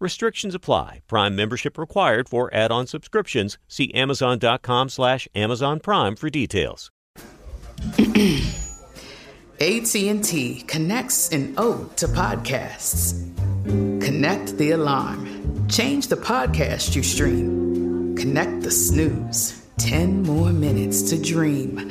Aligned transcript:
Restrictions 0.00 0.54
apply. 0.54 1.02
Prime 1.06 1.36
membership 1.36 1.76
required 1.76 2.28
for 2.28 2.52
add-on 2.54 2.86
subscriptions. 2.86 3.58
See 3.68 3.92
Amazon.com 3.92 4.88
slash 4.88 5.28
Amazon 5.34 5.78
Prime 5.78 6.16
for 6.16 6.30
details. 6.30 6.90
AT&T 9.60 10.64
connects 10.66 11.28
an 11.30 11.54
ode 11.58 11.94
to 11.98 12.06
podcasts. 12.06 13.12
Connect 14.02 14.56
the 14.56 14.70
alarm. 14.70 15.68
Change 15.68 16.08
the 16.08 16.16
podcast 16.16 16.96
you 16.96 17.02
stream. 17.02 18.16
Connect 18.16 18.62
the 18.62 18.70
snooze. 18.70 19.66
10 19.76 20.22
more 20.22 20.50
minutes 20.50 21.02
to 21.10 21.20
dream. 21.20 21.90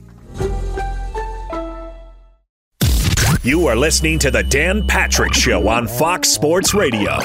You 3.43 3.65
are 3.65 3.75
listening 3.75 4.19
to 4.19 4.29
the 4.29 4.43
Dan 4.43 4.85
Patrick 4.85 5.33
Show 5.33 5.67
on 5.67 5.87
Fox 5.87 6.29
Sports 6.29 6.75
Radio. 6.75 7.17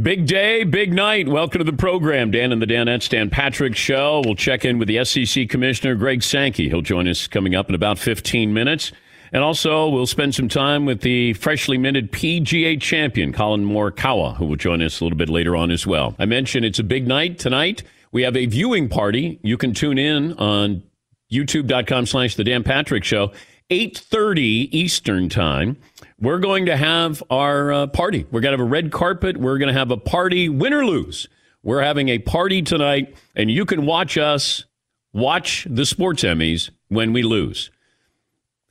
Big 0.00 0.26
day, 0.26 0.64
big 0.64 0.92
night. 0.92 1.26
Welcome 1.26 1.60
to 1.60 1.64
the 1.64 1.72
program, 1.72 2.30
Dan 2.30 2.52
and 2.52 2.60
the 2.60 2.66
Danettes. 2.66 3.08
Dan 3.08 3.30
Patrick 3.30 3.74
Show. 3.74 4.20
We'll 4.22 4.34
check 4.34 4.66
in 4.66 4.78
with 4.78 4.86
the 4.86 5.02
SEC 5.02 5.48
Commissioner 5.48 5.94
Greg 5.94 6.22
Sankey. 6.22 6.68
He'll 6.68 6.82
join 6.82 7.08
us 7.08 7.26
coming 7.26 7.54
up 7.54 7.70
in 7.70 7.74
about 7.74 7.98
15 7.98 8.52
minutes. 8.52 8.92
And 9.32 9.42
also, 9.42 9.88
we'll 9.88 10.06
spend 10.06 10.34
some 10.34 10.48
time 10.48 10.84
with 10.84 11.00
the 11.00 11.32
freshly 11.32 11.78
minted 11.78 12.12
PGA 12.12 12.78
champion, 12.78 13.32
Collin 13.32 13.64
Morikawa, 13.64 14.36
who 14.36 14.44
will 14.44 14.56
join 14.56 14.82
us 14.82 15.00
a 15.00 15.04
little 15.04 15.16
bit 15.16 15.30
later 15.30 15.56
on 15.56 15.70
as 15.70 15.86
well. 15.86 16.14
I 16.18 16.26
mentioned 16.26 16.66
it's 16.66 16.78
a 16.78 16.84
big 16.84 17.08
night 17.08 17.38
tonight. 17.38 17.82
We 18.12 18.22
have 18.24 18.36
a 18.36 18.44
viewing 18.44 18.90
party. 18.90 19.40
You 19.42 19.56
can 19.56 19.72
tune 19.72 19.96
in 19.96 20.34
on 20.34 20.82
youtube.com 21.30 22.06
slash 22.06 22.34
the 22.34 22.44
Dan 22.44 22.62
Patrick 22.62 23.04
Show. 23.04 23.32
8.30 23.70 24.68
Eastern 24.70 25.28
Time, 25.28 25.76
we're 26.20 26.38
going 26.38 26.66
to 26.66 26.76
have 26.76 27.22
our 27.30 27.72
uh, 27.72 27.86
party. 27.88 28.24
We're 28.30 28.40
going 28.40 28.52
to 28.52 28.58
have 28.58 28.66
a 28.66 28.70
red 28.70 28.92
carpet. 28.92 29.36
We're 29.36 29.58
going 29.58 29.72
to 29.72 29.78
have 29.78 29.90
a 29.90 29.96
party, 29.96 30.48
win 30.48 30.72
or 30.72 30.86
lose. 30.86 31.26
We're 31.64 31.82
having 31.82 32.08
a 32.08 32.20
party 32.20 32.62
tonight, 32.62 33.16
and 33.34 33.50
you 33.50 33.64
can 33.64 33.84
watch 33.84 34.16
us 34.16 34.64
watch 35.12 35.66
the 35.68 35.84
sports 35.84 36.22
Emmys 36.22 36.70
when 36.88 37.12
we 37.12 37.24
lose. 37.24 37.70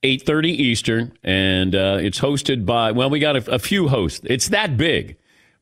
8.30 0.04 0.46
Eastern, 0.46 1.18
and 1.24 1.76
uh, 1.76 1.98
it's 2.00 2.20
hosted 2.20 2.66
by, 2.66 2.92
well, 2.92 3.10
we 3.10 3.20
got 3.20 3.36
a, 3.36 3.56
a 3.56 3.60
few 3.60 3.90
hosts. 3.90 4.22
It's 4.24 4.50
that 4.50 4.78
big. 4.78 5.18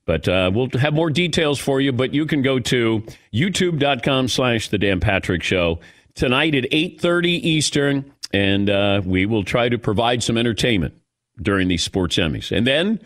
But 0.05 0.27
uh, 0.27 0.51
we'll 0.53 0.69
have 0.79 0.93
more 0.93 1.09
details 1.09 1.59
for 1.59 1.79
you. 1.79 1.93
But 1.93 2.13
you 2.13 2.25
can 2.25 2.41
go 2.41 2.59
to 2.59 3.03
youtube.com 3.33 4.27
slash 4.27 4.67
the 4.67 4.77
Dan 4.77 4.99
Patrick 4.99 5.43
Show 5.43 5.79
tonight 6.16 6.56
at 6.56 6.63
8.30 6.66 7.25
Eastern 7.25 8.13
and 8.34 8.69
uh, 8.69 9.01
we 9.06 9.25
will 9.25 9.44
try 9.44 9.69
to 9.69 9.78
provide 9.78 10.24
some 10.24 10.38
entertainment 10.38 10.96
during 11.41 11.68
these 11.68 11.84
sports 11.84 12.18
Emmys. 12.18 12.56
And 12.56 12.66
then 12.66 13.00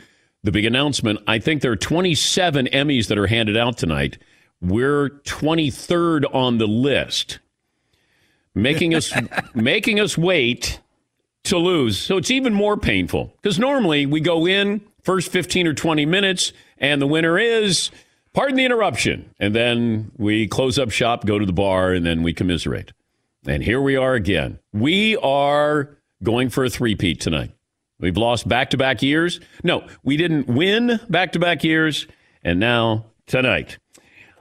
the 0.43 0.51
big 0.51 0.65
announcement 0.65 1.19
I 1.27 1.39
think 1.39 1.61
there 1.61 1.71
are 1.71 1.77
27 1.77 2.67
Emmys 2.67 3.07
that 3.07 3.17
are 3.17 3.27
handed 3.27 3.57
out 3.57 3.77
tonight. 3.77 4.17
We're 4.61 5.09
23rd 5.25 6.33
on 6.33 6.57
the 6.57 6.67
list, 6.67 7.39
making 8.55 8.95
us 8.95 9.13
making 9.53 9.99
us 9.99 10.17
wait 10.17 10.79
to 11.43 11.57
lose. 11.57 11.99
So 11.99 12.17
it's 12.17 12.31
even 12.31 12.53
more 12.53 12.77
painful 12.77 13.33
because 13.41 13.59
normally 13.59 14.05
we 14.05 14.19
go 14.19 14.47
in 14.47 14.81
first 15.03 15.31
15 15.31 15.67
or 15.67 15.73
20 15.73 16.05
minutes 16.05 16.51
and 16.77 17.01
the 17.01 17.07
winner 17.07 17.37
is 17.37 17.91
pardon 18.37 18.55
the 18.55 18.65
interruption 18.65 19.33
and 19.39 19.55
then 19.55 20.11
we 20.15 20.47
close 20.47 20.77
up 20.77 20.91
shop, 20.91 21.25
go 21.25 21.39
to 21.39 21.45
the 21.45 21.51
bar 21.51 21.91
and 21.91 22.05
then 22.05 22.21
we 22.21 22.31
commiserate. 22.31 22.93
And 23.47 23.63
here 23.63 23.81
we 23.81 23.95
are 23.95 24.13
again. 24.13 24.59
We 24.71 25.17
are 25.17 25.97
going 26.21 26.51
for 26.51 26.63
a 26.63 26.69
three-peat 26.69 27.19
tonight. 27.19 27.49
We've 27.99 28.15
lost 28.15 28.47
back 28.47 28.69
to 28.69 28.77
back 28.77 29.01
years. 29.01 29.39
No, 29.63 29.87
we 30.03 30.17
didn't 30.17 30.45
win 30.47 30.99
back 31.09 31.31
to 31.31 31.39
back 31.39 31.63
years. 31.63 32.05
And 32.43 32.59
now 32.59 33.07
tonight. 33.25 33.79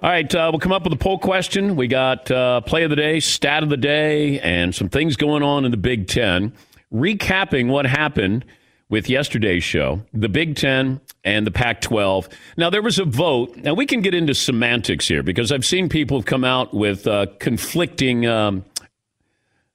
All 0.03 0.11
right, 0.11 0.33
uh, 0.35 0.51
we'll 0.53 0.61
come 0.61 0.73
up 0.73 0.85
with 0.85 0.93
a 0.93 0.99
poll 0.99 1.19
question. 1.19 1.75
We 1.75 1.89
got 1.89 2.31
uh, 2.31 2.61
play 2.61 2.85
of 2.85 2.91
the 2.91 2.97
day, 2.97 3.19
stat 3.19 3.63
of 3.63 3.71
the 3.71 3.79
day, 3.79 4.39
and 4.41 4.75
some 4.75 4.91
things 4.91 5.17
going 5.17 5.43
on 5.43 5.65
in 5.65 5.71
the 5.71 5.79
Big 5.79 6.07
Ten. 6.07 6.53
Recapping 6.93 7.69
what 7.69 7.87
happened 7.87 8.45
with 8.89 9.09
yesterday's 9.09 9.65
show, 9.65 10.03
the 10.13 10.29
Big 10.29 10.57
Ten 10.57 11.01
and 11.25 11.47
the 11.47 11.51
Pac 11.51 11.81
12. 11.81 12.29
Now, 12.57 12.71
there 12.71 12.83
was 12.83 12.99
a 12.99 13.05
vote. 13.05 13.57
Now, 13.57 13.75
we 13.75 13.87
can 13.87 14.01
get 14.01 14.15
into 14.15 14.35
semantics 14.35 15.09
here 15.09 15.23
because 15.23 15.51
I've 15.51 15.65
seen 15.65 15.89
people 15.89 16.23
come 16.23 16.45
out 16.45 16.73
with 16.73 17.07
uh, 17.07 17.27
conflicting 17.41 18.27
um, 18.27 18.65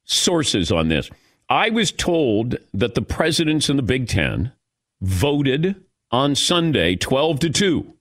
sources 0.06 0.72
on 0.72 0.88
this. 0.88 1.10
I 1.50 1.70
was 1.70 1.92
told 1.92 2.58
that 2.74 2.96
the 2.96 3.02
presidents 3.02 3.70
in 3.70 3.76
the 3.76 3.84
Big 3.84 4.08
Ten 4.08 4.54
voted 5.02 5.84
on 6.10 6.36
Sunday 6.36 6.96
12 6.96 7.40
to 7.42 7.50
2. 7.50 7.94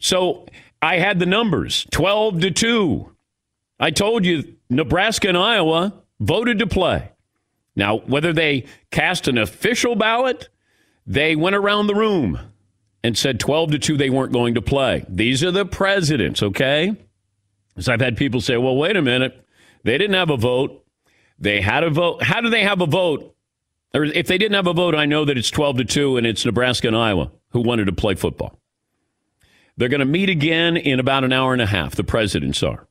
So 0.00 0.46
I 0.82 0.98
had 0.98 1.18
the 1.18 1.26
numbers 1.26 1.86
12 1.90 2.40
to 2.42 2.50
2. 2.50 3.12
I 3.80 3.90
told 3.90 4.24
you 4.26 4.56
Nebraska 4.68 5.28
and 5.28 5.38
Iowa 5.38 5.94
voted 6.20 6.58
to 6.58 6.66
play. 6.66 7.10
Now, 7.78 7.98
whether 7.98 8.32
they 8.32 8.66
cast 8.90 9.28
an 9.28 9.38
official 9.38 9.94
ballot, 9.94 10.48
they 11.06 11.36
went 11.36 11.54
around 11.54 11.86
the 11.86 11.94
room 11.94 12.38
and 13.04 13.16
said 13.16 13.38
12 13.38 13.70
to 13.70 13.78
2 13.78 13.96
they 13.96 14.10
weren't 14.10 14.32
going 14.32 14.56
to 14.56 14.60
play. 14.60 15.04
These 15.08 15.44
are 15.44 15.52
the 15.52 15.64
presidents, 15.64 16.42
okay? 16.42 16.96
So 17.78 17.92
I've 17.92 18.00
had 18.00 18.16
people 18.16 18.40
say, 18.40 18.56
well, 18.56 18.76
wait 18.76 18.96
a 18.96 19.02
minute. 19.02 19.46
They 19.84 19.96
didn't 19.96 20.16
have 20.16 20.28
a 20.28 20.36
vote. 20.36 20.84
They 21.38 21.60
had 21.60 21.84
a 21.84 21.90
vote. 21.90 22.24
How 22.24 22.40
do 22.40 22.50
they 22.50 22.64
have 22.64 22.80
a 22.80 22.86
vote? 22.86 23.36
Or 23.94 24.04
if 24.04 24.26
they 24.26 24.38
didn't 24.38 24.56
have 24.56 24.66
a 24.66 24.72
vote, 24.72 24.96
I 24.96 25.06
know 25.06 25.24
that 25.24 25.38
it's 25.38 25.50
12 25.50 25.78
to 25.78 25.84
2 25.84 26.16
and 26.16 26.26
it's 26.26 26.44
Nebraska 26.44 26.88
and 26.88 26.96
Iowa 26.96 27.30
who 27.50 27.60
wanted 27.60 27.84
to 27.84 27.92
play 27.92 28.16
football. 28.16 28.60
They're 29.76 29.88
going 29.88 30.00
to 30.00 30.04
meet 30.04 30.28
again 30.28 30.76
in 30.76 30.98
about 30.98 31.22
an 31.22 31.32
hour 31.32 31.52
and 31.52 31.62
a 31.62 31.66
half, 31.66 31.94
the 31.94 32.02
presidents 32.02 32.64
are. 32.64 32.88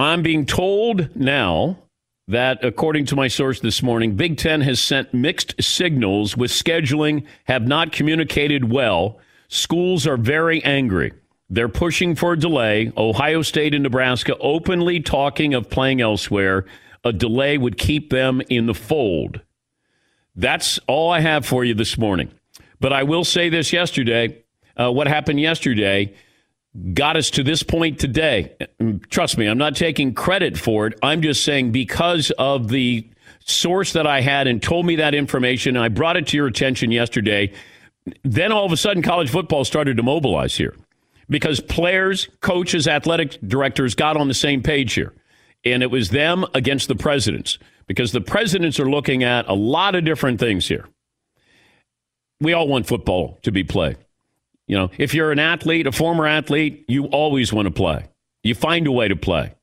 I'm 0.00 0.22
being 0.22 0.44
told 0.44 1.14
now 1.14 1.83
that, 2.28 2.64
according 2.64 3.06
to 3.06 3.16
my 3.16 3.28
source 3.28 3.60
this 3.60 3.82
morning, 3.82 4.16
Big 4.16 4.38
Ten 4.38 4.62
has 4.62 4.80
sent 4.80 5.12
mixed 5.12 5.54
signals 5.62 6.36
with 6.36 6.50
scheduling, 6.50 7.26
have 7.44 7.66
not 7.66 7.92
communicated 7.92 8.70
well. 8.70 9.18
Schools 9.48 10.06
are 10.06 10.16
very 10.16 10.62
angry. 10.64 11.12
They're 11.50 11.68
pushing 11.68 12.14
for 12.14 12.32
a 12.32 12.38
delay. 12.38 12.90
Ohio 12.96 13.42
State 13.42 13.74
and 13.74 13.82
Nebraska 13.82 14.36
openly 14.38 15.00
talking 15.00 15.52
of 15.52 15.68
playing 15.68 16.00
elsewhere. 16.00 16.64
A 17.04 17.12
delay 17.12 17.58
would 17.58 17.76
keep 17.76 18.10
them 18.10 18.40
in 18.48 18.66
the 18.66 18.74
fold. 18.74 19.42
That's 20.34 20.80
all 20.86 21.10
I 21.10 21.20
have 21.20 21.44
for 21.44 21.64
you 21.64 21.74
this 21.74 21.98
morning. 21.98 22.32
But 22.80 22.92
I 22.92 23.02
will 23.02 23.24
say 23.24 23.50
this 23.50 23.72
yesterday 23.72 24.44
uh, 24.76 24.90
what 24.90 25.06
happened 25.06 25.40
yesterday 25.40 26.14
got 26.92 27.16
us 27.16 27.30
to 27.30 27.42
this 27.42 27.62
point 27.62 27.98
today. 27.98 28.56
Trust 29.10 29.38
me, 29.38 29.46
I'm 29.46 29.58
not 29.58 29.76
taking 29.76 30.14
credit 30.14 30.58
for 30.58 30.86
it. 30.86 30.98
I'm 31.02 31.22
just 31.22 31.44
saying 31.44 31.72
because 31.72 32.30
of 32.32 32.68
the 32.68 33.08
source 33.44 33.92
that 33.92 34.06
I 34.06 34.20
had 34.20 34.46
and 34.46 34.62
told 34.62 34.86
me 34.86 34.96
that 34.96 35.14
information, 35.14 35.76
I 35.76 35.88
brought 35.88 36.16
it 36.16 36.26
to 36.28 36.36
your 36.36 36.46
attention 36.46 36.90
yesterday. 36.90 37.52
Then 38.22 38.52
all 38.52 38.66
of 38.66 38.72
a 38.72 38.76
sudden, 38.76 39.02
college 39.02 39.30
football 39.30 39.64
started 39.64 39.96
to 39.96 40.02
mobilize 40.02 40.56
here 40.56 40.74
because 41.28 41.60
players, 41.60 42.28
coaches, 42.40 42.88
athletic 42.88 43.38
directors 43.46 43.94
got 43.94 44.16
on 44.16 44.28
the 44.28 44.34
same 44.34 44.62
page 44.62 44.94
here. 44.94 45.12
And 45.64 45.82
it 45.82 45.90
was 45.90 46.10
them 46.10 46.44
against 46.54 46.88
the 46.88 46.94
presidents 46.94 47.58
because 47.86 48.12
the 48.12 48.20
presidents 48.20 48.78
are 48.78 48.90
looking 48.90 49.22
at 49.22 49.48
a 49.48 49.54
lot 49.54 49.94
of 49.94 50.04
different 50.04 50.40
things 50.40 50.68
here. 50.68 50.86
We 52.40 52.52
all 52.52 52.68
want 52.68 52.86
football 52.86 53.38
to 53.42 53.52
be 53.52 53.64
played. 53.64 53.96
You 54.66 54.76
know, 54.76 54.90
if 54.98 55.14
you're 55.14 55.32
an 55.32 55.38
athlete, 55.38 55.86
a 55.86 55.92
former 55.92 56.26
athlete, 56.26 56.84
you 56.88 57.06
always 57.06 57.52
want 57.52 57.66
to 57.66 57.72
play. 57.72 58.06
You 58.42 58.54
find 58.54 58.86
a 58.86 58.92
way 58.92 59.08
to 59.08 59.16
play. 59.16 59.54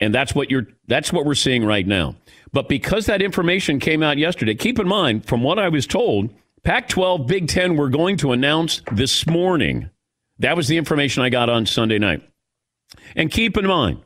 And 0.00 0.14
that's 0.14 0.34
what 0.34 0.50
you're 0.50 0.66
that's 0.86 1.12
what 1.12 1.26
we're 1.26 1.34
seeing 1.34 1.64
right 1.64 1.86
now. 1.86 2.16
But 2.52 2.68
because 2.68 3.06
that 3.06 3.22
information 3.22 3.78
came 3.78 4.02
out 4.02 4.18
yesterday, 4.18 4.54
keep 4.54 4.78
in 4.78 4.88
mind 4.88 5.26
from 5.26 5.42
what 5.42 5.58
I 5.58 5.68
was 5.68 5.86
told, 5.86 6.34
Pac-12, 6.64 7.26
Big 7.26 7.48
10 7.48 7.76
were 7.76 7.88
going 7.88 8.16
to 8.18 8.32
announce 8.32 8.82
this 8.92 9.26
morning. 9.26 9.90
That 10.38 10.56
was 10.56 10.68
the 10.68 10.78
information 10.78 11.22
I 11.22 11.28
got 11.28 11.48
on 11.48 11.66
Sunday 11.66 11.98
night. 11.98 12.22
And 13.14 13.30
keep 13.30 13.56
in 13.56 13.66
mind, 13.66 14.00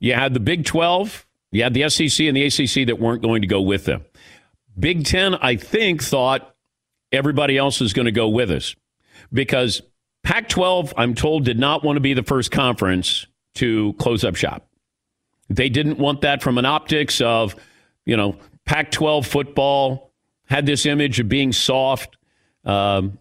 you 0.00 0.14
had 0.14 0.34
the 0.34 0.40
Big 0.40 0.64
12, 0.64 1.26
you 1.52 1.62
had 1.62 1.74
the 1.74 1.88
SEC 1.88 2.26
and 2.26 2.36
the 2.36 2.46
ACC 2.46 2.86
that 2.86 2.98
weren't 2.98 3.22
going 3.22 3.42
to 3.42 3.48
go 3.48 3.60
with 3.60 3.84
them. 3.84 4.04
Big 4.78 5.04
10, 5.04 5.36
I 5.36 5.56
think, 5.56 6.02
thought 6.02 6.54
everybody 7.12 7.56
else 7.56 7.80
is 7.80 7.92
going 7.92 8.06
to 8.06 8.12
go 8.12 8.28
with 8.28 8.50
us 8.50 8.74
because 9.32 9.82
Pac 10.22 10.48
12, 10.48 10.94
I'm 10.96 11.14
told, 11.14 11.44
did 11.44 11.58
not 11.58 11.84
want 11.84 11.96
to 11.96 12.00
be 12.00 12.14
the 12.14 12.22
first 12.22 12.50
conference 12.50 13.26
to 13.54 13.94
close 13.94 14.24
up 14.24 14.36
shop. 14.36 14.68
They 15.48 15.68
didn't 15.68 15.98
want 15.98 16.20
that 16.22 16.42
from 16.42 16.58
an 16.58 16.66
optics 16.66 17.20
of, 17.20 17.56
you 18.04 18.16
know, 18.16 18.36
Pac 18.64 18.90
12 18.90 19.26
football 19.26 20.12
had 20.44 20.66
this 20.66 20.86
image 20.86 21.20
of 21.20 21.28
being 21.28 21.52
soft. 21.52 22.16
Um, 22.64 23.18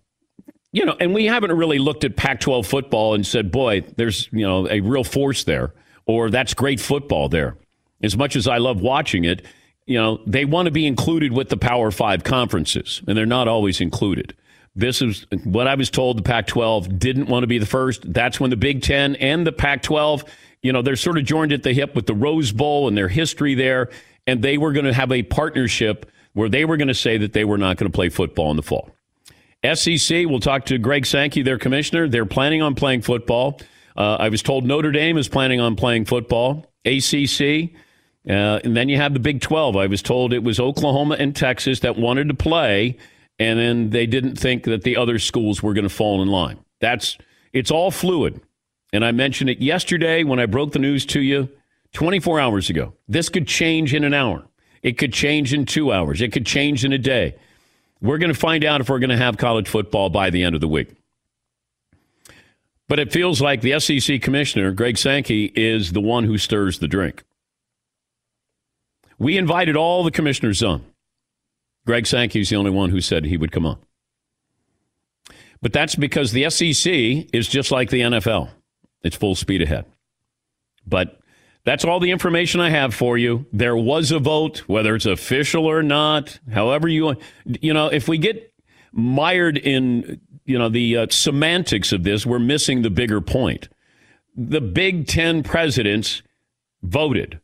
you 0.71 0.85
know, 0.85 0.95
and 0.99 1.13
we 1.13 1.25
haven't 1.25 1.53
really 1.53 1.79
looked 1.79 2.03
at 2.03 2.15
Pac 2.15 2.41
12 2.41 2.67
football 2.67 3.13
and 3.13 3.25
said, 3.25 3.51
boy, 3.51 3.81
there's, 3.95 4.29
you 4.31 4.45
know, 4.45 4.67
a 4.69 4.81
real 4.81 5.03
force 5.03 5.45
there, 5.45 5.73
or 6.05 6.29
that's 6.29 6.53
great 6.53 6.79
football 6.79 7.29
there. 7.29 7.57
As 8.03 8.17
much 8.17 8.35
as 8.35 8.47
I 8.47 8.57
love 8.57 8.81
watching 8.81 9.23
it, 9.23 9.45
you 9.85 9.97
know, 9.97 10.19
they 10.27 10.45
want 10.45 10.65
to 10.65 10.71
be 10.71 10.85
included 10.85 11.31
with 11.31 11.49
the 11.49 11.57
Power 11.57 11.89
Five 11.91 12.23
conferences, 12.23 13.01
and 13.07 13.17
they're 13.17 13.25
not 13.25 13.47
always 13.47 13.79
included. 13.79 14.35
This 14.77 15.01
is 15.01 15.25
what 15.43 15.67
I 15.67 15.73
was 15.73 15.89
told 15.89 16.19
the 16.19 16.21
Pac 16.21 16.45
12 16.45 16.99
didn't 16.99 17.25
want 17.25 17.41
to 17.41 17.47
be 17.47 17.57
the 17.57 17.65
first. 17.65 18.13
That's 18.13 18.39
when 18.39 18.51
the 18.51 18.55
Big 18.55 18.83
Ten 18.83 19.15
and 19.15 19.45
the 19.45 19.51
Pac 19.51 19.81
12, 19.81 20.23
you 20.61 20.71
know, 20.71 20.83
they're 20.83 20.95
sort 20.95 21.17
of 21.17 21.25
joined 21.25 21.51
at 21.51 21.63
the 21.63 21.73
hip 21.73 21.95
with 21.95 22.05
the 22.05 22.13
Rose 22.13 22.51
Bowl 22.51 22.87
and 22.87 22.95
their 22.95 23.07
history 23.07 23.55
there. 23.55 23.89
And 24.27 24.43
they 24.43 24.59
were 24.59 24.73
going 24.73 24.85
to 24.85 24.93
have 24.93 25.11
a 25.11 25.23
partnership 25.23 26.05
where 26.33 26.47
they 26.47 26.63
were 26.63 26.77
going 26.77 26.89
to 26.89 26.93
say 26.93 27.17
that 27.17 27.33
they 27.33 27.43
were 27.43 27.57
not 27.57 27.77
going 27.77 27.91
to 27.91 27.95
play 27.95 28.09
football 28.09 28.51
in 28.51 28.55
the 28.55 28.61
fall. 28.61 28.91
SEC, 29.73 30.27
we'll 30.27 30.39
talk 30.39 30.65
to 30.65 30.77
Greg 30.77 31.07
Sankey, 31.07 31.41
their 31.41 31.57
commissioner. 31.57 32.07
They're 32.07 32.27
planning 32.27 32.61
on 32.61 32.75
playing 32.75 33.01
football. 33.01 33.59
Uh, 33.95 34.17
I 34.19 34.29
was 34.29 34.43
told 34.43 34.63
Notre 34.63 34.91
Dame 34.91 35.17
is 35.17 35.27
planning 35.27 35.59
on 35.59 35.75
playing 35.75 36.05
football. 36.05 36.71
ACC, 36.85 37.71
uh, 38.29 38.59
and 38.63 38.77
then 38.77 38.89
you 38.89 38.97
have 38.97 39.13
the 39.13 39.19
Big 39.19 39.41
12. 39.41 39.75
I 39.75 39.87
was 39.87 40.03
told 40.03 40.33
it 40.33 40.43
was 40.43 40.59
Oklahoma 40.59 41.15
and 41.17 41.35
Texas 41.35 41.79
that 41.79 41.97
wanted 41.97 42.27
to 42.27 42.35
play 42.35 42.97
and 43.39 43.59
then 43.59 43.89
they 43.91 44.05
didn't 44.05 44.35
think 44.35 44.63
that 44.63 44.83
the 44.83 44.97
other 44.97 45.19
schools 45.19 45.61
were 45.61 45.73
going 45.73 45.83
to 45.83 45.89
fall 45.89 46.21
in 46.21 46.27
line. 46.27 46.59
That's 46.79 47.17
it's 47.53 47.71
all 47.71 47.91
fluid. 47.91 48.41
And 48.93 49.03
I 49.03 49.11
mentioned 49.11 49.49
it 49.49 49.59
yesterday 49.59 50.23
when 50.23 50.39
I 50.39 50.45
broke 50.45 50.71
the 50.71 50.79
news 50.79 51.05
to 51.07 51.21
you 51.21 51.49
24 51.93 52.39
hours 52.39 52.69
ago. 52.69 52.93
This 53.07 53.29
could 53.29 53.47
change 53.47 53.93
in 53.93 54.03
an 54.03 54.13
hour. 54.13 54.47
It 54.81 54.97
could 54.97 55.11
change 55.11 55.53
in 55.53 55.65
2 55.65 55.91
hours. 55.91 56.21
It 56.21 56.31
could 56.31 56.45
change 56.45 56.85
in 56.85 56.93
a 56.93 56.97
day. 56.97 57.35
We're 58.01 58.19
going 58.19 58.33
to 58.33 58.39
find 58.39 58.63
out 58.63 58.79
if 58.79 58.89
we're 58.89 58.99
going 58.99 59.09
to 59.09 59.17
have 59.17 59.37
college 59.37 59.67
football 59.67 60.09
by 60.09 60.29
the 60.29 60.43
end 60.43 60.55
of 60.55 60.61
the 60.61 60.67
week. 60.67 60.89
But 62.87 62.99
it 62.99 63.11
feels 63.11 63.41
like 63.41 63.61
the 63.61 63.79
SEC 63.79 64.21
commissioner, 64.21 64.71
Greg 64.71 64.97
Sankey, 64.97 65.51
is 65.55 65.91
the 65.91 65.99
one 65.99 66.23
who 66.23 66.37
stirs 66.37 66.79
the 66.79 66.87
drink. 66.87 67.23
We 69.19 69.37
invited 69.37 69.75
all 69.75 70.03
the 70.03 70.11
commissioners 70.11 70.63
on. 70.63 70.85
Greg 71.87 72.05
Sankey's 72.05 72.49
the 72.49 72.57
only 72.57 72.69
one 72.69 72.89
who 72.89 72.99
said 72.99 73.23
he 73.23 73.37
would 73.37 73.53
come 73.53 73.65
on. 73.65 73.79
But 75.61 75.71
that's 75.71 75.95
because 75.95 76.33
the 76.33 76.49
SEC 76.49 76.93
is 77.33 77.47
just 77.47 77.71
like 77.71 77.89
the 77.89 78.01
NFL. 78.01 78.49
It's 79.03 79.15
full 79.15 79.35
speed 79.35 79.61
ahead. 79.61 79.85
But 80.85 81.19
that's 81.63 81.85
all 81.85 82.01
the 82.01 82.11
information 82.11 82.59
I 82.59 82.71
have 82.71 82.93
for 82.93 83.17
you. 83.17 83.45
There 83.53 83.75
was 83.75 84.11
a 84.11 84.19
vote, 84.19 84.59
whether 84.67 84.95
it's 84.95 85.05
official 85.05 85.65
or 85.65 85.81
not, 85.81 86.39
however 86.53 86.89
you 86.89 87.15
you 87.45 87.73
know, 87.73 87.87
if 87.87 88.09
we 88.09 88.17
get 88.17 88.53
mired 88.91 89.57
in, 89.57 90.19
you 90.43 90.59
know, 90.59 90.67
the 90.67 90.97
uh, 90.97 91.07
semantics 91.09 91.93
of 91.93 92.03
this, 92.03 92.25
we're 92.25 92.37
missing 92.37 92.81
the 92.81 92.89
bigger 92.89 93.21
point. 93.21 93.69
The 94.35 94.61
Big 94.61 95.07
10 95.07 95.41
presidents 95.43 96.21
voted 96.83 97.39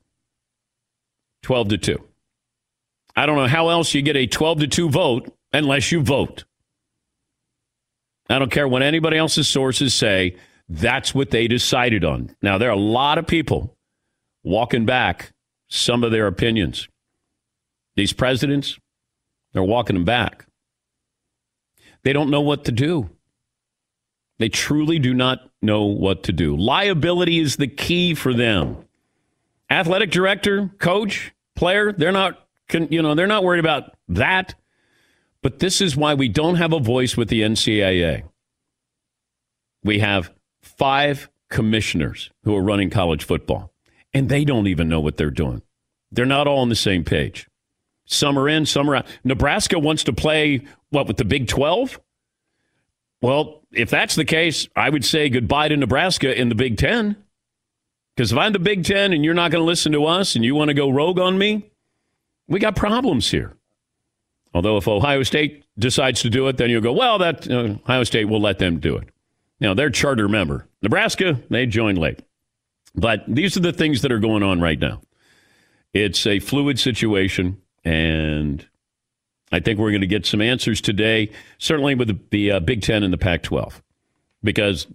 12 1.44 1.70
to 1.70 1.78
2. 1.78 2.04
I 3.16 3.26
don't 3.26 3.36
know 3.36 3.48
how 3.48 3.70
else 3.70 3.94
you 3.94 4.02
get 4.02 4.16
a 4.16 4.28
12 4.28 4.62
to 4.62 4.68
2 4.68 4.90
vote 4.90 5.36
unless 5.52 5.92
you 5.92 6.02
vote. 6.02 6.46
I 8.30 8.40
don't 8.40 8.52
care 8.52 8.68
what 8.68 8.82
anybody 8.82 9.18
else's 9.18 9.48
sources 9.48 9.94
say. 9.94 10.38
That's 10.68 11.14
what 11.14 11.30
they 11.30 11.48
decided 11.48 12.04
on. 12.04 12.36
Now, 12.42 12.58
there 12.58 12.70
are 12.70 12.74
a 12.74 12.80
lot 12.80 13.18
of 13.18 13.28
people 13.28 13.76
walking 14.44 14.86
back 14.86 15.34
some 15.68 16.04
of 16.04 16.12
their 16.12 16.28
opinions. 16.28 16.88
These 17.96 18.14
presidents, 18.14 18.80
they're 19.52 19.62
walking 19.62 19.96
them 19.96 20.06
back. 20.06 20.48
They 22.04 22.14
don't 22.14 22.32
know 22.32 22.42
what 22.42 22.66
to 22.66 22.72
do. 22.72 23.10
They 24.40 24.50
truly 24.50 25.00
do 25.00 25.14
not 25.14 25.50
know 25.62 25.84
what 25.84 26.24
to 26.24 26.34
do. 26.34 26.56
Liability 26.58 27.40
is 27.40 27.58
the 27.58 27.68
key 27.68 28.16
for 28.16 28.34
them. 28.34 28.78
Athletic 29.70 30.12
director, 30.12 30.72
coach, 30.80 31.34
player, 31.56 31.94
they're 31.94 32.12
not 32.12 32.43
can, 32.70 32.88
you 32.92 33.02
know, 33.02 33.16
they're 33.16 33.28
not 33.28 33.44
worried 33.44 33.60
about 33.60 33.96
that. 34.10 34.56
But 35.42 35.60
this 35.60 35.82
is 35.82 35.98
why 35.98 36.14
we 36.14 36.30
don't 36.30 36.56
have 36.56 36.72
a 36.74 36.80
voice 36.80 37.18
with 37.18 37.28
the 37.28 37.42
NCAA. 37.42 38.24
We 39.84 40.00
have 40.00 40.32
five 40.62 41.30
commissioners 41.50 42.32
who 42.46 42.56
are 42.56 42.64
running 42.64 42.90
college 42.90 43.26
football, 43.26 43.74
and 44.14 44.30
they 44.30 44.46
don't 44.46 44.68
even 44.68 44.88
know 44.88 45.02
what 45.02 45.18
they're 45.18 45.30
doing. 45.30 45.62
They're 46.12 46.26
not 46.26 46.48
all 46.48 46.60
on 46.60 46.70
the 46.70 46.76
same 46.76 47.04
page. 47.04 47.50
Some 48.06 48.40
are 48.40 48.48
in, 48.48 48.66
some 48.66 48.90
are 48.90 48.98
out. 48.98 49.06
Nebraska 49.24 49.78
wants 49.78 50.06
to 50.06 50.14
play, 50.14 50.66
what, 50.90 51.08
with 51.08 51.18
the 51.18 51.26
Big 51.26 51.48
12? 51.48 52.00
Well, 53.22 53.62
if 53.72 53.90
that's 53.90 54.16
the 54.16 54.26
case, 54.26 54.68
I 54.76 54.90
would 54.90 55.04
say 55.04 55.30
goodbye 55.30 55.70
to 55.70 55.78
Nebraska 55.78 56.40
in 56.40 56.50
the 56.50 56.56
Big 56.56 56.78
10. 56.78 57.18
Because 58.16 58.32
if 58.32 58.38
I'm 58.38 58.54
the 58.54 58.60
Big 58.60 58.84
10 58.86 59.12
and 59.12 59.26
you're 59.26 59.34
not 59.34 59.52
going 59.52 59.62
to 59.62 59.66
listen 59.66 59.92
to 59.94 60.06
us 60.06 60.36
and 60.36 60.46
you 60.46 60.56
want 60.56 60.70
to 60.70 60.74
go 60.74 60.90
rogue 60.90 61.20
on 61.20 61.38
me, 61.38 61.72
we 62.48 62.60
got 62.60 62.76
problems 62.76 63.32
here. 63.32 63.56
Although 64.54 64.78
if 64.78 64.88
Ohio 64.88 65.24
State 65.24 65.66
decides 65.78 66.22
to 66.22 66.30
do 66.30 66.48
it, 66.48 66.58
then 66.58 66.70
you'll 66.70 66.82
go, 66.82 66.94
well, 66.94 67.18
that 67.18 67.50
uh, 67.50 67.76
Ohio 67.84 68.04
State 68.04 68.26
will 68.26 68.42
let 68.42 68.60
them 68.60 68.80
do 68.80 68.96
it. 68.98 69.10
Now 69.60 69.74
they're 69.74 69.90
charter 69.90 70.28
member. 70.28 70.68
Nebraska, 70.82 71.42
they 71.50 71.66
joined 71.66 71.98
late. 71.98 72.20
But 72.96 73.24
these 73.28 73.58
are 73.58 73.62
the 73.62 73.74
things 73.74 74.02
that 74.02 74.12
are 74.12 74.20
going 74.20 74.44
on 74.44 74.62
right 74.62 74.80
now. 74.80 75.02
It's 75.94 76.26
a 76.28 76.40
fluid 76.40 76.80
situation, 76.80 77.62
and 77.84 78.68
I 79.52 79.60
think 79.60 79.80
we're 79.80 79.92
going 79.92 80.02
to 80.02 80.08
get 80.08 80.26
some 80.26 80.42
answers 80.42 80.82
today, 80.82 81.32
certainly 81.58 81.96
with 81.96 82.08
the, 82.08 82.20
the 82.32 82.52
uh, 82.52 82.60
Big 82.60 82.82
Ten 82.82 83.04
and 83.04 83.14
the 83.14 83.18
Pac 83.18 83.44
12, 83.44 83.82
because 84.44 84.88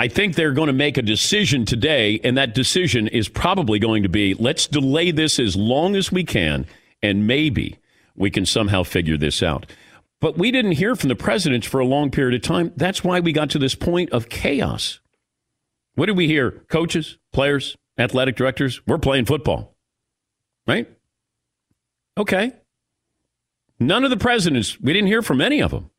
I 0.00 0.08
think 0.08 0.34
they're 0.34 0.54
going 0.54 0.68
to 0.68 0.72
make 0.72 0.96
a 0.96 1.02
decision 1.02 1.66
today, 1.66 2.20
and 2.24 2.38
that 2.38 2.54
decision 2.54 3.06
is 3.06 3.28
probably 3.28 3.78
going 3.78 4.02
to 4.02 4.08
be 4.08 4.32
let's 4.32 4.66
delay 4.66 5.10
this 5.10 5.38
as 5.38 5.56
long 5.56 5.94
as 5.94 6.10
we 6.10 6.24
can, 6.24 6.64
and 7.02 7.26
maybe 7.26 7.76
we 8.16 8.30
can 8.30 8.46
somehow 8.46 8.82
figure 8.82 9.18
this 9.18 9.42
out. 9.42 9.70
But 10.18 10.38
we 10.38 10.50
didn't 10.50 10.72
hear 10.72 10.96
from 10.96 11.10
the 11.10 11.16
presidents 11.16 11.66
for 11.66 11.80
a 11.80 11.84
long 11.84 12.10
period 12.10 12.34
of 12.34 12.40
time. 12.40 12.72
That's 12.76 13.04
why 13.04 13.20
we 13.20 13.32
got 13.32 13.50
to 13.50 13.58
this 13.58 13.74
point 13.74 14.08
of 14.08 14.30
chaos. 14.30 15.00
What 15.96 16.06
did 16.06 16.16
we 16.16 16.26
hear? 16.26 16.50
Coaches, 16.70 17.18
players, 17.30 17.76
athletic 17.98 18.36
directors, 18.36 18.80
we're 18.86 18.96
playing 18.96 19.26
football. 19.26 19.76
Right? 20.66 20.88
Okay. 22.16 22.52
None 23.78 24.04
of 24.04 24.08
the 24.08 24.16
presidents, 24.16 24.80
we 24.80 24.94
didn't 24.94 25.08
hear 25.08 25.20
from 25.20 25.42
any 25.42 25.60
of 25.60 25.72
them. 25.72 25.90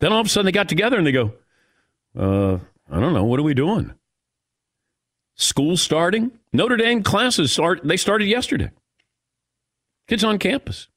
Then 0.00 0.10
all 0.10 0.20
of 0.20 0.26
a 0.26 0.30
sudden 0.30 0.46
they 0.46 0.52
got 0.52 0.70
together 0.70 0.96
and 0.96 1.06
they 1.06 1.12
go, 1.12 1.34
uh, 2.18 2.58
I 2.90 3.00
don't 3.00 3.12
know. 3.12 3.24
What 3.24 3.40
are 3.40 3.44
we 3.44 3.54
doing? 3.54 3.94
School 5.34 5.76
starting? 5.76 6.32
Notre 6.52 6.76
Dame 6.76 7.02
classes 7.02 7.52
start. 7.52 7.80
They 7.84 7.96
started 7.96 8.26
yesterday. 8.26 8.70
Kids 10.08 10.24
on 10.24 10.38
campus. 10.38 10.88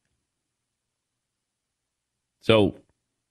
So 2.41 2.75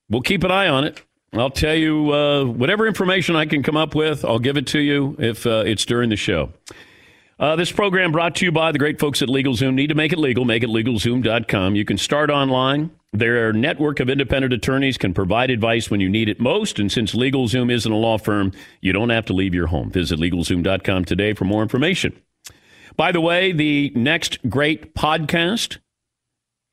we'll 0.09 0.23
keep 0.23 0.45
an 0.45 0.51
eye 0.51 0.69
on 0.69 0.85
it. 0.85 1.03
I'll 1.35 1.51
tell 1.51 1.75
you 1.75 2.13
uh, 2.13 2.45
whatever 2.45 2.87
information 2.87 3.37
I 3.37 3.47
can 3.47 3.63
come 3.63 3.77
up 3.77 3.95
with. 3.95 4.25
I'll 4.25 4.39
give 4.39 4.57
it 4.57 4.67
to 4.69 4.79
you 4.79 5.17
if 5.19 5.47
uh, 5.47 5.65
it's 5.67 5.85
during 5.85 6.11
the 6.11 6.17
show. 6.17 6.53
Uh, 7.39 7.57
this 7.57 7.73
program 7.73 8.13
brought 8.13 8.37
to 8.37 8.45
you 8.45 8.53
by 8.53 8.71
the 8.71 8.79
great 8.79 9.01
folks 9.01 9.21
at 9.21 9.29
LegalZoom. 9.29 9.75
Need 9.75 9.89
to 9.89 9.95
make 9.95 10.13
it 10.13 10.19
legal? 10.19 10.45
Make 10.45 10.63
it 10.63 10.71
LegalZoom.com. 10.71 11.75
You 11.75 11.85
can 11.85 11.99
start 11.99 12.31
online. 12.31 12.91
Their 13.13 13.53
network 13.53 14.01
of 14.01 14.09
independent 14.09 14.53
attorneys 14.53 14.99
can 14.99 15.15
provide 15.15 15.51
advice 15.51 15.91
when 15.91 16.01
you 16.01 16.09
need 16.09 16.29
it 16.29 16.41
most. 16.41 16.79
And 16.79 16.91
since 16.91 17.15
LegalZoom 17.15 17.73
isn't 17.73 17.91
a 17.91 17.97
law 17.97 18.19
firm, 18.19 18.53
you 18.81 18.93
don't 18.93 19.11
have 19.11 19.27
to 19.27 19.33
leave 19.33 19.55
your 19.55 19.67
home. 19.67 19.91
Visit 19.91 20.19
LegalZoom.com 20.19 21.05
today 21.05 21.33
for 21.33 21.45
more 21.45 21.63
information. 21.63 22.21
By 22.97 23.11
the 23.11 23.21
way, 23.21 23.53
the 23.53 23.93
next 23.97 24.39
great 24.49 24.95
podcast, 24.95 25.79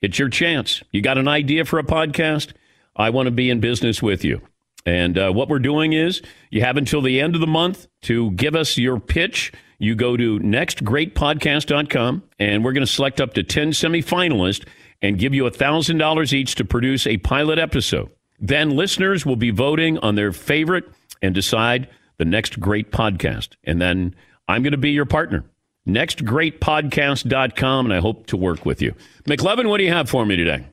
it's 0.02 0.20
your 0.20 0.30
chance. 0.30 0.84
You 0.92 1.02
got 1.02 1.18
an 1.18 1.28
idea 1.28 1.66
for 1.66 1.80
a 1.80 1.84
podcast? 1.84 2.54
I 2.96 3.10
want 3.10 3.28
to 3.28 3.32
be 3.32 3.50
in 3.50 3.60
business 3.60 4.02
with 4.02 4.24
you. 4.24 4.42
And 4.86 5.18
uh, 5.18 5.32
what 5.32 5.48
we're 5.48 5.60
doing 5.60 5.94
is 5.94 6.22
you 6.50 6.62
have 6.62 6.78
until 6.78 7.02
the 7.02 7.20
end 7.20 7.36
of 7.36 7.42
the 7.42 7.48
month 7.48 7.88
to 8.04 8.32
give 8.32 8.56
us 8.56 8.78
your 8.78 9.00
pitch. 9.00 9.52
You 9.82 9.96
go 9.96 10.16
to 10.16 10.40
nextgreatpodcast.com, 10.40 12.24
and 12.38 12.64
we're 12.64 12.72
going 12.72 12.86
to 12.86 12.92
select 12.92 13.20
up 13.20 13.34
to 13.34 13.42
10 13.42 13.72
semifinalists 13.72 14.64
and 15.02 15.18
give 15.18 15.34
you 15.34 15.46
$1,000 15.46 16.34
each 16.34 16.54
to 16.54 16.64
produce 16.64 17.08
a 17.08 17.18
pilot 17.18 17.58
episode. 17.58 18.12
Then 18.40 18.70
listeners 18.70 19.26
will 19.26 19.38
be 19.38 19.50
voting 19.50 19.98
on 19.98 20.14
their 20.14 20.32
favorite 20.34 20.86
and 21.24 21.34
decide 21.34 21.88
the 22.18 22.26
next 22.26 22.60
great 22.60 22.92
podcast. 22.92 23.56
And 23.64 23.82
then 23.82 24.14
I'm 24.48 24.62
going 24.62 24.74
to 24.74 24.78
be 24.78 24.92
your 24.92 25.08
partner. 25.08 25.46
Nextgreatpodcast.com, 25.88 27.86
and 27.88 27.94
I 27.94 28.02
hope 28.02 28.28
to 28.28 28.38
work 28.38 28.68
with 28.68 28.84
you. 28.84 28.94
McLovin, 29.24 29.68
what 29.68 29.80
do 29.80 29.84
you 29.84 29.94
have 29.94 30.08
for 30.08 30.28
me 30.28 30.36
today? 30.36 30.64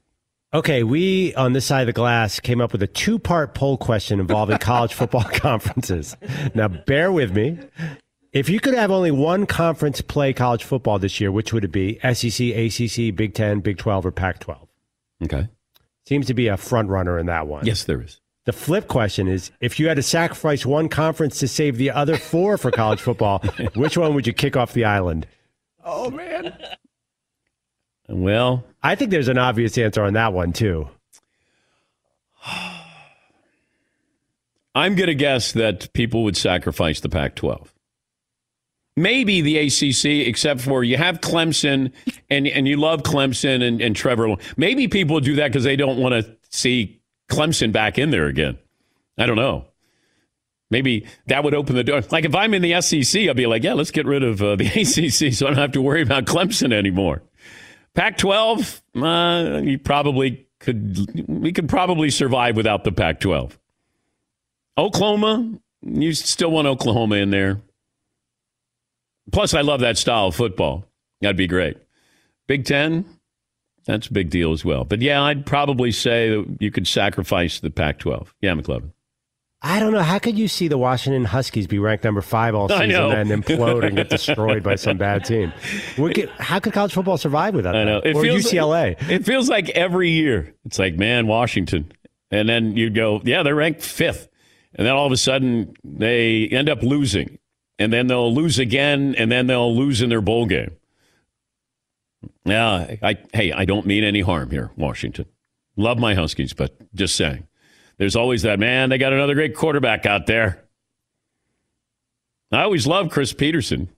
Okay, 0.53 0.83
we 0.83 1.35
on 1.35 1.55
this 1.55 1.65
side 1.65 1.81
of 1.81 1.87
the 1.87 1.93
glass 1.95 2.41
came 2.41 2.61
up 2.61 2.73
with 2.73 2.83
a 2.83 2.87
two 2.87 3.19
part 3.19 3.55
poll 3.55 3.79
question 3.79 4.21
involving 4.21 4.59
college 4.59 4.93
football 4.93 5.25
conferences. 5.33 6.15
Now, 6.55 6.69
bear 6.69 7.11
with 7.11 7.35
me. 7.35 7.59
If 8.38 8.49
you 8.49 8.61
could 8.61 8.75
have 8.75 8.92
only 8.92 9.11
one 9.11 9.47
conference 9.47 10.00
play 10.00 10.33
college 10.33 10.62
football 10.62 11.00
this 11.00 11.21
year, 11.21 11.33
which 11.33 11.52
would 11.52 11.64
it 11.64 11.73
be? 11.73 11.99
SEC, 11.99 12.40
ACC, 12.50 13.12
Big 13.12 13.35
10, 13.35 13.59
Big 13.59 13.78
12, 13.78 14.07
or 14.07 14.12
Pac 14.12 14.38
12? 14.38 14.68
Okay. 15.25 15.49
Seems 16.07 16.26
to 16.26 16.35
be 16.35 16.47
a 16.47 16.57
front 16.57 16.88
runner 16.88 17.18
in 17.18 17.26
that 17.26 17.49
one. 17.49 17.66
Yes, 17.66 17.83
there 17.83 18.00
is. 18.00 18.21
The 18.45 18.52
flip 18.52 18.87
question 18.87 19.26
is 19.26 19.50
if 19.61 19.80
you 19.80 19.88
had 19.88 19.97
to 19.97 20.04
sacrifice 20.04 20.64
one 20.64 20.88
conference 20.88 21.40
to 21.40 21.49
save 21.49 21.78
the 21.78 21.90
other 21.90 22.16
four 22.16 22.57
for 22.59 22.71
college 22.71 23.00
football, 23.00 23.40
which 23.75 23.99
one 23.99 24.14
would 24.14 24.28
you 24.28 24.33
kick 24.33 24.57
off 24.57 24.73
the 24.73 24.85
island? 24.85 25.26
Oh, 25.85 26.09
man. 26.09 26.57
Well, 28.09 28.64
I 28.85 28.95
think 28.95 29.11
there's 29.11 29.26
an 29.26 29.38
obvious 29.38 29.76
answer 29.76 30.04
on 30.04 30.12
that 30.12 30.33
one, 30.33 30.52
too. 30.52 30.88
I'm 34.76 34.95
going 34.95 35.09
to 35.09 35.16
guess 35.16 35.50
that 35.52 35.92
people 35.92 36.23
would 36.23 36.37
sacrifice 36.37 37.00
the 37.00 37.09
Pac 37.09 37.35
12. 37.35 37.75
Maybe 38.99 39.40
the 39.40 39.59
ACC, 39.59 40.26
except 40.26 40.61
for 40.61 40.83
you 40.83 40.97
have 40.97 41.21
Clemson 41.21 41.93
and, 42.28 42.49
and 42.49 42.67
you 42.67 42.76
love 42.76 43.05
Clemson 43.05 43.62
and, 43.62 43.81
and 43.81 43.95
Trevor. 43.95 44.35
Maybe 44.57 44.88
people 44.88 45.21
do 45.21 45.37
that 45.37 45.49
because 45.49 45.62
they 45.62 45.76
don't 45.76 45.99
want 45.99 46.14
to 46.14 46.37
see 46.50 47.00
Clemson 47.31 47.71
back 47.71 47.97
in 47.97 48.11
there 48.11 48.26
again. 48.26 48.59
I 49.17 49.26
don't 49.26 49.37
know. 49.37 49.67
Maybe 50.71 51.07
that 51.28 51.45
would 51.45 51.55
open 51.55 51.76
the 51.76 51.85
door. 51.85 52.02
Like 52.11 52.25
if 52.25 52.35
I'm 52.35 52.52
in 52.55 52.61
the 52.61 52.81
SEC, 52.81 53.28
I'll 53.28 53.35
be 53.35 53.47
like, 53.47 53.62
yeah, 53.62 53.75
let's 53.75 53.93
get 53.93 54.05
rid 54.05 54.25
of 54.25 54.43
uh, 54.43 54.57
the 54.57 54.67
ACC 54.67 55.33
so 55.33 55.47
I 55.47 55.50
don't 55.50 55.59
have 55.59 55.73
to 55.73 55.83
worry 55.83 56.02
about 56.02 56.25
Clemson 56.25 56.73
anymore. 56.73 57.23
Pac 57.95 58.19
12, 58.19 58.83
uh, 58.97 59.61
you 59.62 59.78
probably 59.78 60.49
could, 60.59 61.28
we 61.28 61.52
could 61.52 61.69
probably 61.69 62.11
survive 62.11 62.57
without 62.57 62.83
the 62.83 62.90
Pac 62.90 63.21
12. 63.21 63.59
Oklahoma, 64.76 65.61
you 65.83 66.12
still 66.14 66.50
want 66.50 66.67
Oklahoma 66.67 67.17
in 67.17 67.31
there. 67.31 67.61
Plus, 69.32 69.54
I 69.54 69.61
love 69.61 69.80
that 69.80 69.99
style 69.99 70.28
of 70.28 70.37
football. 70.37 70.85
That'd 71.20 71.37
be 71.37 71.47
great. 71.47 71.76
Big 72.47 72.64
Ten, 72.64 73.04
that's 73.85 74.06
a 74.06 74.12
big 74.12 74.30
deal 74.30 74.52
as 74.52 74.64
well. 74.64 74.85
But 74.85 75.00
yeah, 75.00 75.23
I'd 75.23 75.47
probably 75.47 75.92
say 75.92 76.30
that 76.30 76.56
you 76.61 76.70
could 76.70 76.87
sacrifice 76.87 77.61
the 77.61 77.70
Pac 77.70 77.99
12. 77.99 78.35
Yeah, 78.40 78.52
McLovin. 78.52 78.92
I 79.61 79.80
don't 79.80 79.92
know. 79.92 80.02
How 80.02 80.20
could 80.20 80.38
you 80.38 80.47
see 80.47 80.68
the 80.68 80.78
Washington 80.78 81.25
Huskies 81.25 81.66
be 81.66 81.80
ranked 81.80 82.04
number 82.04 82.20
five 82.20 82.54
all 82.54 82.68
season 82.68 82.92
and 82.92 83.30
implode 83.30 83.85
and 83.85 83.97
get 83.97 84.08
destroyed 84.08 84.62
by 84.62 84.76
some 84.76 84.99
bad 84.99 85.25
team? 85.25 85.52
Could, 85.97 86.28
how 86.38 86.61
could 86.61 86.73
college 86.73 86.92
football 86.92 87.18
survive 87.18 87.54
without 87.54 87.75
I 87.75 87.85
know. 87.85 88.00
That? 88.00 88.11
It 88.11 88.16
or 88.16 88.23
feels 88.23 88.44
UCLA. 88.44 89.00
Like, 89.00 89.11
it 89.11 89.25
feels 89.25 89.49
like 89.49 89.70
every 89.70 90.11
year 90.11 90.54
it's 90.64 90.78
like, 90.78 90.97
man, 90.97 91.26
Washington. 91.26 91.90
And 92.30 92.49
then 92.49 92.76
you 92.76 92.90
go, 92.90 93.20
yeah, 93.25 93.42
they're 93.42 93.54
ranked 93.54 93.82
fifth. 93.82 94.28
And 94.75 94.87
then 94.87 94.94
all 94.94 95.06
of 95.06 95.12
a 95.12 95.16
sudden 95.16 95.75
they 95.82 96.47
end 96.49 96.68
up 96.68 96.82
losing. 96.82 97.38
And 97.78 97.92
then 97.92 98.08
they'll 98.08 98.35
lose 98.35 98.58
again. 98.58 99.14
And 99.16 99.30
then 99.30 99.47
they'll 99.47 99.75
lose 99.75 100.02
in 100.02 100.08
their 100.08 100.20
bowl 100.20 100.47
game. 100.47 100.73
Yeah, 102.44 102.97
I, 103.02 103.18
hey, 103.32 103.52
I 103.52 103.64
don't 103.64 103.87
mean 103.87 104.02
any 104.02 104.23
harm 104.23 104.50
here, 104.50 104.70
Washington. 104.76 105.26
Love 105.76 105.99
my 105.99 106.14
Huskies, 106.14 106.52
but 106.52 106.75
just 106.94 107.14
saying 107.14 107.47
there's 107.99 108.16
always 108.16 108.42
that 108.42 108.58
man. 108.58 108.88
They 108.88 108.99
got 108.99 109.12
another 109.12 109.35
great 109.35 109.54
quarterback 109.54 110.06
out 110.06 110.26
there. 110.26 110.64
I 112.50 112.62
always 112.62 112.87
loved 112.87 113.12
Chris 113.12 113.32
Petersen. 113.32 113.90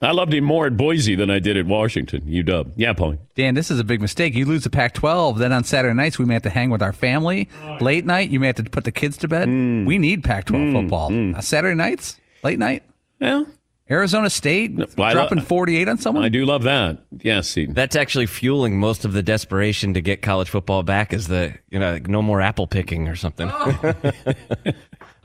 I 0.00 0.10
loved 0.10 0.34
him 0.34 0.42
more 0.42 0.66
at 0.66 0.76
Boise 0.76 1.14
than 1.14 1.30
I 1.30 1.38
did 1.38 1.56
at 1.56 1.66
Washington. 1.66 2.22
UW. 2.22 2.72
Yeah, 2.74 2.92
Paulie. 2.92 3.18
Dan, 3.36 3.54
this 3.54 3.70
is 3.70 3.78
a 3.78 3.84
big 3.84 4.00
mistake. 4.00 4.34
You 4.34 4.46
lose 4.46 4.64
the 4.64 4.70
Pac 4.70 4.94
12, 4.94 5.38
then 5.38 5.52
on 5.52 5.62
Saturday 5.62 5.94
nights, 5.94 6.18
we 6.18 6.24
may 6.24 6.34
have 6.34 6.42
to 6.42 6.50
hang 6.50 6.70
with 6.70 6.82
our 6.82 6.92
family. 6.92 7.48
Late 7.80 8.04
night, 8.04 8.30
you 8.30 8.40
may 8.40 8.48
have 8.48 8.56
to 8.56 8.64
put 8.64 8.82
the 8.82 8.90
kids 8.90 9.16
to 9.18 9.28
bed. 9.28 9.46
Mm. 9.46 9.86
We 9.86 9.98
need 9.98 10.24
Pac 10.24 10.46
12 10.46 10.64
mm. 10.64 10.72
football. 10.72 11.10
Mm. 11.10 11.36
Uh, 11.36 11.40
Saturday 11.40 11.76
nights, 11.76 12.16
late 12.42 12.58
night. 12.58 12.82
Yeah. 13.20 13.44
Arizona 13.90 14.30
State 14.30 14.76
well, 14.96 15.12
dropping 15.12 15.38
lo- 15.38 15.44
48 15.44 15.88
on 15.88 15.98
someone? 15.98 16.24
I 16.24 16.28
do 16.28 16.46
love 16.46 16.62
that. 16.62 16.98
Yes, 17.20 17.56
That's 17.68 17.94
actually 17.94 18.26
fueling 18.26 18.78
most 18.78 19.04
of 19.04 19.12
the 19.12 19.22
desperation 19.22 19.94
to 19.94 20.00
get 20.00 20.22
college 20.22 20.48
football 20.48 20.82
back 20.82 21.12
is 21.12 21.28
the, 21.28 21.54
you 21.68 21.78
know, 21.78 21.92
like 21.92 22.08
no 22.08 22.22
more 22.22 22.40
apple 22.40 22.66
picking 22.66 23.08
or 23.08 23.16
something. 23.16 23.50
Oh, 23.52 23.94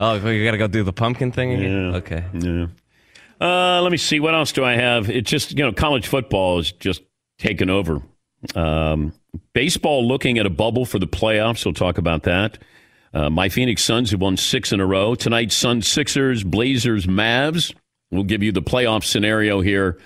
oh 0.00 0.28
you 0.28 0.44
got 0.44 0.50
to 0.50 0.58
go 0.58 0.66
do 0.66 0.82
the 0.82 0.92
pumpkin 0.92 1.32
thing 1.32 1.52
again? 1.52 1.90
Yeah. 1.90 1.96
Okay. 1.96 2.24
Yeah. 2.34 2.66
Uh, 3.40 3.80
let 3.80 3.92
me 3.92 3.96
see. 3.96 4.20
What 4.20 4.34
else 4.34 4.52
do 4.52 4.64
I 4.64 4.74
have? 4.74 5.08
It's 5.08 5.30
just, 5.30 5.56
you 5.56 5.64
know, 5.64 5.72
college 5.72 6.06
football 6.06 6.58
is 6.58 6.72
just 6.72 7.02
taken 7.38 7.70
over. 7.70 8.02
Um, 8.54 9.12
baseball 9.52 10.06
looking 10.06 10.38
at 10.38 10.46
a 10.46 10.50
bubble 10.50 10.84
for 10.84 10.98
the 10.98 11.06
playoffs. 11.06 11.64
We'll 11.64 11.74
talk 11.74 11.98
about 11.98 12.24
that. 12.24 12.58
Uh, 13.18 13.28
my 13.28 13.48
Phoenix 13.48 13.82
Suns 13.82 14.12
have 14.12 14.20
won 14.20 14.36
six 14.36 14.70
in 14.70 14.78
a 14.78 14.86
row. 14.86 15.16
Tonight, 15.16 15.50
Suns, 15.50 15.88
Sixers, 15.88 16.44
Blazers, 16.44 17.06
Mavs. 17.06 17.74
We'll 18.12 18.22
give 18.22 18.44
you 18.44 18.52
the 18.52 18.62
playoff 18.62 19.02
scenario 19.02 19.60
here 19.60 19.98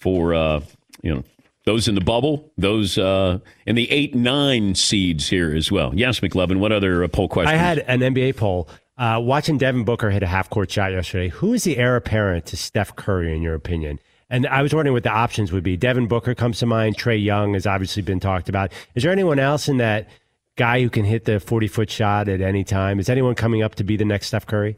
for 0.00 0.34
uh, 0.34 0.60
you 1.00 1.14
know 1.14 1.22
those 1.64 1.86
in 1.86 1.94
the 1.94 2.00
bubble, 2.00 2.50
those 2.58 2.98
uh, 2.98 3.38
in 3.66 3.76
the 3.76 3.88
eight 3.92 4.16
nine 4.16 4.74
seeds 4.74 5.28
here 5.28 5.54
as 5.54 5.70
well. 5.70 5.92
Yes, 5.94 6.18
McLovin. 6.18 6.58
What 6.58 6.72
other 6.72 7.04
uh, 7.04 7.08
poll 7.08 7.28
questions? 7.28 7.54
I 7.54 7.56
had 7.56 7.78
an 7.78 8.00
NBA 8.00 8.36
poll. 8.36 8.68
Uh, 8.98 9.20
watching 9.22 9.58
Devin 9.58 9.84
Booker 9.84 10.10
hit 10.10 10.24
a 10.24 10.26
half 10.26 10.50
court 10.50 10.68
shot 10.68 10.90
yesterday. 10.90 11.28
Who 11.28 11.54
is 11.54 11.62
the 11.62 11.76
heir 11.76 11.94
apparent 11.94 12.46
to 12.46 12.56
Steph 12.56 12.96
Curry 12.96 13.32
in 13.32 13.42
your 13.42 13.54
opinion? 13.54 14.00
And 14.28 14.44
I 14.48 14.62
was 14.62 14.74
wondering 14.74 14.92
what 14.92 15.04
the 15.04 15.10
options 15.10 15.52
would 15.52 15.62
be. 15.62 15.76
Devin 15.76 16.08
Booker 16.08 16.34
comes 16.34 16.58
to 16.58 16.66
mind. 16.66 16.98
Trae 16.98 17.22
Young 17.22 17.54
has 17.54 17.64
obviously 17.64 18.02
been 18.02 18.18
talked 18.18 18.48
about. 18.48 18.72
Is 18.96 19.04
there 19.04 19.12
anyone 19.12 19.38
else 19.38 19.68
in 19.68 19.76
that 19.76 20.08
guy 20.56 20.80
who 20.80 20.90
can 20.90 21.04
hit 21.04 21.24
the 21.24 21.38
40 21.38 21.68
foot 21.68 21.90
shot 21.90 22.28
at 22.28 22.40
any 22.40 22.64
time? 22.64 22.98
Is 22.98 23.08
anyone 23.08 23.34
coming 23.34 23.62
up 23.62 23.76
to 23.76 23.84
be 23.84 23.96
the 23.96 24.04
next 24.04 24.28
Steph 24.28 24.46
Curry? 24.46 24.76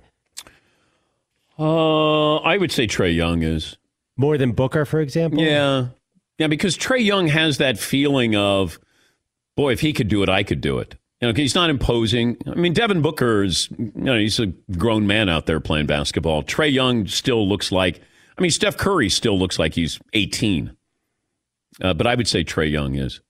Uh, 1.58 2.36
I 2.36 2.56
would 2.56 2.70
say 2.70 2.86
Trae 2.86 3.14
Young 3.14 3.42
is 3.42 3.76
more 4.16 4.38
than 4.38 4.52
Booker, 4.52 4.84
for 4.84 5.00
example. 5.00 5.40
Yeah, 5.40 5.88
yeah, 6.38 6.46
because 6.46 6.76
Trae 6.76 7.04
Young 7.04 7.28
has 7.28 7.58
that 7.58 7.78
feeling 7.78 8.36
of, 8.36 8.78
boy, 9.56 9.72
if 9.72 9.80
he 9.80 9.92
could 9.92 10.08
do 10.08 10.22
it, 10.22 10.28
I 10.28 10.44
could 10.44 10.60
do 10.60 10.78
it. 10.78 10.94
You 11.20 11.28
know, 11.28 11.34
he's 11.34 11.56
not 11.56 11.68
imposing. 11.68 12.36
I 12.46 12.54
mean, 12.54 12.72
Devin 12.72 13.02
Booker 13.02 13.42
is, 13.42 13.68
you 13.76 13.90
know, 13.96 14.16
he's 14.16 14.38
a 14.38 14.46
grown 14.76 15.08
man 15.08 15.28
out 15.28 15.46
there 15.46 15.58
playing 15.58 15.86
basketball. 15.86 16.44
Trae 16.44 16.72
Young 16.72 17.08
still 17.08 17.48
looks 17.48 17.72
like, 17.72 18.00
I 18.36 18.40
mean, 18.40 18.52
Steph 18.52 18.76
Curry 18.76 19.08
still 19.08 19.36
looks 19.36 19.58
like 19.58 19.74
he's 19.74 19.98
18. 20.12 20.76
Uh, 21.80 21.92
but 21.94 22.06
I 22.06 22.14
would 22.14 22.28
say 22.28 22.44
Trae 22.44 22.70
Young 22.70 22.94
is. 22.94 23.20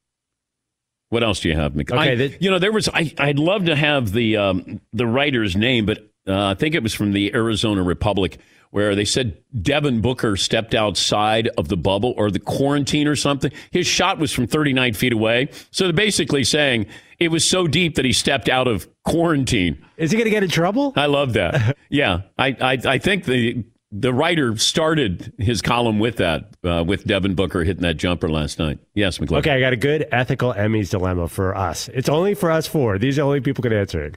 What 1.10 1.22
else 1.22 1.40
do 1.40 1.48
you 1.48 1.56
have, 1.56 1.74
Mc? 1.74 1.90
Okay, 1.90 2.24
I, 2.24 2.36
you 2.40 2.50
know, 2.50 2.58
there 2.58 2.72
was. 2.72 2.88
I, 2.88 3.12
I'd 3.18 3.38
love 3.38 3.64
to 3.66 3.76
have 3.76 4.12
the 4.12 4.36
um, 4.36 4.80
the 4.92 5.06
writer's 5.06 5.56
name, 5.56 5.86
but 5.86 6.04
Uh, 6.26 6.48
I 6.50 6.54
think 6.54 6.74
it 6.74 6.82
was 6.82 6.92
from 6.92 7.12
the 7.12 7.32
Arizona 7.34 7.82
Republic, 7.82 8.36
where 8.70 8.94
they 8.94 9.06
said 9.06 9.38
Devin 9.62 10.02
Booker 10.02 10.36
stepped 10.36 10.74
outside 10.74 11.48
of 11.56 11.68
the 11.68 11.76
bubble 11.78 12.12
or 12.18 12.30
the 12.30 12.38
quarantine 12.38 13.08
or 13.08 13.16
something. 13.16 13.50
His 13.70 13.86
shot 13.86 14.18
was 14.18 14.30
from 14.30 14.46
39 14.46 14.92
feet 14.92 15.14
away. 15.14 15.48
So 15.70 15.84
they're 15.84 15.94
basically 15.94 16.44
saying 16.44 16.84
it 17.18 17.30
was 17.30 17.48
so 17.48 17.66
deep 17.66 17.94
that 17.94 18.04
he 18.04 18.12
stepped 18.12 18.50
out 18.50 18.68
of 18.68 18.86
quarantine. 19.06 19.82
Is 19.96 20.10
he 20.10 20.18
going 20.18 20.26
to 20.26 20.30
get 20.30 20.42
in 20.42 20.50
trouble? 20.50 20.92
I 20.96 21.06
love 21.06 21.32
that. 21.32 21.78
yeah, 21.88 22.20
I, 22.36 22.48
I, 22.60 22.78
I 22.84 22.98
think 22.98 23.24
the 23.24 23.64
the 23.90 24.12
writer 24.12 24.56
started 24.58 25.32
his 25.38 25.62
column 25.62 25.98
with 25.98 26.16
that, 26.16 26.50
uh, 26.64 26.84
with 26.86 27.04
Devin 27.06 27.34
Booker 27.34 27.64
hitting 27.64 27.82
that 27.82 27.96
jumper 27.96 28.28
last 28.28 28.58
night. 28.58 28.78
Yes, 28.94 29.20
McClure. 29.20 29.40
Okay, 29.40 29.50
I 29.52 29.60
got 29.60 29.72
a 29.72 29.76
good 29.76 30.06
ethical 30.12 30.52
Emmys 30.52 30.90
dilemma 30.90 31.28
for 31.28 31.56
us. 31.56 31.88
It's 31.94 32.08
only 32.08 32.34
for 32.34 32.50
us 32.50 32.66
four. 32.66 32.98
These 32.98 33.18
are 33.18 33.22
the 33.22 33.26
only 33.26 33.40
people 33.40 33.62
can 33.62 33.72
answer 33.72 34.04
it. 34.04 34.16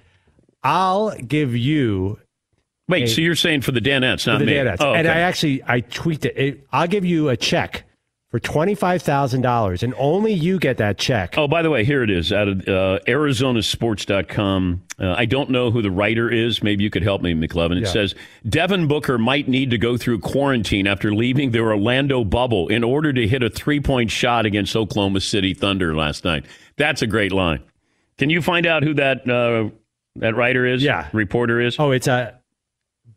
I'll 0.64 1.16
give 1.18 1.56
you 1.56 2.20
Wait, 2.88 3.08
so 3.08 3.22
you're 3.22 3.36
saying 3.36 3.62
for 3.62 3.72
the 3.72 3.80
Danettes, 3.80 4.28
not 4.28 4.40
the 4.40 4.46
me? 4.46 4.54
Danettes. 4.54 4.78
Oh, 4.82 4.94
And 4.94 5.08
I 5.08 5.20
actually 5.20 5.64
I 5.66 5.80
tweaked 5.80 6.26
it. 6.26 6.68
I'll 6.74 6.88
give 6.88 7.06
you 7.06 7.30
a 7.30 7.38
check 7.38 7.86
for 8.32 8.40
twenty 8.40 8.74
five 8.76 9.02
thousand 9.02 9.42
dollars, 9.42 9.84
and 9.84 9.94
only 9.98 10.34
you 10.34 10.58
get 10.58 10.78
that 10.78 10.98
check. 10.98 11.38
Oh, 11.38 11.48
by 11.48 11.62
the 11.62 11.70
way, 11.70 11.84
here 11.84 12.02
it 12.02 12.10
is 12.10 12.32
out 12.34 12.48
of 12.48 12.60
uh, 12.68 13.00
ArizonaSports.com. 13.08 14.82
Uh, 15.00 15.14
I 15.18 15.26
don't 15.26 15.50
know 15.50 15.72
who 15.72 15.82
the 15.82 15.92
writer 15.92 16.30
is. 16.30 16.64
Maybe 16.64 16.84
you 16.84 16.90
could 16.90 17.04
help 17.04 17.22
me, 17.22 17.34
McLovin. 17.34 17.78
It 17.78 17.84
Yeah. 17.84 17.90
says 17.90 18.16
Devin 18.48 18.88
Booker 18.88 19.18
might 19.18 19.48
need 19.48 19.70
to 19.72 19.78
go 19.78 19.98
through 19.98 20.20
quarantine 20.20 20.88
after 20.88 21.14
leaving 21.14 21.52
the 21.52 21.60
Orlando 21.60 22.24
bubble 22.24 22.68
in 22.70 22.84
order 22.84 23.12
to 23.14 23.28
hit 23.28 23.44
a 23.44 23.50
three 23.50 23.80
point 23.80 24.12
shot 24.12 24.46
against 24.46 24.76
Oklahoma 24.76 25.22
City 25.22 25.54
Thunder 25.54 25.96
last 25.96 26.24
night. 26.24 26.46
That's 26.78 27.02
a 27.02 27.08
great 27.08 27.32
line. 27.32 27.62
Can 28.18 28.30
you 28.30 28.42
find 28.42 28.66
out 28.66 28.84
who 28.84 28.94
that 28.96 29.30
uh, 29.30 29.70
that 30.18 30.36
writer 30.36 30.66
is? 30.66 30.84
Yeah. 30.84 31.08
reporter 31.14 31.60
is. 31.60 31.76
Oh, 31.80 31.92
it's 31.92 32.08
a 32.08 32.40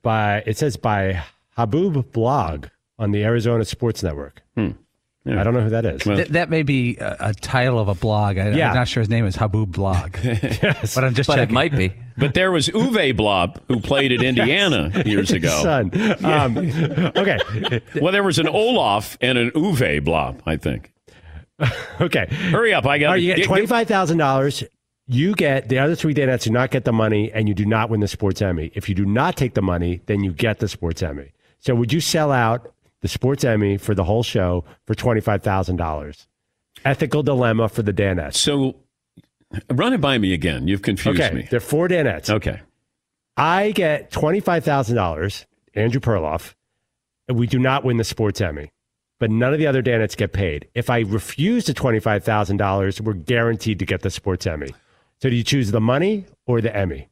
by 0.02 0.42
it 0.46 0.56
says 0.58 0.76
by 0.76 1.22
Haboob 1.58 2.12
Blog 2.12 2.66
on 2.98 3.10
the 3.12 3.22
Arizona 3.24 3.64
Sports 3.64 4.02
Network. 4.02 4.42
Hmm. 4.56 4.70
Yeah. 5.24 5.40
I 5.40 5.44
don't 5.44 5.54
know 5.54 5.62
who 5.62 5.70
that 5.70 5.86
is. 5.86 6.02
Th- 6.02 6.28
that 6.28 6.50
may 6.50 6.62
be 6.62 6.98
a, 6.98 7.16
a 7.28 7.34
title 7.34 7.78
of 7.78 7.88
a 7.88 7.94
blog. 7.94 8.36
I, 8.36 8.50
Yeah. 8.50 8.68
I'm 8.68 8.74
not 8.74 8.88
sure 8.88 9.00
his 9.00 9.08
name 9.08 9.24
is 9.24 9.36
Haboob 9.36 9.68
Blog, 9.68 10.16
yes. 10.22 10.94
but 10.94 11.02
I'm 11.02 11.14
just 11.14 11.28
But 11.28 11.38
it 11.38 11.50
might 11.50 11.74
be. 11.76 11.92
But 12.16 12.34
there 12.34 12.52
was 12.52 12.68
Uwe 12.68 13.16
Blab 13.16 13.60
who 13.66 13.80
played 13.80 14.12
at 14.12 14.22
Indiana 14.22 15.02
years 15.04 15.32
ago. 15.32 15.48
Son. 15.64 15.90
Um, 16.24 16.56
okay. 17.16 17.40
Well, 18.00 18.12
there 18.12 18.22
was 18.22 18.38
an 18.38 18.46
Olaf 18.46 19.18
and 19.20 19.36
an 19.36 19.50
Uwe 19.50 20.04
Blab, 20.04 20.40
I 20.46 20.56
think. 20.56 20.92
Okay. 22.00 22.26
Hurry 22.30 22.72
up! 22.74 22.86
I 22.86 22.98
got. 22.98 23.06
All 23.06 23.12
right, 23.14 23.22
you 23.22 23.34
get 23.34 23.44
twenty 23.46 23.66
five 23.66 23.88
thousand 23.88 24.18
dollars. 24.18 24.62
You 25.06 25.34
get 25.34 25.68
the 25.68 25.78
other 25.78 25.94
three 25.94 26.14
Danettes 26.14 26.44
do 26.44 26.50
not 26.50 26.70
get 26.70 26.84
the 26.84 26.92
money, 26.92 27.32
and 27.32 27.48
you 27.48 27.54
do 27.54 27.64
not 27.66 27.90
win 27.90 28.00
the 28.00 28.08
Sports 28.08 28.40
Emmy. 28.42 28.70
If 28.74 28.88
you 28.88 28.94
do 28.94 29.04
not 29.04 29.36
take 29.36 29.54
the 29.54 29.62
money, 29.62 30.00
then 30.06 30.22
you 30.22 30.32
get 30.32 30.58
the 30.60 30.68
Sports 30.68 31.02
Emmy. 31.02 31.32
So 31.60 31.74
would 31.74 31.92
you 31.92 32.00
sell 32.00 32.30
out 32.32 32.73
the 33.04 33.08
Sports 33.08 33.44
Emmy 33.44 33.76
for 33.76 33.94
the 33.94 34.02
whole 34.04 34.22
show 34.22 34.64
for 34.86 34.94
twenty 34.94 35.20
five 35.20 35.42
thousand 35.42 35.76
dollars? 35.76 36.26
Ethical 36.86 37.22
dilemma 37.22 37.68
for 37.68 37.82
the 37.82 37.92
Danettes. 37.92 38.36
So, 38.36 38.76
run 39.70 39.92
it 39.92 40.00
by 40.00 40.16
me 40.16 40.32
again. 40.32 40.66
You've 40.68 40.80
confused 40.80 41.20
Okay, 41.20 41.34
me. 41.34 41.46
there 41.50 41.58
are 41.58 41.60
four 41.60 41.86
Danettes. 41.86 42.30
Okay. 42.30 42.62
I 43.36 43.72
get 43.72 44.10
twenty 44.10 44.40
five 44.40 44.64
thousand 44.64 44.96
dollars, 44.96 45.44
Andrew 45.74 46.00
Perloff, 46.00 46.54
and 47.28 47.38
we 47.38 47.46
do 47.46 47.58
not 47.58 47.84
win 47.84 47.98
the 47.98 48.04
Sports 48.04 48.40
Emmy. 48.40 48.72
But 49.20 49.30
none 49.30 49.52
of 49.52 49.58
the 49.58 49.66
other 49.66 49.82
Danettes 49.82 50.16
get 50.16 50.32
paid. 50.32 50.68
If 50.74 50.88
I 50.88 51.00
refuse 51.00 51.66
the 51.66 51.74
twenty 51.74 52.00
five 52.00 52.24
thousand 52.24 52.56
dollars, 52.56 53.02
we're 53.02 53.12
guaranteed 53.12 53.78
to 53.80 53.84
get 53.84 54.00
the 54.00 54.10
Sports 54.10 54.46
Emmy. 54.46 54.68
So 55.20 55.28
do 55.28 55.36
you 55.36 55.44
choose 55.44 55.70
the 55.72 55.80
money 55.80 56.24
or 56.46 56.62
the 56.62 56.74
Emmy? 56.74 57.08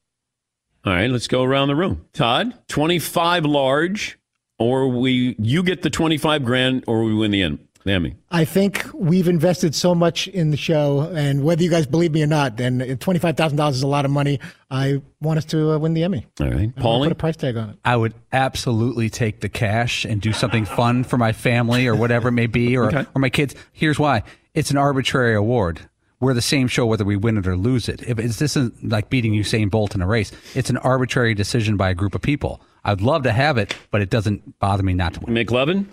All 0.86 0.92
right, 0.94 1.10
let's 1.10 1.28
go 1.28 1.42
around 1.42 1.68
the 1.68 1.76
room. 1.76 2.06
Todd, 2.14 2.54
twenty-five 2.66 3.44
large, 3.44 4.18
or 4.62 4.88
we 4.88 5.34
you 5.38 5.62
get 5.62 5.82
the 5.82 5.90
twenty-five 5.90 6.44
grand, 6.44 6.84
or 6.86 7.04
we 7.04 7.14
win 7.14 7.30
the 7.30 7.42
Em- 7.42 7.58
the 7.84 7.92
Emmy. 7.92 8.14
I 8.30 8.44
think 8.44 8.86
we've 8.94 9.26
invested 9.26 9.74
so 9.74 9.92
much 9.94 10.28
in 10.28 10.52
the 10.52 10.56
show, 10.56 11.00
and 11.14 11.42
whether 11.42 11.62
you 11.64 11.70
guys 11.70 11.84
believe 11.86 12.12
me 12.12 12.22
or 12.22 12.26
not, 12.28 12.56
then 12.56 12.96
twenty-five 12.98 13.36
thousand 13.36 13.58
dollars 13.58 13.76
is 13.76 13.82
a 13.82 13.88
lot 13.88 14.04
of 14.04 14.10
money. 14.10 14.38
I 14.70 15.02
want 15.20 15.38
us 15.38 15.44
to 15.46 15.72
uh, 15.72 15.78
win 15.78 15.94
the 15.94 16.04
Emmy. 16.04 16.26
All 16.40 16.46
right, 16.48 16.72
I 16.76 16.82
wanna 16.82 17.04
Put 17.06 17.12
a 17.12 17.16
price 17.16 17.36
tag 17.36 17.56
on 17.56 17.70
it. 17.70 17.76
I 17.84 17.96
would 17.96 18.14
absolutely 18.32 19.10
take 19.10 19.40
the 19.40 19.48
cash 19.48 20.04
and 20.04 20.20
do 20.20 20.32
something 20.32 20.64
fun 20.64 21.02
for 21.04 21.18
my 21.18 21.32
family 21.32 21.86
or 21.88 21.94
whatever 21.96 22.28
it 22.28 22.32
may 22.32 22.46
be, 22.46 22.76
or, 22.76 22.86
Okay. 22.86 23.04
or 23.14 23.18
my 23.20 23.30
kids. 23.30 23.54
Here's 23.72 23.98
why 23.98 24.22
it's 24.54 24.70
an 24.70 24.76
arbitrary 24.76 25.34
award. 25.34 25.80
We're 26.20 26.34
the 26.34 26.40
same 26.40 26.68
show 26.68 26.86
whether 26.86 27.04
we 27.04 27.16
win 27.16 27.36
it 27.36 27.48
or 27.48 27.56
lose 27.56 27.88
it. 27.88 28.00
If 28.06 28.20
it's, 28.20 28.36
this 28.38 28.56
isn't 28.56 28.88
like 28.88 29.10
beating 29.10 29.32
Usain 29.32 29.68
Bolt 29.68 29.96
in 29.96 30.02
a 30.02 30.06
race, 30.06 30.30
it's 30.54 30.70
an 30.70 30.76
arbitrary 30.76 31.34
decision 31.34 31.76
by 31.76 31.90
a 31.90 31.94
group 31.94 32.14
of 32.14 32.22
people. 32.22 32.60
I'd 32.84 33.00
love 33.00 33.22
to 33.24 33.32
have 33.32 33.58
it, 33.58 33.76
but 33.90 34.02
it 34.02 34.10
doesn't 34.10 34.58
bother 34.58 34.82
me 34.82 34.94
not 34.94 35.14
to 35.14 35.20
win. 35.20 35.34
McLovin. 35.34 35.86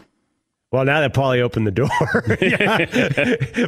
Well, 0.72 0.86
now 0.86 1.02
that 1.02 1.14
Paulie 1.16 1.42
opened 1.42 1.66
the 1.66 1.72
door, 1.72 1.90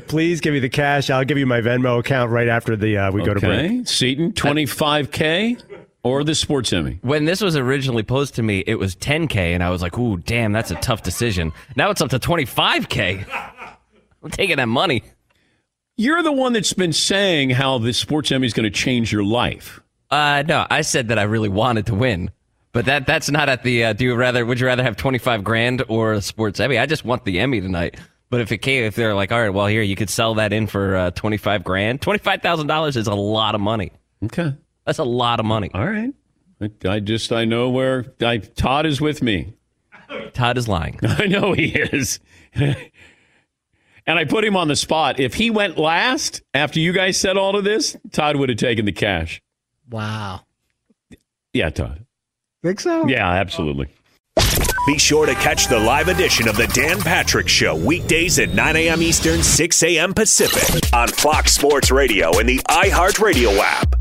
please 0.08 0.40
give 0.40 0.54
me 0.54 0.60
the 0.60 0.70
cash. 0.70 1.10
I'll 1.10 1.26
give 1.26 1.40
you 1.40 1.48
my 1.48 1.60
Venmo 1.62 2.00
account 2.00 2.30
right 2.32 2.48
after 2.48 2.76
the 2.76 2.98
uh, 2.98 3.12
we 3.12 3.24
go 3.24 3.34
to 3.34 3.40
break. 3.40 3.88
Seton, 3.88 4.34
twenty-five 4.34 5.10
k, 5.10 5.58
or 6.04 6.24
the 6.24 6.36
Sports 6.36 6.72
Emmy. 6.74 7.00
When 7.02 7.26
this 7.26 7.42
was 7.42 7.56
originally 7.56 8.04
posed 8.04 8.36
to 8.36 8.44
me, 8.44 8.64
it 8.66 8.76
was 8.76 8.96
10K, 8.96 9.36
and 9.36 9.64
I 9.64 9.70
was 9.70 9.82
like, 9.82 9.98
ooh, 9.98 10.18
damn, 10.18 10.52
that's 10.52 10.72
a 10.72 10.76
tough 10.76 11.04
decision. 11.04 11.54
Now 11.76 11.90
it's 11.92 12.02
up 12.02 12.10
to 12.12 12.20
25K. 12.20 13.26
I'm 14.24 14.30
taking 14.32 14.58
that 14.58 14.68
money. 14.68 15.04
You're 15.98 16.24
the 16.24 16.32
one 16.32 16.54
that's 16.54 16.74
been 16.74 16.94
saying 16.94 17.52
how 17.52 17.78
the 17.78 17.94
Sports 17.94 18.32
Emmy 18.32 18.48
is 18.48 18.54
going 18.54 18.64
to 18.64 18.70
change 18.76 19.12
your 19.12 19.24
life. 19.24 19.82
Uh, 20.10 20.44
no, 20.48 20.66
I 20.70 20.82
said 20.82 21.10
that 21.10 21.20
I 21.20 21.24
really 21.24 21.50
wanted 21.50 21.86
to 21.88 21.96
win. 21.96 22.32
But 22.74 22.86
that 22.86 23.06
that's 23.06 23.30
not 23.30 23.50
at 23.50 23.64
the. 23.64 23.86
Uh, 23.86 23.94
do 23.94 24.06
you 24.06 24.16
rather? 24.16 24.46
Would 24.46 24.60
you 24.60 24.66
rather 24.68 24.84
have 24.84 24.96
twenty 24.96 25.18
five 25.18 25.44
grand 25.44 25.84
or 25.90 26.14
a 26.14 26.22
sports 26.22 26.60
Emmy? 26.60 26.78
I 26.78 26.86
just 26.86 27.04
want 27.04 27.26
the 27.26 27.40
Emmy 27.40 27.60
tonight. 27.62 28.00
But 28.30 28.40
if 28.40 28.52
it 28.54 28.60
came, 28.60 28.86
if 28.86 28.96
they're 28.96 29.14
like, 29.14 29.34
all 29.34 29.42
right, 29.42 29.50
well, 29.50 29.68
here 29.68 29.82
you 29.82 29.98
could 29.98 30.10
sell 30.10 30.36
that 30.36 30.54
in 30.54 30.68
for 30.68 30.96
uh, 30.96 31.12
twenty 31.12 31.36
five 31.38 31.66
grand. 31.66 32.02
Twenty 32.02 32.20
five 32.20 32.42
thousand 32.42 32.68
dollars 32.68 32.96
is 32.96 33.08
a 33.08 33.14
lot 33.14 33.56
of 33.56 33.62
money. 33.62 33.92
Okay, 34.24 34.54
That's 34.86 35.00
a 35.00 35.04
lot 35.04 35.40
of 35.42 35.46
money. 35.46 35.70
all 35.74 35.86
right. 35.86 36.14
I, 36.62 36.70
I 36.88 37.00
just 37.00 37.32
I 37.34 37.44
know 37.44 37.70
where 37.72 38.06
I, 38.22 38.38
Todd 38.38 38.86
is 38.86 39.02
with 39.02 39.22
me. 39.22 39.54
Todd 40.34 40.58
is 40.58 40.68
lying. 40.68 41.00
I 41.04 41.26
know 41.26 41.54
he 41.54 41.66
is. 41.74 42.20
and 42.54 42.76
I 44.08 44.26
put 44.26 44.44
him 44.46 44.56
on 44.56 44.68
the 44.68 44.76
spot. 44.76 45.20
If 45.20 45.34
he 45.34 45.50
went 45.50 45.78
last 45.78 46.42
after 46.54 46.80
you 46.80 46.94
guys 46.94 47.18
said 47.18 47.36
all 47.36 47.56
of 47.58 47.64
this, 47.64 47.98
Todd 48.12 48.36
would 48.38 48.50
have 48.50 48.58
taken 48.60 48.86
the 48.86 48.92
cash. 48.92 49.42
Wow. 49.90 50.42
Yeah, 51.54 51.70
Todd. 51.70 52.06
Think 52.64 52.80
so? 52.80 53.08
Yeah, 53.08 53.28
absolutely. 53.28 53.88
Be 54.88 54.98
sure 54.98 55.26
to 55.26 55.34
catch 55.36 55.68
the 55.68 55.80
live 55.80 56.08
edition 56.08 56.48
of 56.48 56.58
the 56.58 56.68
Dan 56.68 57.00
Patrick 57.00 57.48
Show 57.48 57.76
weekdays 57.76 58.40
at 58.40 58.54
9 58.54 58.76
a.m. 58.76 59.02
Eastern, 59.02 59.44
6 59.44 59.84
a.m. 59.84 60.14
Pacific 60.14 60.92
on 60.94 61.08
Fox 61.08 61.54
Sports 61.54 61.92
Radio 61.92 62.40
and 62.40 62.50
the 62.50 62.58
iHeartRadio 62.68 63.58
app. 63.60 64.01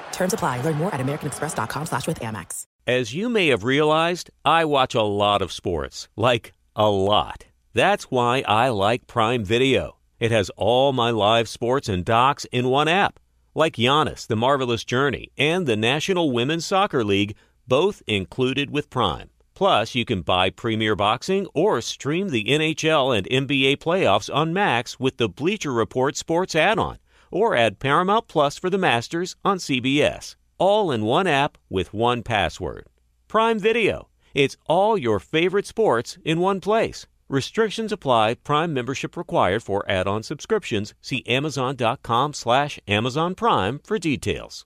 Terms 0.21 0.33
apply. 0.33 0.61
Learn 0.61 0.75
more 0.75 0.93
at 0.93 1.01
americanexpress.com 1.01 1.87
slash 1.87 2.05
with 2.05 2.19
Amex. 2.19 2.65
As 2.85 3.11
you 3.11 3.27
may 3.27 3.47
have 3.47 3.63
realized, 3.63 4.29
I 4.45 4.65
watch 4.65 4.93
a 4.93 5.01
lot 5.01 5.41
of 5.41 5.51
sports. 5.51 6.09
Like, 6.15 6.53
a 6.75 6.87
lot. 6.91 7.47
That's 7.73 8.11
why 8.11 8.43
I 8.47 8.69
like 8.69 9.07
Prime 9.07 9.43
Video. 9.43 9.97
It 10.19 10.29
has 10.29 10.51
all 10.51 10.93
my 10.93 11.09
live 11.09 11.49
sports 11.49 11.89
and 11.89 12.05
docs 12.05 12.45
in 12.51 12.67
one 12.67 12.87
app. 12.87 13.19
Like 13.55 13.77
Giannis, 13.77 14.27
The 14.27 14.35
Marvelous 14.35 14.83
Journey, 14.83 15.31
and 15.39 15.65
the 15.65 15.75
National 15.75 16.29
Women's 16.31 16.67
Soccer 16.67 17.03
League, 17.03 17.35
both 17.67 18.03
included 18.05 18.69
with 18.69 18.91
Prime. 18.91 19.31
Plus, 19.55 19.95
you 19.95 20.05
can 20.05 20.21
buy 20.21 20.51
Premier 20.51 20.95
Boxing 20.95 21.47
or 21.55 21.81
stream 21.81 22.29
the 22.29 22.45
NHL 22.45 23.17
and 23.17 23.27
NBA 23.27 23.77
playoffs 23.77 24.31
on 24.31 24.53
Max 24.53 24.99
with 24.99 25.17
the 25.17 25.29
Bleacher 25.29 25.73
Report 25.73 26.15
Sports 26.15 26.55
add 26.55 26.77
on, 26.77 26.99
or 27.31 27.55
add 27.55 27.79
Paramount 27.79 28.27
Plus 28.27 28.57
for 28.57 28.69
the 28.69 28.77
Masters 28.77 29.35
on 29.43 29.57
CBS. 29.57 30.35
All 30.57 30.91
in 30.91 31.05
one 31.05 31.27
app 31.27 31.57
with 31.69 31.93
one 31.93 32.23
password. 32.23 32.85
Prime 33.27 33.59
Video. 33.59 34.09
It's 34.33 34.57
all 34.67 34.97
your 34.97 35.19
favorite 35.19 35.65
sports 35.65 36.17
in 36.23 36.39
one 36.39 36.61
place. 36.61 37.07
Restrictions 37.29 37.91
apply. 37.91 38.35
Prime 38.43 38.73
membership 38.73 39.15
required 39.15 39.63
for 39.63 39.89
add-on 39.89 40.23
subscriptions. 40.23 40.93
See 41.01 41.23
Amazon.com 41.25 42.33
slash 42.33 42.79
Amazon 42.87 43.35
Prime 43.35 43.79
for 43.83 43.97
details. 43.97 44.65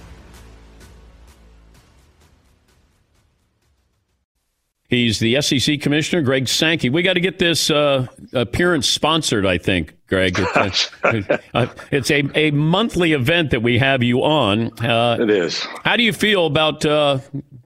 He's 4.91 5.19
the 5.19 5.41
SEC 5.41 5.79
commissioner, 5.79 6.21
Greg 6.21 6.49
Sankey. 6.49 6.89
We 6.89 7.01
got 7.01 7.13
to 7.13 7.21
get 7.21 7.39
this 7.39 7.71
uh, 7.71 8.07
appearance 8.33 8.89
sponsored, 8.89 9.45
I 9.45 9.57
think, 9.57 9.95
Greg. 10.07 10.35
It's, 10.37 10.91
a, 11.05 11.39
uh, 11.53 11.67
it's 11.91 12.11
a, 12.11 12.23
a 12.37 12.51
monthly 12.51 13.13
event 13.13 13.51
that 13.51 13.61
we 13.61 13.77
have 13.77 14.03
you 14.03 14.21
on. 14.21 14.77
Uh, 14.85 15.15
it 15.17 15.29
is. 15.29 15.65
How 15.85 15.95
do 15.95 16.03
you 16.03 16.11
feel 16.11 16.45
about 16.45 16.85
uh, 16.85 17.19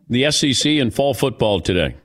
the 0.08 0.30
SEC 0.30 0.74
and 0.74 0.94
fall 0.94 1.16
football 1.16 1.62
today? 1.62 1.96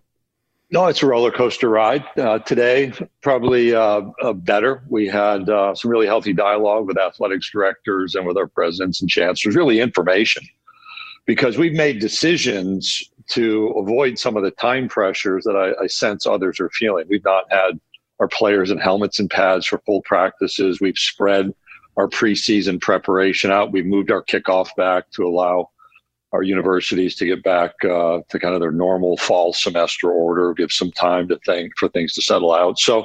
No, 0.70 0.86
it's 0.86 1.02
a 1.02 1.06
roller 1.06 1.30
coaster 1.30 1.68
ride. 1.68 2.02
Uh, 2.16 2.38
today, 2.38 2.90
probably 3.20 3.74
uh, 3.74 4.00
better. 4.36 4.82
We 4.88 5.06
had 5.06 5.44
some 5.48 5.90
really 5.90 6.06
healthy 6.06 6.32
dialogue 6.32 6.86
with 6.86 6.96
athletics 6.96 7.50
directors 7.52 8.14
and 8.14 8.26
with 8.26 8.38
our 8.38 8.46
presidents 8.46 9.02
and 9.02 9.10
chancellors, 9.10 9.54
really 9.54 9.80
information 9.80 10.44
because 11.26 11.58
we've 11.58 11.74
made 11.74 12.00
decisions 12.00 13.04
to 13.30 13.68
avoid 13.76 14.18
some 14.18 14.36
of 14.36 14.42
the 14.42 14.50
time 14.50 14.88
pressures 14.88 15.44
that 15.44 15.56
I, 15.56 15.82
I, 15.82 15.86
sense 15.86 16.26
others 16.26 16.60
are 16.60 16.70
feeling. 16.70 17.06
We've 17.08 17.24
not 17.24 17.44
had 17.50 17.80
our 18.18 18.28
players 18.28 18.70
in 18.70 18.78
helmets 18.78 19.18
and 19.18 19.30
pads 19.30 19.66
for 19.66 19.78
full 19.86 20.02
practices. 20.02 20.80
We've 20.80 20.98
spread 20.98 21.52
our 21.96 22.08
preseason 22.08 22.80
preparation 22.80 23.50
out. 23.50 23.72
We've 23.72 23.86
moved 23.86 24.10
our 24.10 24.24
kickoff 24.24 24.74
back 24.76 25.10
to 25.12 25.24
allow 25.24 25.70
our 26.32 26.42
universities 26.42 27.16
to 27.16 27.26
get 27.26 27.42
back 27.42 27.72
uh, 27.84 28.20
to 28.28 28.38
kind 28.38 28.54
of 28.54 28.60
their 28.60 28.70
normal 28.70 29.16
fall 29.16 29.52
semester 29.52 30.10
order, 30.10 30.54
give 30.54 30.70
some 30.70 30.92
time 30.92 31.26
to 31.28 31.38
think 31.44 31.72
for 31.76 31.88
things 31.88 32.12
to 32.14 32.22
settle 32.22 32.54
out. 32.54 32.78
So, 32.78 33.04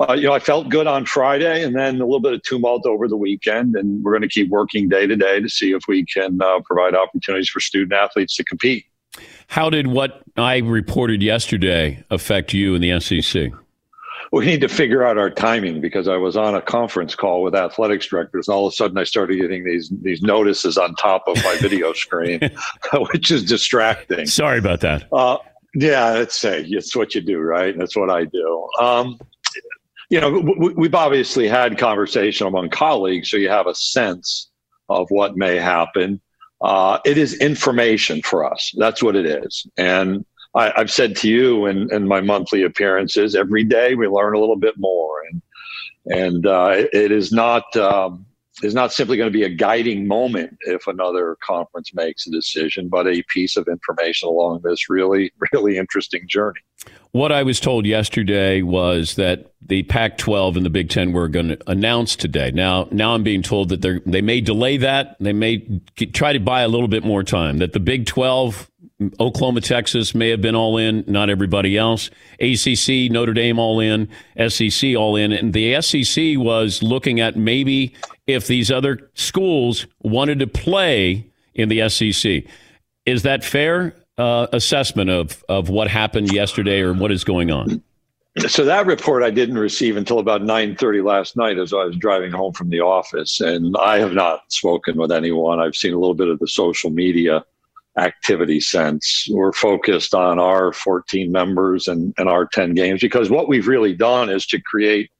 uh, 0.00 0.14
you 0.14 0.22
know, 0.22 0.32
I 0.32 0.38
felt 0.38 0.70
good 0.70 0.86
on 0.86 1.04
Friday, 1.04 1.62
and 1.62 1.76
then 1.76 1.96
a 1.96 2.04
little 2.04 2.20
bit 2.20 2.32
of 2.32 2.42
tumult 2.42 2.86
over 2.86 3.08
the 3.08 3.16
weekend, 3.16 3.76
and 3.76 4.02
we're 4.02 4.12
going 4.12 4.22
to 4.22 4.28
keep 4.28 4.48
working 4.48 4.88
day 4.88 5.06
to 5.06 5.16
day 5.16 5.40
to 5.40 5.48
see 5.48 5.72
if 5.72 5.82
we 5.86 6.06
can 6.06 6.40
uh, 6.40 6.60
provide 6.64 6.94
opportunities 6.94 7.50
for 7.50 7.60
student 7.60 7.92
athletes 7.92 8.36
to 8.36 8.44
compete. 8.44 8.86
How 9.48 9.70
did 9.70 9.86
what 9.86 10.22
I 10.36 10.58
reported 10.58 11.22
yesterday 11.22 12.04
affect 12.10 12.52
you 12.52 12.74
in 12.74 12.80
the 12.80 12.98
SEC? 13.00 13.52
we 14.32 14.46
need 14.46 14.62
to 14.62 14.68
figure 14.68 15.04
out 15.04 15.18
our 15.18 15.28
timing 15.28 15.82
because 15.82 16.08
I 16.08 16.16
was 16.16 16.38
on 16.38 16.54
a 16.54 16.62
conference 16.62 17.14
call 17.14 17.42
with 17.42 17.54
athletics 17.54 18.06
directors, 18.06 18.48
and 18.48 18.54
all 18.54 18.66
of 18.66 18.72
a 18.72 18.74
sudden 18.74 18.96
I 18.96 19.04
started 19.04 19.36
getting 19.36 19.62
these 19.62 19.92
these 20.00 20.22
notices 20.22 20.78
on 20.78 20.94
top 20.94 21.24
of 21.28 21.36
my 21.44 21.56
video 21.60 21.92
screen, 21.92 22.40
which 23.12 23.30
is 23.30 23.44
distracting. 23.44 24.26
Sorry 24.26 24.58
about 24.58 24.80
that. 24.80 25.06
Uh, 25.12 25.36
yeah, 25.74 26.14
it's 26.14 26.40
say 26.40 26.62
it's 26.62 26.96
what 26.96 27.14
you 27.14 27.20
do, 27.20 27.38
right? 27.38 27.76
That's 27.78 27.94
what 27.94 28.10
I 28.10 28.24
do. 28.24 28.68
Um, 28.80 29.18
you 30.08 30.20
know, 30.20 30.42
w- 30.42 30.74
we've 30.76 30.94
obviously 30.94 31.46
had 31.46 31.76
conversation 31.76 32.46
among 32.46 32.70
colleagues, 32.70 33.30
so 33.30 33.36
you 33.36 33.50
have 33.50 33.66
a 33.66 33.74
sense 33.74 34.50
of 34.88 35.08
what 35.10 35.36
may 35.36 35.56
happen. 35.56 36.20
Uh, 36.62 36.98
it 37.04 37.18
is 37.18 37.34
information 37.40 38.22
for 38.22 38.44
us. 38.44 38.72
That's 38.76 39.02
what 39.02 39.16
it 39.16 39.26
is, 39.26 39.66
and 39.76 40.24
I, 40.54 40.72
have 40.76 40.90
said 40.90 41.16
to 41.16 41.28
you 41.28 41.66
in, 41.66 41.92
in 41.92 42.06
my 42.06 42.20
monthly 42.20 42.62
appearances, 42.62 43.34
every 43.34 43.64
day 43.64 43.94
we 43.94 44.06
learn 44.06 44.34
a 44.34 44.38
little 44.38 44.56
bit 44.56 44.74
more, 44.76 45.22
and 45.30 45.42
and 46.06 46.46
uh, 46.46 46.74
it, 46.76 46.90
it 46.92 47.12
is 47.12 47.32
not 47.32 47.74
um, 47.76 48.26
is 48.62 48.74
not 48.74 48.92
simply 48.92 49.16
going 49.16 49.30
to 49.30 49.36
be 49.36 49.42
a 49.42 49.48
guiding 49.48 50.06
moment 50.06 50.56
if 50.62 50.86
another 50.86 51.36
conference 51.44 51.92
makes 51.94 52.26
a 52.26 52.30
decision, 52.30 52.88
but 52.88 53.06
a 53.06 53.22
piece 53.28 53.56
of 53.56 53.66
information 53.68 54.28
along 54.28 54.60
this 54.62 54.88
really 54.88 55.32
really 55.52 55.76
interesting 55.76 56.26
journey. 56.28 56.60
What 57.12 57.30
I 57.30 57.42
was 57.42 57.60
told 57.60 57.86
yesterday 57.86 58.62
was 58.62 59.16
that 59.16 59.52
the 59.60 59.82
Pac-12 59.84 60.56
and 60.56 60.66
the 60.66 60.70
Big 60.70 60.88
Ten 60.88 61.12
were 61.12 61.28
going 61.28 61.48
to 61.48 61.70
announce 61.70 62.16
today. 62.16 62.50
Now, 62.50 62.88
now 62.90 63.14
I'm 63.14 63.22
being 63.22 63.42
told 63.42 63.68
that 63.68 64.02
they 64.06 64.22
may 64.22 64.40
delay 64.40 64.78
that. 64.78 65.16
They 65.20 65.34
may 65.34 65.82
try 66.12 66.32
to 66.32 66.40
buy 66.40 66.62
a 66.62 66.68
little 66.68 66.88
bit 66.88 67.04
more 67.04 67.22
time. 67.22 67.58
That 67.58 67.74
the 67.74 67.80
Big 67.80 68.06
12 68.06 68.70
Oklahoma, 69.20 69.60
Texas 69.60 70.14
may 70.14 70.28
have 70.30 70.40
been 70.40 70.54
all 70.54 70.76
in, 70.76 71.04
not 71.06 71.30
everybody 71.30 71.76
else. 71.76 72.10
ACC, 72.40 73.10
Notre 73.10 73.32
Dame 73.32 73.58
all 73.58 73.80
in, 73.80 74.08
SEC 74.48 74.94
all 74.96 75.16
in. 75.16 75.32
And 75.32 75.52
the 75.52 75.80
SEC 75.80 76.38
was 76.38 76.82
looking 76.82 77.20
at 77.20 77.36
maybe 77.36 77.94
if 78.26 78.46
these 78.46 78.70
other 78.70 79.10
schools 79.14 79.86
wanted 80.02 80.38
to 80.40 80.46
play 80.46 81.26
in 81.54 81.68
the 81.68 81.88
SEC. 81.88 82.44
Is 83.06 83.22
that 83.22 83.44
fair 83.44 83.94
uh, 84.18 84.46
assessment 84.52 85.10
of, 85.10 85.44
of 85.48 85.68
what 85.68 85.88
happened 85.88 86.32
yesterday 86.32 86.80
or 86.80 86.92
what 86.92 87.10
is 87.10 87.24
going 87.24 87.50
on? 87.50 87.82
So 88.48 88.64
that 88.64 88.86
report 88.86 89.22
I 89.22 89.30
didn't 89.30 89.58
receive 89.58 89.98
until 89.98 90.18
about 90.18 90.40
9:30 90.40 91.04
last 91.04 91.36
night 91.36 91.58
as 91.58 91.74
I 91.74 91.84
was 91.84 91.96
driving 91.96 92.32
home 92.32 92.54
from 92.54 92.70
the 92.70 92.80
office 92.80 93.40
and 93.40 93.76
I 93.76 93.98
have 93.98 94.14
not 94.14 94.50
spoken 94.50 94.96
with 94.96 95.12
anyone. 95.12 95.60
I've 95.60 95.76
seen 95.76 95.92
a 95.92 95.98
little 95.98 96.14
bit 96.14 96.28
of 96.28 96.38
the 96.38 96.48
social 96.48 96.88
media 96.88 97.44
activity 97.98 98.60
sense. 98.60 99.26
We're 99.30 99.52
focused 99.52 100.14
on 100.14 100.38
our 100.38 100.72
14 100.72 101.30
members 101.30 101.88
and, 101.88 102.14
and 102.18 102.28
our 102.28 102.46
10 102.46 102.74
games 102.74 103.00
because 103.00 103.30
what 103.30 103.48
we've 103.48 103.68
really 103.68 103.94
done 103.94 104.30
is 104.30 104.46
to 104.46 104.60
create 104.60 105.10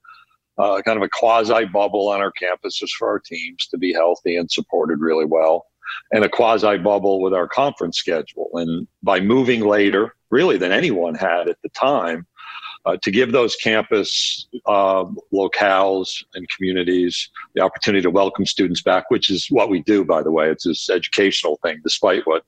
uh, 0.58 0.80
kind 0.82 0.96
of 0.96 1.02
a 1.02 1.08
quasi 1.08 1.64
bubble 1.66 2.08
on 2.08 2.20
our 2.20 2.32
campuses 2.32 2.90
for 2.98 3.08
our 3.08 3.18
teams 3.18 3.66
to 3.68 3.78
be 3.78 3.92
healthy 3.92 4.36
and 4.36 4.50
supported 4.50 5.00
really 5.00 5.24
well, 5.24 5.66
and 6.12 6.24
a 6.24 6.28
quasi 6.28 6.78
bubble 6.78 7.20
with 7.20 7.34
our 7.34 7.48
conference 7.48 7.98
schedule. 7.98 8.50
And 8.54 8.86
by 9.02 9.20
moving 9.20 9.62
later, 9.62 10.14
really 10.30 10.58
than 10.58 10.72
anyone 10.72 11.14
had 11.14 11.48
at 11.48 11.56
the 11.62 11.68
time, 11.70 12.26
uh, 12.84 12.96
to 13.02 13.10
give 13.10 13.32
those 13.32 13.54
campus 13.56 14.46
uh, 14.66 15.04
locales 15.32 16.24
and 16.34 16.48
communities 16.48 17.30
the 17.54 17.62
opportunity 17.62 18.02
to 18.02 18.10
welcome 18.10 18.44
students 18.44 18.82
back, 18.82 19.10
which 19.10 19.30
is 19.30 19.46
what 19.50 19.70
we 19.70 19.82
do, 19.82 20.04
by 20.04 20.22
the 20.22 20.30
way. 20.30 20.50
It's 20.50 20.64
this 20.64 20.90
educational 20.90 21.58
thing, 21.62 21.80
despite 21.82 22.26
what 22.26 22.44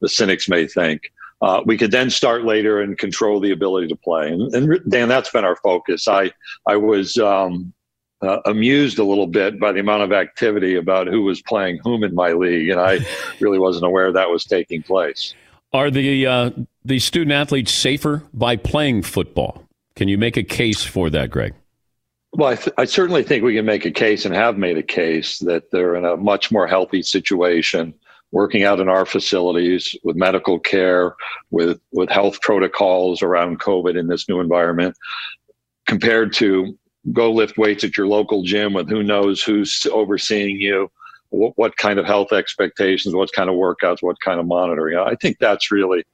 the 0.00 0.08
cynics 0.08 0.48
may 0.48 0.66
think. 0.66 1.12
Uh, 1.42 1.62
we 1.66 1.76
could 1.76 1.90
then 1.90 2.08
start 2.08 2.44
later 2.44 2.80
and 2.80 2.96
control 2.96 3.40
the 3.40 3.50
ability 3.50 3.88
to 3.88 3.96
play. 3.96 4.28
And, 4.28 4.54
and 4.54 4.80
Dan, 4.90 5.08
that's 5.08 5.30
been 5.30 5.44
our 5.44 5.56
focus. 5.56 6.08
I 6.08 6.32
I 6.66 6.76
was 6.76 7.18
um, 7.18 7.74
uh, 8.22 8.38
amused 8.46 8.98
a 8.98 9.04
little 9.04 9.26
bit 9.26 9.60
by 9.60 9.72
the 9.72 9.80
amount 9.80 10.02
of 10.02 10.12
activity 10.12 10.76
about 10.76 11.06
who 11.06 11.22
was 11.22 11.42
playing 11.42 11.80
whom 11.82 12.02
in 12.04 12.14
my 12.14 12.32
league, 12.32 12.70
and 12.70 12.80
I 12.80 13.00
really 13.40 13.58
wasn't 13.58 13.84
aware 13.84 14.10
that 14.12 14.30
was 14.30 14.44
taking 14.44 14.82
place. 14.82 15.34
Are 15.72 15.90
the 15.90 16.26
uh, 16.26 16.50
the 16.84 16.98
student 16.98 17.32
athletes 17.32 17.72
safer 17.72 18.22
by 18.32 18.56
playing 18.56 19.02
football? 19.02 19.63
Can 19.96 20.08
you 20.08 20.18
make 20.18 20.36
a 20.36 20.42
case 20.42 20.82
for 20.82 21.10
that, 21.10 21.30
Greg? 21.30 21.54
Well, 22.32 22.50
I, 22.50 22.56
th- 22.56 22.74
I, 22.76 22.84
certainly 22.84 23.22
think 23.22 23.44
we 23.44 23.54
can 23.54 23.64
make 23.64 23.84
a 23.84 23.92
case 23.92 24.24
and 24.24 24.34
have 24.34 24.58
made 24.58 24.76
a 24.76 24.82
case 24.82 25.38
that 25.40 25.70
they're 25.70 25.94
in 25.94 26.04
a 26.04 26.16
much 26.16 26.50
more 26.50 26.66
healthy 26.66 27.00
situation, 27.00 27.94
working 28.32 28.64
out 28.64 28.80
in 28.80 28.88
our 28.88 29.06
facilities 29.06 29.94
with 30.02 30.16
medical 30.16 30.58
care, 30.58 31.14
with 31.52 31.80
with 31.92 32.10
health 32.10 32.40
protocols 32.40 33.22
around 33.22 33.60
COVID 33.60 33.96
in 33.96 34.08
this 34.08 34.28
new 34.28 34.40
environment, 34.40 34.96
compared 35.86 36.32
to 36.34 36.76
go 37.12 37.30
lift 37.30 37.56
weights 37.56 37.84
at 37.84 37.96
your 37.96 38.08
local 38.08 38.42
gym 38.42 38.72
with 38.72 38.88
who 38.88 39.04
knows 39.04 39.42
who's 39.42 39.86
overseeing 39.92 40.56
you, 40.56 40.90
what, 41.28 41.52
what 41.56 41.76
kind 41.76 42.00
of 42.00 42.06
health 42.06 42.32
expectations, 42.32 43.14
what 43.14 43.32
kind 43.32 43.48
of 43.48 43.54
workouts, 43.54 43.98
what 44.00 44.16
kind 44.24 44.40
of 44.40 44.46
monitoring. 44.46 44.98
I 44.98 45.14
think 45.14 45.38
that's 45.38 45.70
really 45.70 46.04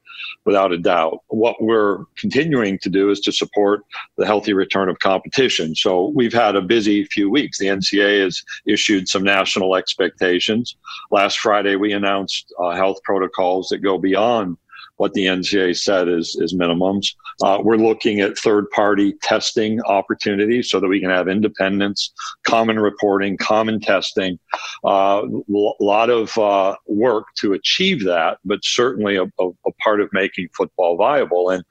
without 0.45 0.73
a 0.73 0.79
doubt. 0.79 1.21
What 1.29 1.63
we're 1.63 2.05
continuing 2.17 2.79
to 2.81 2.89
do 2.89 3.11
is 3.11 3.21
to 3.21 3.33
support 3.33 3.83
the 4.17 4.27
healthy 4.27 4.53
return 4.53 4.89
of 4.89 4.99
competition. 4.99 5.75
So 5.75 6.13
we've 6.15 6.33
had 6.33 6.57
a 6.57 6.63
busy 6.63 7.05
few 7.05 7.31
weeks. 7.31 7.59
The 7.59 7.67
NCAA 7.67 8.25
has 8.25 8.43
issued 8.67 9.09
some 9.09 9.23
national 9.23 9.77
expectations. 9.77 10.77
Last 11.11 11.39
Friday, 11.39 11.77
we 11.77 11.93
announced 11.93 12.53
uh, 12.59 12.75
health 12.75 12.99
protocols 13.05 13.69
that 13.69 13.79
go 13.79 13.99
beyond 13.99 14.57
what 15.01 15.15
the 15.15 15.25
NCAA 15.25 15.79
said 15.79 16.09
is, 16.09 16.37
is 16.41 16.53
minimums. 16.53 17.15
Uh, 17.43 17.59
we're 17.63 17.77
looking 17.77 18.21
at 18.21 18.37
third 18.37 18.69
party 18.71 19.15
testing 19.23 19.81
opportunities 19.85 20.71
so 20.71 20.79
that 20.79 20.89
we 20.89 21.01
can 21.01 21.09
have 21.09 21.27
independence, 21.27 22.13
common 22.45 22.79
reporting, 22.79 23.39
common 23.39 23.81
testing. 23.81 24.39
A 24.85 24.89
uh, 24.89 25.23
lot 25.49 26.11
of 26.11 26.37
uh, 26.37 26.77
work 26.87 27.25
to 27.39 27.55
achieve 27.55 28.05
that, 28.05 28.41
but 28.45 28.59
certainly 28.63 29.17
a, 29.17 29.23
a, 29.23 29.49
a, 29.67 29.73
part 29.83 30.03
of 30.03 30.11
making 30.13 30.49
football 30.55 30.99
viable. 30.99 31.49
And, 31.49 31.65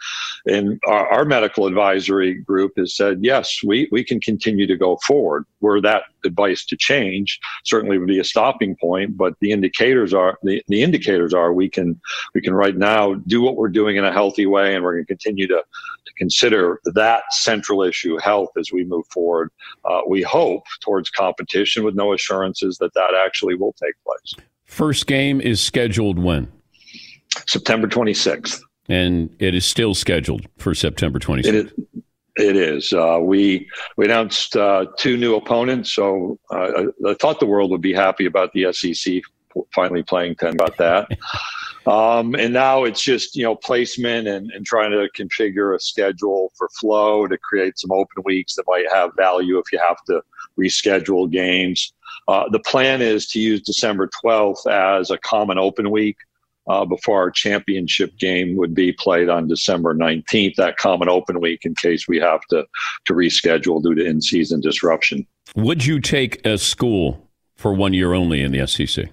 and 0.48 0.80
our, 0.88 1.08
our, 1.14 1.26
medical 1.26 1.68
advisory 1.68 2.34
group 2.34 2.72
has 2.78 2.96
said, 2.96 3.20
yes, 3.22 3.60
we, 3.64 3.88
we 3.92 4.04
can 4.04 4.20
continue 4.20 4.66
to 4.66 4.76
go 4.76 4.98
forward. 5.06 5.46
Were 5.62 5.80
that 5.82 6.06
advice 6.26 6.66
to 6.66 6.78
change, 6.78 7.40
certainly 7.66 7.98
would 7.98 8.08
be 8.08 8.20
a 8.20 8.24
stopping 8.24 8.76
point, 8.76 9.18
but 9.18 9.34
the 9.42 9.52
indicators 9.52 10.14
are 10.14 10.38
the, 10.44 10.64
the 10.68 10.84
indicators 10.84 11.34
are 11.34 11.54
we 11.54 11.70
can 11.70 12.00
we 12.34 12.42
can 12.42 12.54
right 12.54 12.78
now 12.78 13.16
do 13.28 13.42
what 13.42 13.56
we're 13.56 13.70
doing 13.70 13.98
in 13.98 14.06
a 14.06 14.12
healthy 14.12 14.46
way, 14.46 14.76
and 14.76 14.84
we're 14.84 14.94
going 14.94 15.06
to 15.06 15.08
continue 15.08 15.48
to, 15.48 15.64
to 16.06 16.14
consider 16.18 16.80
that 16.96 17.24
central 17.32 17.84
issue, 17.84 18.18
health, 18.18 18.50
as 18.58 18.72
we 18.72 18.84
move 18.84 19.06
forward. 19.12 19.50
Uh, 19.86 20.02
we 20.08 20.22
hope 20.22 20.64
towards 20.82 21.10
competition 21.10 21.84
with 21.84 21.96
no 21.96 22.14
assurances 22.14 22.78
that 22.78 22.94
that 22.94 23.14
actually 23.14 23.56
will 23.56 23.74
take 23.74 23.96
place. 24.06 24.46
First 24.66 25.08
game 25.08 25.42
is 25.42 25.62
scheduled 25.62 26.20
when? 26.20 26.52
September 27.48 27.88
26th. 27.88 28.62
And 28.88 29.36
it 29.40 29.54
is 29.54 29.66
still 29.66 29.94
scheduled 29.94 30.48
for 30.58 30.74
September 30.74 31.20
26th. 31.20 31.72
It 32.40 32.56
is. 32.56 32.94
Uh, 32.94 33.20
we 33.22 33.70
we 33.98 34.06
announced 34.06 34.56
uh, 34.56 34.86
two 34.98 35.18
new 35.18 35.36
opponents, 35.36 35.92
so 35.92 36.40
uh, 36.52 36.86
I, 37.06 37.10
I, 37.10 37.14
thought 37.16 37.42
the 37.42 37.46
world 37.46 37.70
would 37.72 37.82
be 37.82 37.94
happy 37.94 38.26
about 38.26 38.54
the 38.54 38.72
SEC 38.72 39.22
finally 39.76 40.04
playing 40.04 40.36
ten 40.36 40.54
about 40.54 40.78
that. 40.78 41.10
Um, 41.88 42.36
and 42.36 42.54
now 42.54 42.84
it's 42.84 43.02
just 43.02 43.36
you 43.36 43.44
know 43.44 43.56
placement 43.56 44.28
and, 44.28 44.52
and 44.52 44.64
trying 44.66 44.92
to 44.92 45.10
configure 45.18 45.74
a 45.74 45.80
schedule 45.80 46.52
for 46.56 46.70
flow 46.80 47.26
to 47.26 47.38
create 47.38 47.80
some 47.80 47.92
open 47.92 48.22
weeks 48.26 48.56
that 48.56 48.66
might 48.68 48.86
have 48.92 49.12
value 49.18 49.58
if 49.58 49.72
you 49.72 49.80
have 49.80 49.98
to 50.08 50.22
reschedule 50.60 51.32
games. 51.32 51.94
Uh, 52.28 52.48
the 52.50 52.60
plan 52.60 53.02
is 53.02 53.28
to 53.30 53.40
use 53.40 53.62
December 53.62 54.10
12th 54.24 54.70
as 54.70 55.10
a 55.10 55.18
common 55.20 55.58
open 55.58 55.90
week 55.90 56.18
uh, 56.70 56.86
before 56.86 57.20
our 57.20 57.32
championship 57.32 58.18
game 58.18 58.56
would 58.56 58.74
be 58.74 58.94
played 58.94 59.28
on 59.28 59.48
December 59.48 59.94
19th, 59.94 60.56
that 60.56 60.78
common 60.78 61.10
open 61.10 61.42
week 61.42 61.66
in 61.66 61.76
case 61.76 62.08
we 62.08 62.18
have 62.20 62.42
to, 62.50 62.66
to 63.06 63.14
reschedule 63.14 63.82
due 63.82 63.96
to 63.96 64.06
in 64.06 64.22
season 64.22 64.62
disruption. 64.62 65.26
Would 65.56 65.86
you 65.86 66.00
take 66.00 66.46
a 66.46 66.58
school 66.58 67.28
for 67.56 67.74
one 67.74 67.94
year 67.94 68.14
only 68.14 68.42
in 68.42 68.52
the 68.52 68.66
SEC? 68.68 69.10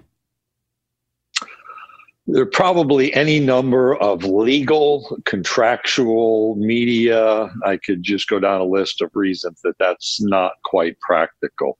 there 2.27 2.43
are 2.43 2.45
probably 2.45 3.13
any 3.13 3.39
number 3.39 3.95
of 3.95 4.25
legal, 4.25 5.17
contractual, 5.23 6.55
media. 6.55 7.49
I 7.65 7.77
could 7.77 8.03
just 8.03 8.27
go 8.27 8.39
down 8.39 8.59
a 8.59 8.65
list 8.65 9.01
of 9.01 9.09
reasons 9.13 9.61
that 9.63 9.77
that's 9.79 10.21
not 10.21 10.51
quite 10.65 10.99
practical. 10.99 11.77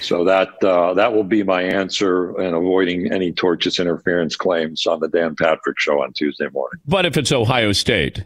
So 0.00 0.24
that 0.24 0.62
uh, 0.62 0.94
that 0.94 1.14
will 1.14 1.24
be 1.24 1.42
my 1.42 1.62
answer 1.62 2.40
in 2.40 2.54
avoiding 2.54 3.12
any 3.12 3.32
tortious 3.32 3.80
interference 3.80 4.36
claims 4.36 4.86
on 4.86 5.00
the 5.00 5.08
Dan 5.08 5.34
Patrick 5.36 5.78
Show 5.78 6.02
on 6.02 6.12
Tuesday 6.12 6.48
morning. 6.52 6.80
But 6.86 7.06
if 7.06 7.16
it's 7.16 7.32
Ohio 7.32 7.72
State, 7.72 8.24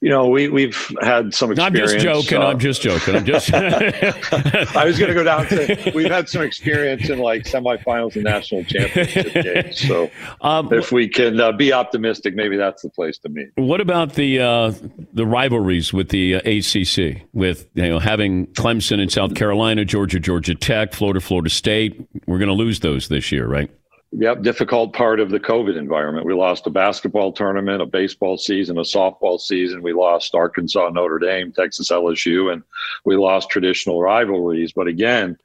you 0.00 0.08
know, 0.08 0.28
we 0.28 0.48
we've 0.48 0.90
had 1.02 1.34
some 1.34 1.52
experience. 1.52 1.92
I'm 1.92 1.98
just 1.98 1.98
joking. 1.98 2.42
Uh, 2.42 2.46
I'm 2.46 2.58
just 2.58 2.80
joking. 2.80 3.16
I'm 3.16 3.24
just. 3.26 3.52
I 3.54 4.84
was 4.86 4.98
going 4.98 5.08
to 5.08 5.14
go 5.14 5.24
down 5.24 5.46
to. 5.48 5.92
We've 5.94 6.10
had 6.10 6.26
some 6.26 6.40
experience 6.40 7.10
in 7.10 7.18
like 7.18 7.42
semifinals 7.42 8.14
and 8.14 8.24
national 8.24 8.64
championship 8.64 9.32
games. 9.44 9.78
So 9.78 10.10
um, 10.40 10.72
if 10.72 10.90
we 10.90 11.06
can 11.06 11.38
uh, 11.38 11.52
be 11.52 11.74
optimistic, 11.74 12.34
maybe 12.34 12.56
that's 12.56 12.82
the 12.82 12.88
place 12.88 13.18
to 13.18 13.28
meet. 13.28 13.50
What 13.56 13.82
about 13.82 14.14
the 14.14 14.40
uh, 14.40 14.72
the 15.12 15.26
rivalries 15.26 15.92
with 15.92 16.08
the 16.08 16.36
uh, 16.36 16.40
ACC? 16.46 17.26
With 17.34 17.68
you 17.74 17.88
know 17.88 17.98
having 17.98 18.46
Clemson 18.48 19.02
in 19.02 19.10
South 19.10 19.34
Carolina, 19.34 19.84
Georgia, 19.84 20.18
Georgia 20.18 20.54
Tech, 20.54 20.94
Florida, 20.94 21.20
Florida 21.20 21.50
State. 21.50 22.08
We're 22.26 22.38
going 22.38 22.48
to 22.48 22.54
lose 22.54 22.80
those 22.80 23.08
this 23.08 23.30
year, 23.30 23.46
right? 23.46 23.70
Yep, 24.12 24.42
difficult 24.42 24.92
part 24.92 25.20
of 25.20 25.30
the 25.30 25.38
COVID 25.38 25.78
environment. 25.78 26.26
We 26.26 26.34
lost 26.34 26.66
a 26.66 26.70
basketball 26.70 27.32
tournament, 27.32 27.80
a 27.80 27.86
baseball 27.86 28.36
season, 28.38 28.76
a 28.76 28.82
softball 28.82 29.40
season. 29.40 29.82
We 29.82 29.92
lost 29.92 30.34
Arkansas, 30.34 30.90
Notre 30.90 31.20
Dame, 31.20 31.52
Texas 31.52 31.90
LSU, 31.90 32.52
and 32.52 32.64
we 33.04 33.16
lost 33.16 33.50
traditional 33.50 34.02
rivalries. 34.02 34.72
But 34.72 34.88
again, 34.88 35.36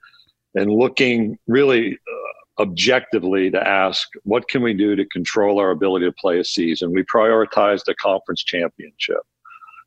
and 0.56 0.72
looking 0.72 1.38
really 1.46 1.94
uh, 1.94 2.64
objectively 2.64 3.52
to 3.52 3.68
ask, 3.68 4.08
what 4.24 4.50
can 4.50 4.64
we 4.64 4.74
do 4.74 4.96
to 4.96 5.06
control 5.06 5.60
our 5.60 5.70
ability 5.70 6.08
to 6.08 6.14
play 6.14 6.40
a 6.40 6.44
season? 6.44 6.92
We 6.92 7.04
prioritized 7.04 7.88
a 7.88 7.94
conference 7.96 8.44
championship 8.44 9.22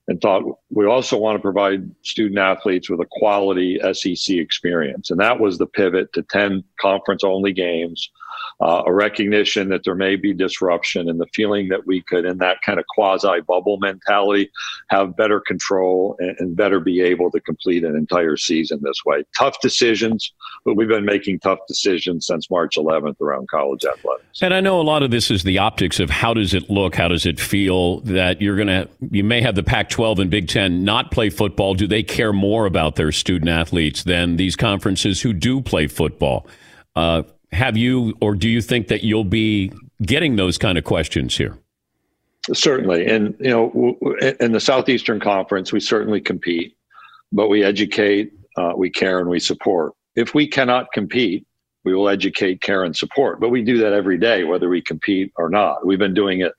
and 0.07 0.21
thought 0.21 0.45
we 0.71 0.87
also 0.87 1.19
want 1.19 1.37
to 1.37 1.43
provide 1.43 1.91
student 2.03 2.39
athletes 2.39 2.89
with 2.89 3.01
a 3.01 3.07
quality 3.11 3.81
SEC 3.93 4.37
experience. 4.37 5.11
And 5.11 5.19
that 5.19 5.41
was 5.41 5.59
the 5.59 5.67
pivot 5.67 6.13
to 6.13 6.23
10 6.23 6.63
conference 6.81 7.25
only 7.25 7.53
games 7.53 8.09
uh, 8.61 8.83
a 8.87 8.93
recognition 8.93 9.69
that 9.69 9.85
there 9.85 9.95
may 9.95 10.17
be 10.17 10.35
disruption 10.35 11.09
and 11.09 11.21
the 11.21 11.27
feeling 11.35 11.69
that 11.69 11.87
we 11.87 12.03
could, 12.03 12.25
in 12.25 12.39
that 12.39 12.61
kind 12.63 12.79
of 12.79 12.87
quasi 12.89 13.41
bubble 13.47 13.79
mentality, 13.79 14.51
have 14.89 15.17
better 15.17 15.41
control 15.41 16.17
and, 16.19 16.37
and, 16.39 16.57
better 16.57 16.81
be 16.81 17.01
able 17.01 17.31
to 17.31 17.41
complete 17.41 17.85
an 17.85 17.95
entire 17.95 18.37
season 18.37 18.81
this 18.83 19.05
way. 19.07 19.23
Tough 19.37 19.61
decisions, 19.61 20.33
but 20.65 20.75
we've 20.75 20.89
been 20.89 21.05
making 21.05 21.39
tough 21.39 21.61
decisions 21.69 22.27
since 22.27 22.51
March 22.51 22.75
11th 22.77 23.21
around 23.21 23.49
college 23.49 23.85
athletics. 23.85 24.43
And 24.43 24.53
I 24.53 24.61
know 24.61 24.81
a 24.81 24.83
lot 24.83 25.05
of 25.05 25.13
this 25.13 25.31
is 25.31 25.45
the 25.45 25.59
optics 25.59 26.01
of 26.01 26.11
how 26.11 26.35
does 26.35 26.53
it 26.53 26.69
look, 26.69 26.97
how 26.97 27.07
does 27.07 27.27
it 27.27 27.39
feel 27.39 28.01
that 28.01 28.43
you're 28.43 28.57
going 28.57 28.69
to, 28.69 28.89
you 29.11 29.23
may 29.23 29.41
have 29.41 29.55
the 29.55 29.63
Pac 29.63 29.89
12 29.89 30.19
and 30.19 30.31
Big 30.31 30.49
Ten 30.49 30.85
not 30.85 31.13
play 31.13 31.31
football. 31.31 31.75
Do 31.75 31.87
they 31.87 32.03
care 32.03 32.33
more 32.33 32.67
about 32.67 32.97
their 32.97 33.13
student 33.13 33.49
athletes 33.49 34.03
than 34.03 34.37
these 34.37 34.57
conferences 34.57 35.21
who 35.21 35.33
do 35.33 35.61
play 35.61 35.87
football? 35.87 36.47
Uh, 36.97 37.23
have 37.53 37.77
you, 37.77 38.17
or 38.21 38.35
do 38.35 38.49
you 38.49 38.61
think 38.61 38.89
that 38.89 39.03
you'll 39.05 39.25
be 39.25 39.73
getting 40.03 40.37
those 40.37 40.59
kind 40.59 40.79
of 40.79 40.85
questions 40.85 41.37
here? 41.37 41.57
Certainly, 42.53 43.07
and 43.07 43.35
you 43.41 43.51
know, 43.51 43.97
in 44.41 44.53
the 44.53 44.61
Southeastern 44.61 45.21
Conference, 45.21 45.73
we 45.73 45.81
certainly 45.81 46.21
compete, 46.21 46.77
but 47.31 47.49
we 47.49 47.63
educate, 47.63 48.33
uh, 48.57 48.73
we 48.77 48.89
care, 48.89 49.21
and 49.21 49.29
we 49.29 49.39
support. 49.39 49.93
If 50.15 50.35
we 50.35 50.47
cannot 50.47 50.91
compete, 50.93 51.47
we 51.85 51.95
will 51.95 52.09
educate, 52.09 52.63
care, 52.63 52.85
and 52.85 52.97
support. 52.97 53.41
But 53.41 53.51
we 53.51 53.63
do 53.63 53.79
that 53.79 53.93
every 53.93 54.19
day, 54.19 54.45
whether 54.45 54.69
we 54.69 54.81
compete 54.81 55.33
or 55.37 55.51
not. 55.51 55.87
We've 55.87 55.99
been 55.99 56.15
doing 56.15 56.41
it 56.41 56.53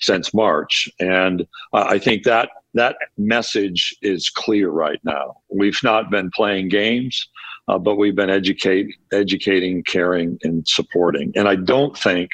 since 0.00 0.34
March, 0.34 0.88
and 0.98 1.42
uh, 1.72 1.86
I 1.88 1.98
think 1.98 2.24
that 2.24 2.48
that 2.74 2.96
message 3.16 3.96
is 4.02 4.30
clear 4.30 4.70
right 4.70 5.00
now. 5.04 5.38
We've 5.48 5.78
not 5.82 6.10
been 6.10 6.30
playing 6.30 6.68
games 6.68 7.28
uh, 7.68 7.78
but 7.78 7.96
we've 7.96 8.16
been 8.16 8.30
educate, 8.30 8.94
educating, 9.12 9.82
caring, 9.82 10.38
and 10.42 10.66
supporting. 10.66 11.32
And 11.36 11.46
I 11.48 11.54
don't 11.54 11.96
think 11.96 12.30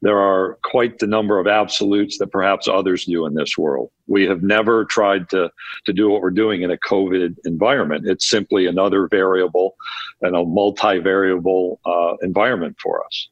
there 0.00 0.18
are 0.18 0.58
quite 0.64 0.98
the 0.98 1.06
number 1.06 1.38
of 1.38 1.46
absolutes 1.46 2.18
that 2.18 2.32
perhaps 2.32 2.66
others 2.66 3.04
do 3.04 3.24
in 3.24 3.34
this 3.34 3.56
world. 3.56 3.90
We 4.08 4.24
have 4.24 4.42
never 4.42 4.84
tried 4.84 5.28
to, 5.30 5.50
to 5.84 5.92
do 5.92 6.10
what 6.10 6.22
we're 6.22 6.30
doing 6.30 6.62
in 6.62 6.72
a 6.72 6.76
COVID 6.78 7.36
environment. 7.44 8.08
It's 8.08 8.28
simply 8.28 8.66
another 8.66 9.06
variable 9.06 9.76
and 10.20 10.34
a 10.34 10.40
multivariable 10.40 11.78
uh, 11.86 12.16
environment 12.22 12.76
for 12.82 13.04
us. 13.04 13.28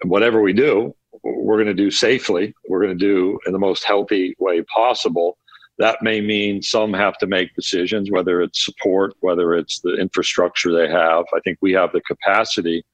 And 0.00 0.10
whatever 0.10 0.40
we 0.42 0.52
do, 0.52 0.94
we're 1.24 1.56
going 1.56 1.66
to 1.66 1.74
do 1.74 1.90
safely. 1.90 2.54
We're 2.68 2.80
going 2.84 2.96
to 2.96 3.04
do 3.04 3.40
in 3.46 3.52
the 3.52 3.58
most 3.58 3.84
healthy 3.84 4.36
way 4.38 4.62
possible 4.62 5.38
that 5.78 6.02
may 6.02 6.20
mean 6.20 6.62
some 6.62 6.92
have 6.92 7.18
to 7.18 7.26
make 7.26 7.54
decisions, 7.54 8.10
whether 8.10 8.40
it's 8.40 8.64
support, 8.64 9.14
whether 9.20 9.54
it's 9.54 9.80
the 9.80 9.94
infrastructure 9.96 10.72
they 10.72 10.88
have. 10.88 11.24
I 11.34 11.40
think 11.40 11.58
we 11.60 11.72
have 11.72 11.92
the 11.92 12.00
capacity 12.02 12.84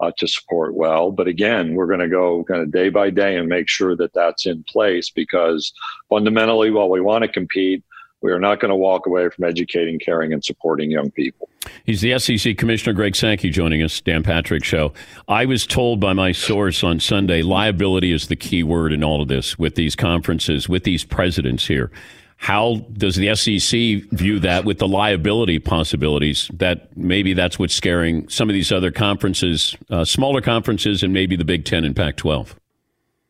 uh, 0.00 0.12
to 0.18 0.28
support 0.28 0.74
well. 0.74 1.10
But 1.10 1.26
again, 1.26 1.74
we're 1.74 1.86
going 1.86 1.98
to 2.00 2.08
go 2.08 2.44
kind 2.44 2.62
of 2.62 2.70
day 2.70 2.88
by 2.88 3.10
day 3.10 3.36
and 3.36 3.48
make 3.48 3.68
sure 3.68 3.96
that 3.96 4.14
that's 4.14 4.46
in 4.46 4.62
place 4.64 5.10
because 5.10 5.72
fundamentally, 6.08 6.70
while 6.70 6.88
we 6.88 7.00
want 7.00 7.22
to 7.22 7.28
compete, 7.28 7.82
we 8.20 8.32
are 8.32 8.40
not 8.40 8.58
going 8.58 8.70
to 8.70 8.76
walk 8.76 9.06
away 9.06 9.28
from 9.28 9.44
educating, 9.44 9.98
caring, 9.98 10.32
and 10.32 10.44
supporting 10.44 10.90
young 10.90 11.10
people. 11.10 11.48
He's 11.84 12.00
the 12.00 12.18
SEC 12.18 12.56
Commissioner 12.56 12.92
Greg 12.92 13.14
Sankey 13.14 13.50
joining 13.50 13.82
us, 13.82 14.00
Dan 14.00 14.22
Patrick 14.22 14.64
Show. 14.64 14.92
I 15.28 15.44
was 15.44 15.66
told 15.66 16.00
by 16.00 16.12
my 16.14 16.32
source 16.32 16.82
on 16.82 16.98
Sunday 16.98 17.42
liability 17.42 18.12
is 18.12 18.26
the 18.26 18.36
key 18.36 18.62
word 18.62 18.92
in 18.92 19.04
all 19.04 19.22
of 19.22 19.28
this 19.28 19.58
with 19.58 19.76
these 19.76 19.94
conferences, 19.94 20.68
with 20.68 20.84
these 20.84 21.04
presidents 21.04 21.66
here. 21.66 21.90
How 22.38 22.86
does 22.92 23.16
the 23.16 23.34
SEC 23.34 24.08
view 24.16 24.38
that 24.38 24.64
with 24.64 24.78
the 24.78 24.86
liability 24.86 25.58
possibilities? 25.58 26.48
That 26.54 26.96
maybe 26.96 27.34
that's 27.34 27.58
what's 27.58 27.74
scaring 27.74 28.28
some 28.28 28.48
of 28.48 28.54
these 28.54 28.70
other 28.70 28.92
conferences, 28.92 29.76
uh, 29.90 30.04
smaller 30.04 30.40
conferences, 30.40 31.02
and 31.02 31.12
maybe 31.12 31.34
the 31.34 31.44
Big 31.44 31.64
Ten 31.64 31.84
and 31.84 31.96
Pac 31.96 32.16
12? 32.16 32.58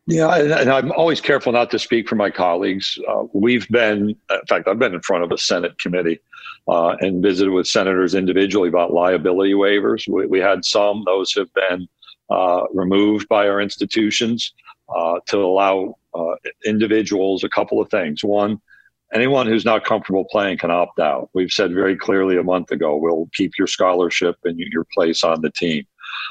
Yeah, 0.05 0.35
and 0.35 0.69
I'm 0.69 0.91
always 0.91 1.21
careful 1.21 1.51
not 1.51 1.71
to 1.71 1.79
speak 1.79 2.07
for 2.07 2.15
my 2.15 2.29
colleagues. 2.29 2.97
Uh, 3.07 3.23
we've 3.33 3.67
been, 3.69 4.09
in 4.09 4.45
fact, 4.47 4.67
I've 4.67 4.79
been 4.79 4.93
in 4.93 5.01
front 5.01 5.23
of 5.23 5.31
a 5.31 5.37
Senate 5.37 5.77
committee 5.79 6.19
uh, 6.67 6.95
and 6.99 7.21
visited 7.21 7.51
with 7.51 7.67
senators 7.67 8.13
individually 8.13 8.69
about 8.69 8.93
liability 8.93 9.53
waivers. 9.53 10.07
We, 10.07 10.27
we 10.27 10.39
had 10.39 10.65
some; 10.65 11.03
those 11.05 11.33
have 11.33 11.51
been 11.53 11.87
uh, 12.29 12.63
removed 12.73 13.27
by 13.27 13.47
our 13.47 13.59
institutions 13.59 14.53
uh, 14.95 15.19
to 15.27 15.37
allow 15.37 15.95
uh, 16.13 16.35
individuals 16.65 17.43
a 17.43 17.49
couple 17.49 17.81
of 17.81 17.89
things. 17.89 18.23
One, 18.23 18.59
anyone 19.13 19.47
who's 19.47 19.65
not 19.65 19.85
comfortable 19.85 20.25
playing 20.31 20.57
can 20.57 20.71
opt 20.71 20.99
out. 20.99 21.29
We've 21.33 21.51
said 21.51 21.73
very 21.73 21.95
clearly 21.95 22.37
a 22.37 22.43
month 22.43 22.71
ago, 22.71 22.95
we'll 22.97 23.29
keep 23.33 23.53
your 23.57 23.67
scholarship 23.67 24.35
and 24.43 24.59
your 24.59 24.85
place 24.93 25.23
on 25.23 25.41
the 25.41 25.51
team. 25.51 25.85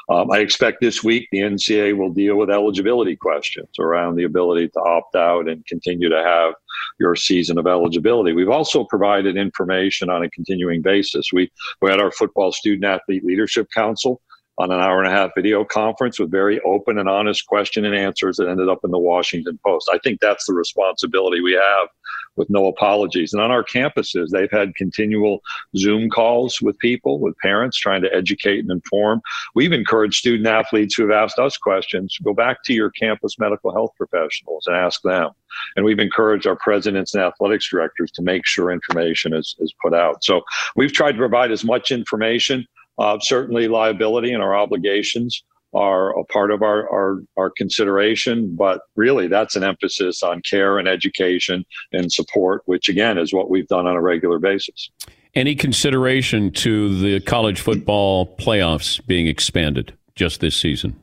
Um, 0.09 0.31
I 0.31 0.38
expect 0.38 0.81
this 0.81 1.05
week 1.05 1.29
the 1.31 1.41
NCAA 1.41 1.97
will 1.97 2.11
deal 2.11 2.37
with 2.37 2.51
eligibility 2.51 3.14
questions 3.14 3.69
around 3.79 4.17
the 4.17 4.25
ability 4.25 4.69
to 4.69 4.81
opt 4.81 5.14
out 5.14 5.49
and 5.49 5.64
continue 5.67 6.09
to 6.09 6.23
have 6.23 6.55
your 6.99 7.14
season 7.14 7.59
of 7.59 7.67
eligibility. 7.67 8.33
We've 8.33 8.49
also 8.49 8.85
provided 8.85 9.37
information 9.37 10.09
on 10.09 10.25
a 10.25 10.31
continuing 10.31 10.83
basis. 10.83 11.33
We, 11.33 11.51
we 11.83 11.91
had 11.91 12.01
our 12.01 12.11
football 12.11 12.53
student 12.53 12.85
athlete 12.85 13.25
leadership 13.25 13.69
council 13.75 14.21
on 14.59 14.73
an 14.73 14.81
hour 14.81 14.99
and 15.03 15.07
a 15.07 15.14
half 15.14 15.31
video 15.37 15.64
conference 15.64 16.18
with 16.18 16.31
very 16.31 16.61
open 16.61 16.99
and 16.99 17.09
honest 17.09 17.47
question 17.47 17.85
and 17.85 17.94
answers 17.94 18.37
that 18.37 18.49
ended 18.49 18.68
up 18.68 18.81
in 18.83 18.90
the 18.90 18.99
Washington 18.99 19.59
Post. 19.64 19.88
I 19.92 19.99
think 19.99 20.21
that's 20.21 20.47
the 20.47 20.55
responsibility 20.55 21.40
we 21.40 21.53
have 21.53 21.88
with 22.37 22.51
no 22.51 22.66
apologies. 22.66 23.33
And 23.33 23.40
on 23.40 23.51
our 23.51 23.64
campuses, 23.64 24.31
they've 24.31 24.51
had 24.51 24.75
continual 24.75 25.40
Zoom 25.77 26.11
calls 26.11 26.61
with 26.61 26.79
people, 26.79 27.21
with 27.21 27.37
parents, 27.38 27.77
trying 27.77 28.03
to 28.03 28.14
educate 28.14 28.61
and 28.61 28.71
inform. 28.71 29.21
We've 29.55 29.73
encouraged 29.73 30.16
student 30.16 30.49
athletes 30.49 30.94
who 30.94 31.09
have 31.09 31.12
asked 31.12 31.38
us 31.38 31.57
questions 31.57 32.16
go 32.23 32.35
back 32.35 32.64
to 32.64 32.75
your 32.75 32.90
campus 32.90 33.38
medical 33.38 33.73
health 33.73 33.90
professionals 33.97 34.66
and 34.66 34.75
ask 34.75 35.03
them. 35.03 35.31
And 35.77 35.85
we've 35.85 35.99
encouraged 35.99 36.47
our 36.47 36.57
presidents 36.57 37.14
and 37.14 37.23
athletics 37.23 37.68
directors 37.71 38.11
to 38.12 38.23
make 38.23 38.44
sure 38.44 38.71
information 38.71 39.35
is, 39.35 39.55
is 39.61 39.73
put 39.83 39.94
out. 39.94 40.25
So 40.25 40.42
we've 40.77 40.92
tried 40.92 41.12
to 41.12 41.18
provide 41.18 41.53
as 41.53 41.64
much 41.64 41.90
information 41.90 42.66
uh, 42.98 43.18
certainly, 43.20 43.68
liability 43.68 44.32
and 44.32 44.42
our 44.42 44.56
obligations 44.56 45.42
are 45.74 46.18
a 46.18 46.24
part 46.24 46.50
of 46.50 46.62
our, 46.62 46.88
our, 46.90 47.22
our 47.37 47.50
consideration, 47.50 48.54
but 48.56 48.80
really 48.96 49.28
that's 49.28 49.54
an 49.54 49.62
emphasis 49.62 50.22
on 50.22 50.40
care 50.42 50.78
and 50.78 50.88
education 50.88 51.64
and 51.92 52.11
support, 52.11 52.62
which 52.64 52.88
again 52.88 53.18
is 53.18 53.32
what 53.32 53.50
we've 53.50 53.68
done 53.68 53.87
on 53.87 53.94
a 53.94 54.00
regular 54.00 54.38
basis. 54.38 54.90
Any 55.34 55.54
consideration 55.54 56.50
to 56.52 56.98
the 56.98 57.20
college 57.20 57.61
football 57.61 58.34
playoffs 58.37 59.04
being 59.06 59.26
expanded 59.26 59.92
just 60.14 60.40
this 60.40 60.56
season? 60.56 60.98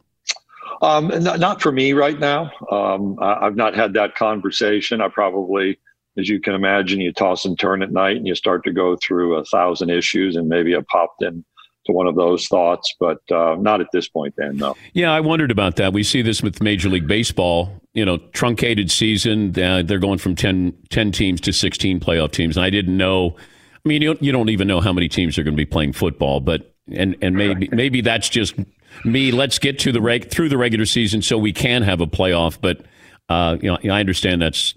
Um, 0.81 1.07
not, 1.23 1.39
not, 1.39 1.61
for 1.61 1.71
me 1.71 1.93
right 1.93 2.19
now. 2.19 2.51
Um, 2.71 3.17
I, 3.21 3.45
I've 3.45 3.55
not 3.55 3.75
had 3.75 3.93
that 3.93 4.15
conversation. 4.15 4.99
I 4.99 5.07
probably 5.07 5.77
as 6.17 6.29
you 6.29 6.39
can 6.39 6.53
imagine, 6.53 7.01
you 7.01 7.11
toss 7.11 7.45
and 7.45 7.59
turn 7.59 7.83
at 7.83 7.91
night 7.91 8.15
and 8.15 8.25
you 8.25 8.35
start 8.35 8.63
to 8.63 8.71
go 8.71 8.95
through 8.95 9.35
a 9.35 9.45
thousand 9.45 9.89
issues 9.89 10.35
and 10.35 10.47
maybe 10.47 10.75
I 10.75 10.79
popped 10.89 11.21
in 11.21 11.43
to 11.85 11.91
one 11.91 12.07
of 12.07 12.15
those 12.15 12.47
thoughts, 12.47 12.93
but 12.99 13.19
uh, 13.31 13.55
not 13.59 13.81
at 13.81 13.87
this 13.91 14.07
point, 14.07 14.35
Dan. 14.35 14.57
No. 14.57 14.75
Yeah, 14.93 15.11
I 15.11 15.19
wondered 15.19 15.51
about 15.51 15.75
that. 15.77 15.93
We 15.93 16.03
see 16.03 16.21
this 16.21 16.41
with 16.41 16.61
Major 16.61 16.89
League 16.89 17.07
Baseball. 17.07 17.81
You 17.93 18.05
know, 18.05 18.17
truncated 18.33 18.91
season. 18.91 19.57
Uh, 19.59 19.81
they're 19.83 19.99
going 19.99 20.17
from 20.17 20.35
10, 20.35 20.73
10, 20.89 21.11
teams 21.11 21.39
to 21.41 21.53
sixteen 21.53 21.99
playoff 21.99 22.31
teams. 22.31 22.57
And 22.57 22.65
I 22.65 22.69
didn't 22.69 22.97
know. 22.97 23.35
I 23.37 23.87
mean, 23.87 24.01
you 24.01 24.09
don't, 24.09 24.21
you 24.23 24.31
don't 24.31 24.49
even 24.49 24.67
know 24.67 24.81
how 24.81 24.91
many 24.91 25.07
teams 25.07 25.37
are 25.37 25.43
going 25.43 25.53
to 25.53 25.57
be 25.57 25.65
playing 25.65 25.93
football, 25.93 26.39
but 26.41 26.75
and 26.91 27.15
and 27.21 27.35
maybe 27.35 27.69
maybe 27.71 28.01
that's 28.01 28.29
just 28.29 28.55
me. 29.03 29.31
Let's 29.31 29.59
get 29.59 29.79
to 29.79 29.91
the 29.91 30.01
reg 30.01 30.29
through 30.29 30.49
the 30.49 30.57
regular 30.57 30.85
season 30.85 31.21
so 31.21 31.37
we 31.37 31.53
can 31.53 31.83
have 31.83 32.01
a 32.01 32.07
playoff. 32.07 32.57
But 32.59 32.81
uh, 33.29 33.57
you 33.61 33.71
know, 33.71 33.93
I 33.93 33.99
understand 33.99 34.41
that's 34.41 34.73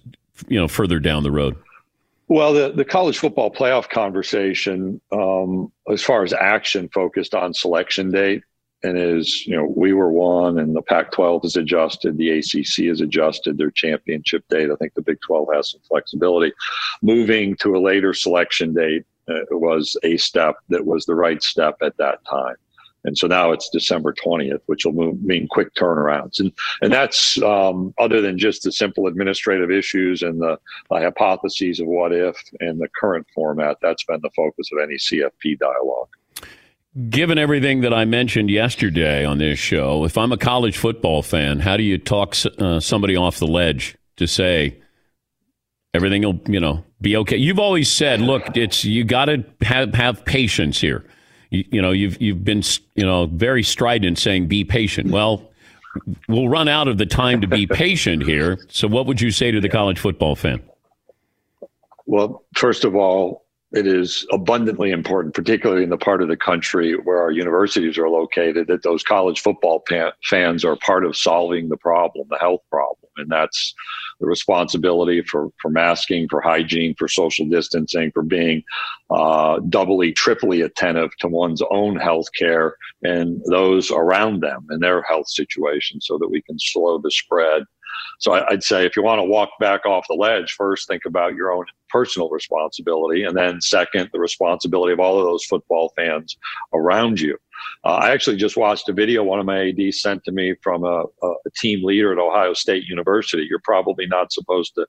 you 0.48 0.58
know 0.58 0.68
further 0.68 0.98
down 0.98 1.22
the 1.22 1.30
road. 1.30 1.56
Well, 2.28 2.52
the, 2.52 2.72
the 2.72 2.84
college 2.84 3.18
football 3.18 3.50
playoff 3.50 3.88
conversation, 3.88 5.00
um, 5.10 5.72
as 5.90 6.02
far 6.02 6.22
as 6.22 6.34
action, 6.34 6.90
focused 6.92 7.34
on 7.34 7.54
selection 7.54 8.10
date 8.10 8.42
and 8.82 8.98
is, 8.98 9.46
you 9.46 9.56
know, 9.56 9.72
we 9.76 9.94
were 9.94 10.12
one 10.12 10.58
and 10.58 10.76
the 10.76 10.82
Pac 10.82 11.10
12 11.12 11.46
is 11.46 11.56
adjusted, 11.56 12.18
the 12.18 12.30
ACC 12.30 12.86
has 12.86 13.00
adjusted 13.00 13.56
their 13.56 13.70
championship 13.70 14.44
date. 14.50 14.70
I 14.70 14.76
think 14.76 14.92
the 14.94 15.02
Big 15.02 15.18
12 15.22 15.48
has 15.54 15.70
some 15.72 15.80
flexibility. 15.88 16.52
Moving 17.02 17.56
to 17.56 17.74
a 17.74 17.80
later 17.80 18.12
selection 18.12 18.74
date 18.74 19.04
uh, 19.26 19.40
was 19.50 19.96
a 20.02 20.18
step 20.18 20.56
that 20.68 20.84
was 20.84 21.06
the 21.06 21.14
right 21.14 21.42
step 21.42 21.78
at 21.82 21.96
that 21.96 22.24
time. 22.26 22.56
And 23.04 23.16
so 23.16 23.26
now 23.26 23.52
it's 23.52 23.68
December 23.68 24.12
20th, 24.12 24.60
which 24.66 24.84
will 24.84 24.92
move, 24.92 25.22
mean 25.22 25.46
quick 25.48 25.74
turnarounds. 25.74 26.40
And, 26.40 26.52
and 26.82 26.92
that's 26.92 27.40
um, 27.42 27.94
other 27.98 28.20
than 28.20 28.38
just 28.38 28.64
the 28.64 28.72
simple 28.72 29.06
administrative 29.06 29.70
issues 29.70 30.22
and 30.22 30.40
the, 30.40 30.58
the 30.90 30.96
hypotheses 30.96 31.80
of 31.80 31.86
what 31.86 32.12
if 32.12 32.36
and 32.60 32.80
the 32.80 32.88
current 32.88 33.26
format, 33.34 33.78
that's 33.80 34.04
been 34.04 34.20
the 34.22 34.30
focus 34.34 34.68
of 34.72 34.78
any 34.82 34.96
CFP 34.96 35.58
dialogue. 35.58 36.08
Given 37.08 37.38
everything 37.38 37.82
that 37.82 37.94
I 37.94 38.04
mentioned 38.04 38.50
yesterday 38.50 39.24
on 39.24 39.38
this 39.38 39.58
show, 39.58 40.04
if 40.04 40.18
I'm 40.18 40.32
a 40.32 40.38
college 40.38 40.76
football 40.76 41.22
fan, 41.22 41.60
how 41.60 41.76
do 41.76 41.84
you 41.84 41.98
talk 41.98 42.34
uh, 42.58 42.80
somebody 42.80 43.14
off 43.14 43.38
the 43.38 43.46
ledge 43.46 43.96
to 44.16 44.26
say 44.26 44.78
everything 45.94 46.22
will, 46.22 46.40
you 46.48 46.58
know, 46.58 46.84
be 47.00 47.16
okay? 47.18 47.36
You've 47.36 47.60
always 47.60 47.88
said, 47.88 48.20
look, 48.20 48.56
it's 48.56 48.84
you 48.84 49.04
got 49.04 49.26
to 49.26 49.44
have 49.60 49.94
have 49.94 50.24
patience 50.24 50.80
here 50.80 51.04
you, 51.50 51.64
you 51.70 51.82
know, 51.82 51.92
you've 51.92 52.20
you've 52.20 52.44
been 52.44 52.62
you 52.94 53.04
know 53.04 53.26
very 53.26 53.62
strident 53.62 54.18
saying 54.18 54.46
be 54.46 54.64
patient. 54.64 55.10
Well, 55.10 55.50
we'll 56.28 56.48
run 56.48 56.68
out 56.68 56.88
of 56.88 56.98
the 56.98 57.06
time 57.06 57.40
to 57.40 57.46
be 57.46 57.66
patient 57.66 58.24
here. 58.24 58.58
So, 58.68 58.88
what 58.88 59.06
would 59.06 59.20
you 59.20 59.30
say 59.30 59.50
to 59.50 59.60
the 59.60 59.68
college 59.68 59.98
football 59.98 60.36
fan? 60.36 60.62
Well, 62.06 62.44
first 62.54 62.84
of 62.84 62.96
all, 62.96 63.44
it 63.72 63.86
is 63.86 64.26
abundantly 64.32 64.92
important, 64.92 65.34
particularly 65.34 65.82
in 65.82 65.90
the 65.90 65.98
part 65.98 66.22
of 66.22 66.28
the 66.28 66.36
country 66.36 66.94
where 66.94 67.20
our 67.20 67.30
universities 67.30 67.98
are 67.98 68.08
located, 68.08 68.66
that 68.68 68.82
those 68.82 69.02
college 69.02 69.40
football 69.40 69.84
fans 70.24 70.64
are 70.64 70.76
part 70.76 71.04
of 71.04 71.16
solving 71.16 71.68
the 71.68 71.76
problem, 71.76 72.26
the 72.30 72.38
health 72.38 72.62
problem. 72.70 73.07
And 73.18 73.30
that's 73.30 73.74
the 74.20 74.26
responsibility 74.26 75.22
for, 75.22 75.50
for 75.60 75.70
masking, 75.70 76.28
for 76.28 76.40
hygiene, 76.40 76.94
for 76.98 77.08
social 77.08 77.46
distancing, 77.46 78.10
for 78.12 78.22
being 78.22 78.62
uh, 79.10 79.60
doubly, 79.68 80.12
triply 80.12 80.62
attentive 80.62 81.16
to 81.18 81.28
one's 81.28 81.62
own 81.70 81.96
health 81.96 82.26
care 82.36 82.76
and 83.02 83.40
those 83.48 83.90
around 83.90 84.40
them 84.42 84.66
and 84.70 84.82
their 84.82 85.02
health 85.02 85.28
situation 85.28 86.00
so 86.00 86.18
that 86.18 86.30
we 86.30 86.42
can 86.42 86.58
slow 86.58 86.98
the 86.98 87.10
spread 87.10 87.62
so 88.18 88.32
I'd 88.32 88.62
say 88.62 88.84
if 88.84 88.96
you 88.96 89.02
want 89.02 89.20
to 89.20 89.24
walk 89.24 89.50
back 89.60 89.86
off 89.86 90.06
the 90.08 90.14
ledge, 90.14 90.52
first 90.52 90.88
think 90.88 91.04
about 91.04 91.34
your 91.34 91.52
own 91.52 91.66
personal 91.88 92.28
responsibility, 92.28 93.24
and 93.24 93.36
then 93.36 93.60
second, 93.60 94.10
the 94.12 94.18
responsibility 94.18 94.92
of 94.92 95.00
all 95.00 95.18
of 95.18 95.24
those 95.24 95.44
football 95.44 95.92
fans 95.96 96.36
around 96.74 97.20
you. 97.20 97.36
Uh, 97.84 97.94
I 97.94 98.10
actually 98.10 98.36
just 98.36 98.56
watched 98.56 98.88
a 98.88 98.92
video 98.92 99.22
one 99.22 99.40
of 99.40 99.46
my 99.46 99.68
ADs 99.68 100.00
sent 100.00 100.24
to 100.24 100.32
me 100.32 100.54
from 100.62 100.84
a, 100.84 101.04
a, 101.22 101.34
team 101.56 101.84
leader 101.84 102.12
at 102.12 102.18
Ohio 102.18 102.52
State 102.52 102.84
University. 102.84 103.46
You're 103.48 103.60
probably 103.64 104.06
not 104.06 104.32
supposed 104.32 104.74
to 104.74 104.86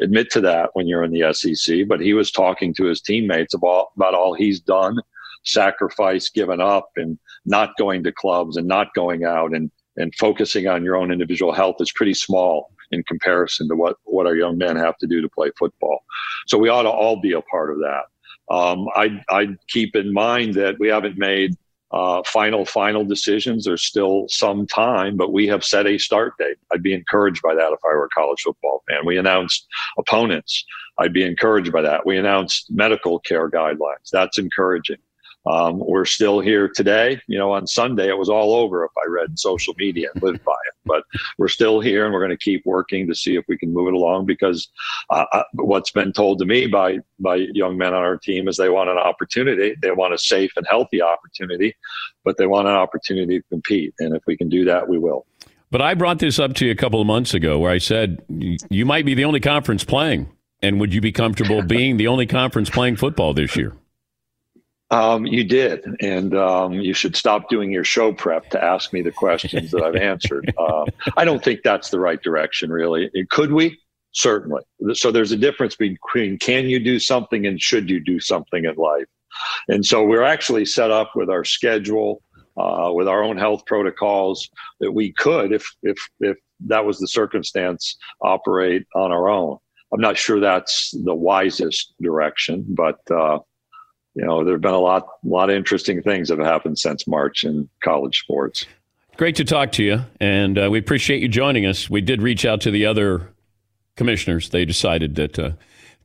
admit 0.00 0.30
to 0.32 0.40
that 0.42 0.70
when 0.74 0.86
you're 0.86 1.04
in 1.04 1.12
the 1.12 1.32
SEC, 1.32 1.86
but 1.88 2.00
he 2.00 2.14
was 2.14 2.30
talking 2.30 2.74
to 2.74 2.84
his 2.84 3.00
teammates 3.00 3.54
about, 3.54 3.88
about 3.96 4.14
all 4.14 4.34
he's 4.34 4.60
done, 4.60 4.98
sacrifice, 5.44 6.28
given 6.28 6.60
up, 6.60 6.90
and 6.96 7.18
not 7.44 7.76
going 7.78 8.02
to 8.04 8.12
clubs 8.12 8.56
and 8.56 8.66
not 8.66 8.94
going 8.94 9.24
out 9.24 9.54
and 9.54 9.70
and 10.00 10.14
focusing 10.14 10.66
on 10.66 10.82
your 10.82 10.96
own 10.96 11.12
individual 11.12 11.52
health 11.52 11.76
is 11.80 11.92
pretty 11.92 12.14
small 12.14 12.70
in 12.90 13.02
comparison 13.04 13.68
to 13.68 13.76
what, 13.76 13.96
what 14.04 14.26
our 14.26 14.34
young 14.34 14.58
men 14.58 14.76
have 14.76 14.96
to 14.98 15.06
do 15.06 15.20
to 15.20 15.28
play 15.28 15.50
football. 15.58 16.04
So 16.46 16.58
we 16.58 16.68
ought 16.68 16.82
to 16.82 16.90
all 16.90 17.20
be 17.20 17.32
a 17.32 17.42
part 17.42 17.70
of 17.70 17.78
that. 17.78 18.04
Um, 18.52 18.88
I, 18.96 19.22
I 19.30 19.48
keep 19.68 19.94
in 19.94 20.12
mind 20.12 20.54
that 20.54 20.76
we 20.80 20.88
haven't 20.88 21.16
made 21.16 21.54
uh, 21.92 22.22
final, 22.24 22.64
final 22.64 23.04
decisions. 23.04 23.64
There's 23.64 23.84
still 23.84 24.26
some 24.28 24.66
time, 24.66 25.16
but 25.16 25.32
we 25.32 25.46
have 25.48 25.64
set 25.64 25.86
a 25.86 25.98
start 25.98 26.34
date. 26.38 26.56
I'd 26.72 26.82
be 26.82 26.94
encouraged 26.94 27.42
by 27.42 27.54
that 27.54 27.72
if 27.72 27.78
I 27.84 27.94
were 27.94 28.06
a 28.06 28.08
college 28.08 28.40
football 28.42 28.82
fan. 28.88 29.04
We 29.04 29.18
announced 29.18 29.66
opponents. 29.98 30.64
I'd 30.98 31.12
be 31.12 31.24
encouraged 31.24 31.72
by 31.72 31.82
that. 31.82 32.06
We 32.06 32.16
announced 32.16 32.66
medical 32.70 33.18
care 33.20 33.50
guidelines. 33.50 34.10
That's 34.12 34.38
encouraging. 34.38 34.98
Um, 35.46 35.78
we're 35.78 36.04
still 36.04 36.40
here 36.40 36.68
today. 36.68 37.20
You 37.26 37.38
know, 37.38 37.52
on 37.52 37.66
Sunday 37.66 38.08
it 38.08 38.18
was 38.18 38.28
all 38.28 38.54
over 38.54 38.84
if 38.84 38.90
I 38.98 39.08
read 39.08 39.38
social 39.38 39.74
media 39.78 40.08
and 40.12 40.22
lived 40.22 40.44
by 40.44 40.52
it. 40.52 40.74
But 40.84 41.04
we're 41.38 41.48
still 41.48 41.80
here, 41.80 42.04
and 42.04 42.12
we're 42.12 42.20
going 42.20 42.30
to 42.30 42.36
keep 42.36 42.64
working 42.66 43.06
to 43.08 43.14
see 43.14 43.36
if 43.36 43.44
we 43.48 43.56
can 43.56 43.72
move 43.72 43.88
it 43.88 43.94
along. 43.94 44.26
Because 44.26 44.68
uh, 45.10 45.24
uh, 45.32 45.42
what's 45.54 45.90
been 45.90 46.12
told 46.12 46.38
to 46.38 46.44
me 46.44 46.66
by 46.66 46.98
by 47.18 47.36
young 47.54 47.78
men 47.78 47.94
on 47.94 48.02
our 48.02 48.16
team 48.16 48.48
is 48.48 48.56
they 48.56 48.68
want 48.68 48.90
an 48.90 48.98
opportunity. 48.98 49.74
They 49.80 49.92
want 49.92 50.14
a 50.14 50.18
safe 50.18 50.52
and 50.56 50.66
healthy 50.68 51.00
opportunity, 51.02 51.74
but 52.24 52.36
they 52.36 52.46
want 52.46 52.68
an 52.68 52.74
opportunity 52.74 53.38
to 53.38 53.44
compete. 53.48 53.94
And 53.98 54.14
if 54.14 54.22
we 54.26 54.36
can 54.36 54.48
do 54.48 54.64
that, 54.66 54.88
we 54.88 54.98
will. 54.98 55.26
But 55.70 55.80
I 55.80 55.94
brought 55.94 56.18
this 56.18 56.38
up 56.38 56.54
to 56.54 56.66
you 56.66 56.72
a 56.72 56.76
couple 56.76 57.00
of 57.00 57.06
months 57.06 57.32
ago, 57.32 57.58
where 57.58 57.70
I 57.70 57.78
said 57.78 58.22
you 58.28 58.84
might 58.84 59.06
be 59.06 59.14
the 59.14 59.24
only 59.24 59.40
conference 59.40 59.84
playing 59.84 60.28
And 60.62 60.80
would 60.80 60.92
you 60.92 61.00
be 61.00 61.12
comfortable 61.12 61.62
being 61.62 61.96
the 61.96 62.06
only 62.06 62.26
conference 62.26 62.68
playing 62.70 62.96
football 62.96 63.32
this 63.34 63.56
year? 63.56 63.74
Um, 64.92 65.24
you 65.24 65.44
did, 65.44 65.84
and 66.00 66.34
um, 66.34 66.72
you 66.72 66.94
should 66.94 67.14
stop 67.14 67.48
doing 67.48 67.70
your 67.70 67.84
show 67.84 68.12
prep 68.12 68.50
to 68.50 68.62
ask 68.62 68.92
me 68.92 69.02
the 69.02 69.12
questions 69.12 69.70
that 69.70 69.82
I've 69.82 69.94
answered. 69.94 70.52
Uh, 70.58 70.84
I 71.16 71.24
don't 71.24 71.42
think 71.42 71.62
that's 71.62 71.90
the 71.90 72.00
right 72.00 72.20
direction, 72.20 72.70
really. 72.70 73.10
Could 73.30 73.52
we? 73.52 73.78
Certainly. 74.12 74.62
So 74.94 75.12
there's 75.12 75.30
a 75.30 75.36
difference 75.36 75.76
between 75.76 76.38
can 76.38 76.68
you 76.68 76.80
do 76.80 76.98
something 76.98 77.46
and 77.46 77.60
should 77.60 77.88
you 77.88 78.00
do 78.00 78.18
something 78.18 78.64
in 78.64 78.74
life. 78.74 79.06
And 79.68 79.86
so 79.86 80.04
we're 80.04 80.24
actually 80.24 80.64
set 80.64 80.90
up 80.90 81.12
with 81.14 81.30
our 81.30 81.44
schedule, 81.44 82.20
uh, 82.56 82.90
with 82.92 83.06
our 83.06 83.22
own 83.22 83.38
health 83.38 83.64
protocols 83.66 84.48
that 84.80 84.90
we 84.90 85.12
could, 85.12 85.52
if 85.52 85.72
if 85.84 85.96
if 86.18 86.36
that 86.66 86.84
was 86.84 86.98
the 86.98 87.06
circumstance, 87.06 87.96
operate 88.20 88.84
on 88.96 89.12
our 89.12 89.28
own. 89.28 89.58
I'm 89.92 90.00
not 90.00 90.18
sure 90.18 90.40
that's 90.40 90.90
the 91.04 91.14
wisest 91.14 91.94
direction, 92.00 92.64
but 92.68 92.98
uh, 93.10 93.38
you 94.14 94.24
know, 94.24 94.44
there 94.44 94.54
have 94.54 94.60
been 94.60 94.74
a 94.74 94.78
lot, 94.78 95.06
a 95.24 95.28
lot 95.28 95.50
of 95.50 95.56
interesting 95.56 96.02
things 96.02 96.28
that 96.28 96.38
have 96.38 96.46
happened 96.46 96.78
since 96.78 97.06
March 97.06 97.44
in 97.44 97.68
college 97.82 98.18
sports. 98.18 98.66
Great 99.16 99.36
to 99.36 99.44
talk 99.44 99.72
to 99.72 99.84
you, 99.84 100.00
and 100.20 100.58
uh, 100.58 100.68
we 100.70 100.78
appreciate 100.78 101.20
you 101.20 101.28
joining 101.28 101.66
us. 101.66 101.90
We 101.90 102.00
did 102.00 102.22
reach 102.22 102.44
out 102.44 102.60
to 102.62 102.70
the 102.70 102.86
other 102.86 103.32
commissioners. 103.96 104.50
They 104.50 104.64
decided 104.64 105.14
that. 105.16 105.38
Uh, 105.38 105.50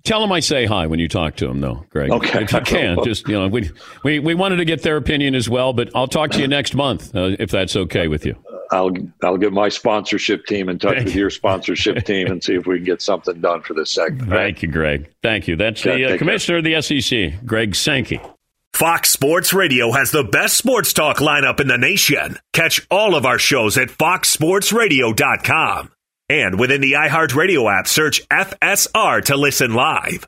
tell 0.03 0.19
them 0.19 0.31
I 0.31 0.41
say 0.41 0.65
hi 0.65 0.85
when 0.87 0.99
you 0.99 1.07
talk 1.07 1.35
to 1.37 1.47
them, 1.47 1.61
though, 1.61 1.85
Greg. 1.89 2.11
Okay. 2.11 2.43
If 2.43 2.51
you 2.51 2.61
can, 2.61 2.97
just 3.03 3.27
you 3.27 3.39
know, 3.39 3.47
we, 3.47 3.71
we 4.03 4.19
we 4.19 4.33
wanted 4.33 4.57
to 4.57 4.65
get 4.65 4.83
their 4.83 4.97
opinion 4.97 5.33
as 5.33 5.49
well, 5.49 5.71
but 5.71 5.89
I'll 5.95 6.07
talk 6.07 6.31
to 6.31 6.39
you 6.39 6.47
next 6.47 6.75
month 6.75 7.15
uh, 7.15 7.35
if 7.39 7.51
that's 7.51 7.75
okay 7.75 8.07
with 8.07 8.25
you. 8.25 8.35
I'll 8.75 8.91
I'll 9.23 9.37
get 9.37 9.53
my 9.53 9.69
sponsorship 9.69 10.45
team 10.45 10.69
in 10.69 10.79
touch 10.79 11.03
with 11.03 11.15
your 11.15 11.29
sponsorship 11.29 12.03
team 12.05 12.27
and 12.27 12.43
see 12.43 12.55
if 12.55 12.67
we 12.67 12.77
can 12.77 12.85
get 12.85 13.01
something 13.01 13.39
done 13.39 13.61
for 13.61 13.73
this 13.73 13.93
segment. 13.93 14.29
Thank 14.29 14.61
you, 14.61 14.67
Greg. 14.67 15.09
Thank 15.23 15.47
you. 15.47 15.55
That's 15.55 15.81
the 15.81 16.13
uh, 16.13 16.17
commissioner 16.17 16.61
care. 16.61 16.77
of 16.77 16.85
the 16.85 17.01
SEC, 17.01 17.45
Greg 17.45 17.75
Sankey. 17.75 18.19
Fox 18.73 19.09
Sports 19.09 19.53
Radio 19.53 19.93
has 19.93 20.11
the 20.11 20.25
best 20.25 20.57
sports 20.57 20.91
talk 20.91 21.17
lineup 21.17 21.61
in 21.61 21.69
the 21.69 21.77
nation. 21.77 22.37
Catch 22.51 22.85
all 22.91 23.15
of 23.15 23.25
our 23.25 23.39
shows 23.39 23.77
at 23.77 23.87
foxsportsradio.com. 23.87 25.91
And 26.27 26.59
within 26.59 26.81
the 26.81 26.93
iHeartRadio 26.93 27.79
app, 27.79 27.87
search 27.87 28.27
FSR 28.27 29.23
to 29.25 29.37
listen 29.37 29.73
live. 29.73 30.27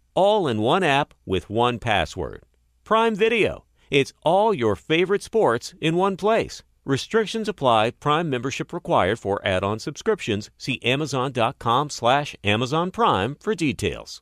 All 0.13 0.47
in 0.47 0.61
one 0.61 0.83
app 0.83 1.13
with 1.25 1.49
one 1.49 1.79
password. 1.79 2.43
Prime 2.83 3.15
Video. 3.15 3.65
It's 3.89 4.13
all 4.23 4.53
your 4.53 4.75
favorite 4.75 5.23
sports 5.23 5.73
in 5.81 5.95
one 5.95 6.17
place. 6.17 6.63
Restrictions 6.85 7.47
apply. 7.47 7.91
Prime 7.91 8.29
membership 8.29 8.73
required 8.73 9.19
for 9.19 9.45
add-on 9.45 9.79
subscriptions. 9.79 10.49
See 10.57 10.79
Amazon.com 10.83 11.89
slash 11.89 12.35
Amazon 12.43 12.91
Prime 12.91 13.35
for 13.39 13.53
details. 13.55 14.21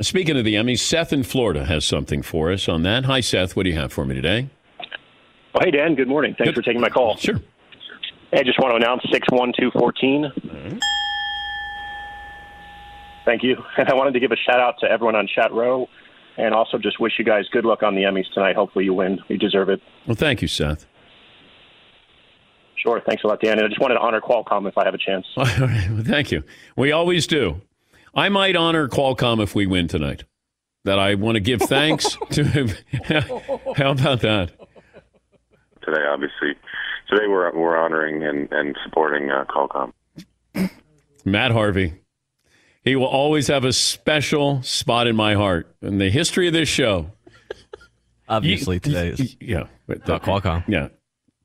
Speaking 0.00 0.36
of 0.36 0.44
the 0.44 0.54
Emmys, 0.54 0.78
Seth 0.78 1.12
in 1.12 1.24
Florida 1.24 1.64
has 1.64 1.84
something 1.84 2.22
for 2.22 2.52
us 2.52 2.68
on 2.68 2.84
that. 2.84 3.04
Hi, 3.06 3.18
Seth. 3.20 3.56
What 3.56 3.64
do 3.64 3.70
you 3.70 3.76
have 3.76 3.92
for 3.92 4.04
me 4.04 4.14
today? 4.14 4.48
Oh, 5.54 5.60
hey, 5.60 5.72
Dan. 5.72 5.96
Good 5.96 6.06
morning. 6.06 6.36
Thanks 6.38 6.50
Good. 6.50 6.54
for 6.54 6.62
taking 6.62 6.80
my 6.80 6.88
call. 6.88 7.16
Sure. 7.16 7.40
I 8.32 8.44
just 8.44 8.60
want 8.60 8.72
to 8.72 8.76
announce 8.76 9.02
61214. 9.10 10.22
Right. 10.44 10.80
Thank 13.24 13.42
you. 13.42 13.56
And 13.76 13.88
I 13.88 13.94
wanted 13.94 14.12
to 14.12 14.20
give 14.20 14.30
a 14.30 14.36
shout 14.36 14.60
out 14.60 14.76
to 14.80 14.90
everyone 14.90 15.16
on 15.16 15.26
Chat 15.26 15.52
Row 15.52 15.88
and 16.36 16.54
also 16.54 16.78
just 16.78 17.00
wish 17.00 17.14
you 17.18 17.24
guys 17.24 17.46
good 17.50 17.64
luck 17.64 17.82
on 17.82 17.96
the 17.96 18.02
Emmys 18.02 18.32
tonight. 18.32 18.54
Hopefully 18.54 18.84
you 18.84 18.94
win. 18.94 19.18
You 19.26 19.36
deserve 19.36 19.68
it. 19.68 19.80
Well, 20.06 20.14
thank 20.14 20.42
you, 20.42 20.48
Seth. 20.48 20.86
Sure. 22.76 23.02
Thanks 23.04 23.24
a 23.24 23.26
lot, 23.26 23.40
Dan. 23.40 23.58
And 23.58 23.62
I 23.62 23.68
just 23.68 23.80
wanted 23.80 23.94
to 23.94 24.00
honor 24.00 24.20
Qualcomm 24.20 24.68
if 24.68 24.78
I 24.78 24.84
have 24.84 24.94
a 24.94 24.98
chance. 24.98 25.26
All 25.36 25.44
right. 25.44 25.88
Well, 25.90 26.04
thank 26.04 26.30
you. 26.30 26.44
We 26.76 26.92
always 26.92 27.26
do. 27.26 27.60
I 28.14 28.28
might 28.28 28.56
honor 28.56 28.88
Qualcomm 28.88 29.42
if 29.42 29.54
we 29.54 29.66
win 29.66 29.88
tonight. 29.88 30.24
That 30.84 30.98
I 30.98 31.14
want 31.14 31.36
to 31.36 31.40
give 31.40 31.60
thanks 31.62 32.16
to 32.30 32.44
him. 32.44 32.70
How 33.76 33.90
about 33.90 34.20
that? 34.20 34.52
Today, 35.84 36.02
obviously, 36.08 36.54
today 37.10 37.26
we're 37.28 37.52
we're 37.56 37.76
honoring 37.76 38.22
and 38.24 38.50
and 38.52 38.76
supporting 38.84 39.30
uh, 39.30 39.44
Qualcomm. 39.44 39.92
Matt 41.24 41.50
Harvey. 41.50 41.94
He 42.84 42.96
will 42.96 43.06
always 43.06 43.48
have 43.48 43.64
a 43.64 43.72
special 43.72 44.62
spot 44.62 45.06
in 45.06 45.16
my 45.16 45.34
heart 45.34 45.74
in 45.82 45.98
the 45.98 46.08
history 46.08 46.46
of 46.46 46.54
this 46.54 46.68
show. 46.68 47.10
Obviously, 48.28 48.76
you, 48.76 48.80
today 48.80 49.08
is 49.08 49.36
yeah, 49.40 49.64
the, 49.86 49.96
Qualcomm. 49.96 50.64
Yeah, 50.68 50.88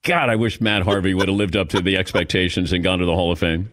God, 0.03 0.29
I 0.29 0.35
wish 0.35 0.61
Matt 0.61 0.83
Harvey 0.83 1.13
would 1.13 1.27
have 1.27 1.35
lived 1.35 1.55
up 1.55 1.69
to 1.69 1.81
the 1.81 1.97
expectations 1.97 2.71
and 2.71 2.83
gone 2.83 2.99
to 2.99 3.05
the 3.05 3.13
Hall 3.13 3.31
of 3.31 3.39
Fame 3.39 3.71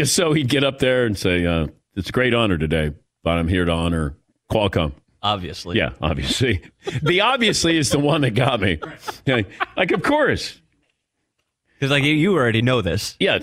just 0.00 0.14
so 0.16 0.32
he'd 0.32 0.48
get 0.48 0.64
up 0.64 0.78
there 0.78 1.04
and 1.06 1.16
say, 1.18 1.44
uh, 1.46 1.66
"It's 1.94 2.08
a 2.08 2.12
great 2.12 2.32
honor 2.34 2.56
today, 2.58 2.92
but 3.22 3.36
I'm 3.38 3.48
here 3.48 3.64
to 3.64 3.72
honor 3.72 4.16
Qualcomm." 4.50 4.92
Obviously. 5.22 5.76
Yeah, 5.76 5.90
obviously. 6.00 6.62
the 7.02 7.20
obviously 7.20 7.76
is 7.76 7.90
the 7.90 7.98
one 7.98 8.22
that 8.22 8.30
got 8.30 8.60
me. 8.60 8.78
Yeah, 9.26 9.42
Like, 9.76 9.90
of 9.92 10.02
course. 10.02 10.58
Because 11.78 11.90
like 11.90 12.04
you- 12.04 12.14
you 12.14 12.34
already 12.34 12.62
know 12.62 12.80
this. 12.80 13.16
Yeah, 13.20 13.40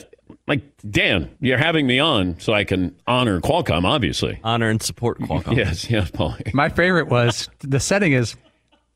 like 0.48 0.62
Dan, 0.90 1.30
you're 1.40 1.58
having 1.60 1.86
me 1.86 2.00
on 2.00 2.40
so 2.40 2.54
I 2.54 2.64
can 2.64 2.96
honor 3.06 3.40
Qualcomm, 3.42 3.84
obviously. 3.86 4.40
Honor 4.44 4.70
and 4.70 4.82
support 4.82 5.20
Qualcomm. 5.20 5.56
Yes, 5.56 5.90
yes, 5.90 6.10
Paulie. 6.12 6.52
My 6.54 6.70
favorite 6.70 7.08
was 7.10 7.48
the 7.60 7.80
setting 7.80 8.14
is 8.14 8.36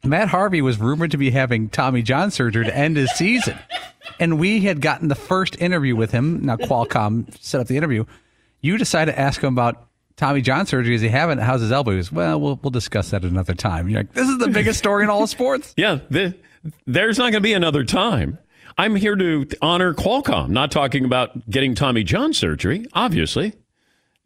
Matt 0.03 0.27
Harvey 0.29 0.61
was 0.63 0.79
rumored 0.79 1.11
to 1.11 1.17
be 1.17 1.29
having 1.29 1.69
Tommy 1.69 2.01
John 2.01 2.31
surgery 2.31 2.65
to 2.65 2.75
end 2.75 2.97
his 2.97 3.11
season. 3.11 3.57
And 4.19 4.39
we 4.39 4.61
had 4.61 4.81
gotten 4.81 5.07
the 5.07 5.15
first 5.15 5.59
interview 5.61 5.95
with 5.95 6.11
him. 6.11 6.45
Now 6.45 6.55
Qualcomm 6.57 7.35
set 7.39 7.61
up 7.61 7.67
the 7.67 7.77
interview. 7.77 8.05
You 8.61 8.77
decided 8.77 9.13
to 9.13 9.19
ask 9.19 9.41
him 9.41 9.53
about 9.53 9.87
Tommy 10.17 10.41
John 10.41 10.65
surgery. 10.65 10.95
Is 10.95 11.01
he 11.01 11.07
having 11.09 11.39
it? 11.39 11.41
How's 11.41 11.61
his 11.61 11.71
elbow? 11.71 11.91
He 11.91 11.97
goes, 11.97 12.11
well, 12.11 12.39
we'll 12.39 12.59
we'll 12.61 12.71
discuss 12.71 13.09
that 13.11 13.23
another 13.23 13.53
time. 13.53 13.89
You're 13.89 14.01
like, 14.01 14.13
this 14.13 14.27
is 14.27 14.37
the 14.37 14.49
biggest 14.49 14.79
story 14.79 15.03
in 15.03 15.09
all 15.09 15.23
of 15.23 15.29
sports. 15.29 15.73
Yeah, 15.77 15.99
the, 16.09 16.35
there's 16.85 17.17
not 17.17 17.25
going 17.25 17.33
to 17.33 17.41
be 17.41 17.53
another 17.53 17.83
time. 17.83 18.37
I'm 18.77 18.95
here 18.95 19.15
to 19.15 19.47
honor 19.61 19.93
Qualcomm, 19.93 20.49
not 20.49 20.71
talking 20.71 21.05
about 21.05 21.49
getting 21.49 21.73
Tommy 21.75 22.03
John 22.03 22.33
surgery, 22.33 22.85
obviously. 22.93 23.53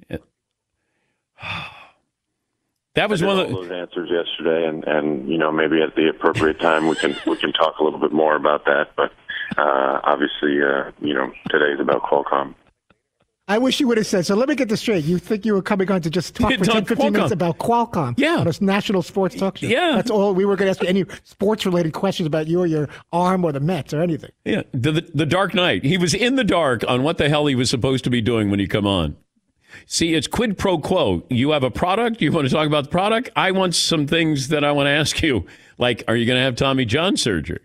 That 2.95 3.09
was 3.09 3.21
I 3.21 3.25
did 3.25 3.27
one 3.27 3.37
all 3.37 3.43
of 3.43 3.49
the. 3.49 3.55
those 3.67 3.71
answers 3.89 4.09
yesterday, 4.09 4.67
and 4.69 4.83
and 4.85 5.27
you 5.27 5.37
know 5.37 5.51
maybe 5.51 5.81
at 5.81 5.95
the 5.95 6.07
appropriate 6.07 6.61
time 6.61 6.87
we 6.87 6.95
can 6.95 7.13
we 7.27 7.35
can 7.35 7.51
talk 7.51 7.79
a 7.79 7.83
little 7.83 7.99
bit 7.99 8.13
more 8.13 8.37
about 8.37 8.63
that. 8.65 8.91
But 8.95 9.11
uh, 9.57 9.99
obviously, 10.03 10.59
uh, 10.61 10.91
you 11.01 11.13
know, 11.13 11.31
today 11.49 11.71
is 11.73 11.79
about 11.79 12.03
Qualcomm. 12.03 12.55
I 13.47 13.59
wish 13.59 13.79
you 13.79 13.87
would 13.87 13.97
have 13.97 14.07
said 14.07 14.25
so. 14.25 14.33
Let 14.35 14.49
me 14.49 14.55
get 14.55 14.69
this 14.69 14.79
straight. 14.81 15.03
You 15.05 15.19
think 15.19 15.45
you 15.45 15.53
were 15.53 15.61
coming 15.61 15.91
on 15.91 16.01
to 16.01 16.09
just 16.09 16.33
talk 16.35 16.51
for 16.57 16.65
Talk 16.65 16.73
10, 16.77 16.85
15 16.85 17.13
minutes 17.13 17.31
about 17.31 17.59
Qualcomm 17.59 18.15
Yeah. 18.17 18.37
on 18.37 18.47
a 18.47 18.53
national 18.59 19.03
sports 19.03 19.35
talk 19.35 19.57
show? 19.57 19.67
Yeah. 19.67 19.91
That's 19.95 20.09
all. 20.09 20.33
We 20.33 20.45
were 20.45 20.55
going 20.55 20.65
to 20.65 20.71
ask 20.71 20.81
you 20.81 20.87
any 20.89 21.05
sports 21.23 21.63
related 21.63 21.93
questions 21.93 22.25
about 22.25 22.47
you 22.47 22.61
or 22.61 22.65
your 22.65 22.89
arm 23.13 23.45
or 23.45 23.51
the 23.51 23.59
Mets 23.59 23.93
or 23.93 24.01
anything. 24.01 24.31
Yeah, 24.45 24.63
the, 24.71 24.93
the 24.93 25.11
the 25.13 25.25
Dark 25.27 25.53
Knight. 25.53 25.83
He 25.83 25.99
was 25.99 26.15
in 26.15 26.37
the 26.37 26.43
dark 26.43 26.83
on 26.87 27.03
what 27.03 27.19
the 27.19 27.29
hell 27.29 27.45
he 27.45 27.53
was 27.53 27.69
supposed 27.69 28.03
to 28.05 28.09
be 28.09 28.19
doing 28.19 28.49
when 28.49 28.59
he 28.59 28.65
come 28.65 28.87
on. 28.87 29.15
See, 29.85 30.15
it's 30.15 30.25
quid 30.25 30.57
pro 30.57 30.79
quo. 30.79 31.23
You 31.29 31.51
have 31.51 31.63
a 31.63 31.69
product. 31.69 32.21
You 32.23 32.31
want 32.31 32.47
to 32.47 32.53
talk 32.53 32.65
about 32.65 32.85
the 32.85 32.89
product. 32.89 33.29
I 33.35 33.51
want 33.51 33.75
some 33.75 34.07
things 34.07 34.47
that 34.47 34.63
I 34.63 34.71
want 34.71 34.87
to 34.87 34.91
ask 34.91 35.21
you. 35.21 35.45
Like, 35.77 36.03
are 36.07 36.15
you 36.15 36.25
going 36.25 36.37
to 36.37 36.43
have 36.43 36.55
Tommy 36.55 36.85
John 36.85 37.15
surgery? 37.15 37.59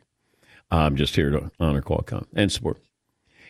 I'm 0.70 0.96
just 0.96 1.16
here 1.16 1.30
to 1.30 1.50
honor 1.58 1.82
Qualcomm 1.82 2.26
and 2.34 2.50
support. 2.50 2.80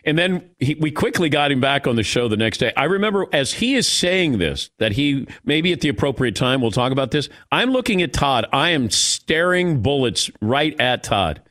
And 0.03 0.17
then 0.17 0.49
he, 0.59 0.73
we 0.75 0.89
quickly 0.89 1.29
got 1.29 1.51
him 1.51 1.61
back 1.61 1.85
on 1.85 1.95
the 1.95 2.03
show 2.03 2.27
the 2.27 2.37
next 2.37 2.57
day. 2.57 2.73
I 2.75 2.85
remember 2.85 3.27
as 3.31 3.53
he 3.53 3.75
is 3.75 3.87
saying 3.87 4.39
this, 4.39 4.71
that 4.79 4.93
he 4.93 5.27
maybe 5.43 5.71
at 5.73 5.81
the 5.81 5.89
appropriate 5.89 6.35
time 6.35 6.61
we'll 6.61 6.71
talk 6.71 6.91
about 6.91 7.11
this. 7.11 7.29
I'm 7.51 7.71
looking 7.71 8.01
at 8.01 8.11
Todd. 8.11 8.47
I 8.51 8.71
am 8.71 8.89
staring 8.89 9.81
bullets 9.81 10.31
right 10.41 10.79
at 10.79 11.03
Todd. 11.03 11.41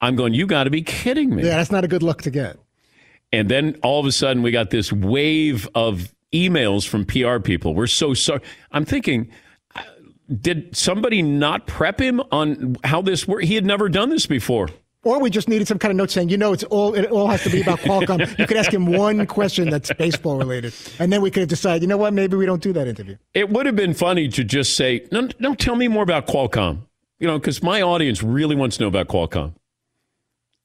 I'm 0.00 0.14
going, 0.14 0.32
you 0.32 0.46
got 0.46 0.64
to 0.64 0.70
be 0.70 0.82
kidding 0.82 1.34
me. 1.34 1.42
Yeah, 1.42 1.56
that's 1.56 1.72
not 1.72 1.84
a 1.84 1.88
good 1.88 2.04
look 2.04 2.22
to 2.22 2.30
get. 2.30 2.56
And 3.32 3.48
then 3.48 3.78
all 3.82 3.98
of 4.00 4.06
a 4.06 4.12
sudden, 4.12 4.42
we 4.42 4.52
got 4.52 4.70
this 4.70 4.92
wave 4.92 5.68
of 5.74 6.14
emails 6.32 6.86
from 6.86 7.04
PR 7.04 7.40
people. 7.40 7.74
We're 7.74 7.88
so 7.88 8.14
sorry. 8.14 8.40
I'm 8.70 8.84
thinking, 8.84 9.30
uh, 9.74 9.82
did 10.40 10.76
somebody 10.76 11.20
not 11.20 11.66
prep 11.66 12.00
him 12.00 12.22
on 12.30 12.76
how 12.84 13.02
this 13.02 13.26
worked? 13.26 13.44
He 13.44 13.56
had 13.56 13.66
never 13.66 13.88
done 13.88 14.10
this 14.10 14.26
before. 14.26 14.68
Or 15.04 15.20
we 15.20 15.30
just 15.30 15.48
needed 15.48 15.68
some 15.68 15.78
kind 15.78 15.90
of 15.90 15.96
note 15.96 16.10
saying, 16.10 16.28
you 16.28 16.36
know, 16.36 16.52
it's 16.52 16.64
all 16.64 16.94
it 16.94 17.10
all 17.10 17.28
has 17.28 17.42
to 17.44 17.50
be 17.50 17.62
about 17.62 17.78
Qualcomm. 17.80 18.36
you 18.38 18.46
could 18.46 18.56
ask 18.56 18.72
him 18.72 18.86
one 18.86 19.26
question 19.26 19.70
that's 19.70 19.92
baseball 19.94 20.38
related, 20.38 20.74
and 20.98 21.12
then 21.12 21.22
we 21.22 21.30
could 21.30 21.40
have 21.40 21.48
decided, 21.48 21.82
you 21.82 21.88
know 21.88 21.96
what, 21.96 22.12
maybe 22.12 22.36
we 22.36 22.46
don't 22.46 22.62
do 22.62 22.72
that 22.72 22.88
interview. 22.88 23.16
It 23.32 23.48
would 23.50 23.66
have 23.66 23.76
been 23.76 23.94
funny 23.94 24.28
to 24.28 24.42
just 24.42 24.76
say, 24.76 25.06
no, 25.12 25.28
no 25.38 25.54
tell 25.54 25.76
me 25.76 25.86
more 25.88 26.02
about 26.02 26.26
Qualcomm. 26.26 26.82
You 27.20 27.26
know, 27.26 27.38
because 27.38 27.62
my 27.62 27.82
audience 27.82 28.22
really 28.22 28.54
wants 28.54 28.76
to 28.76 28.84
know 28.84 28.88
about 28.88 29.08
Qualcomm. 29.08 29.54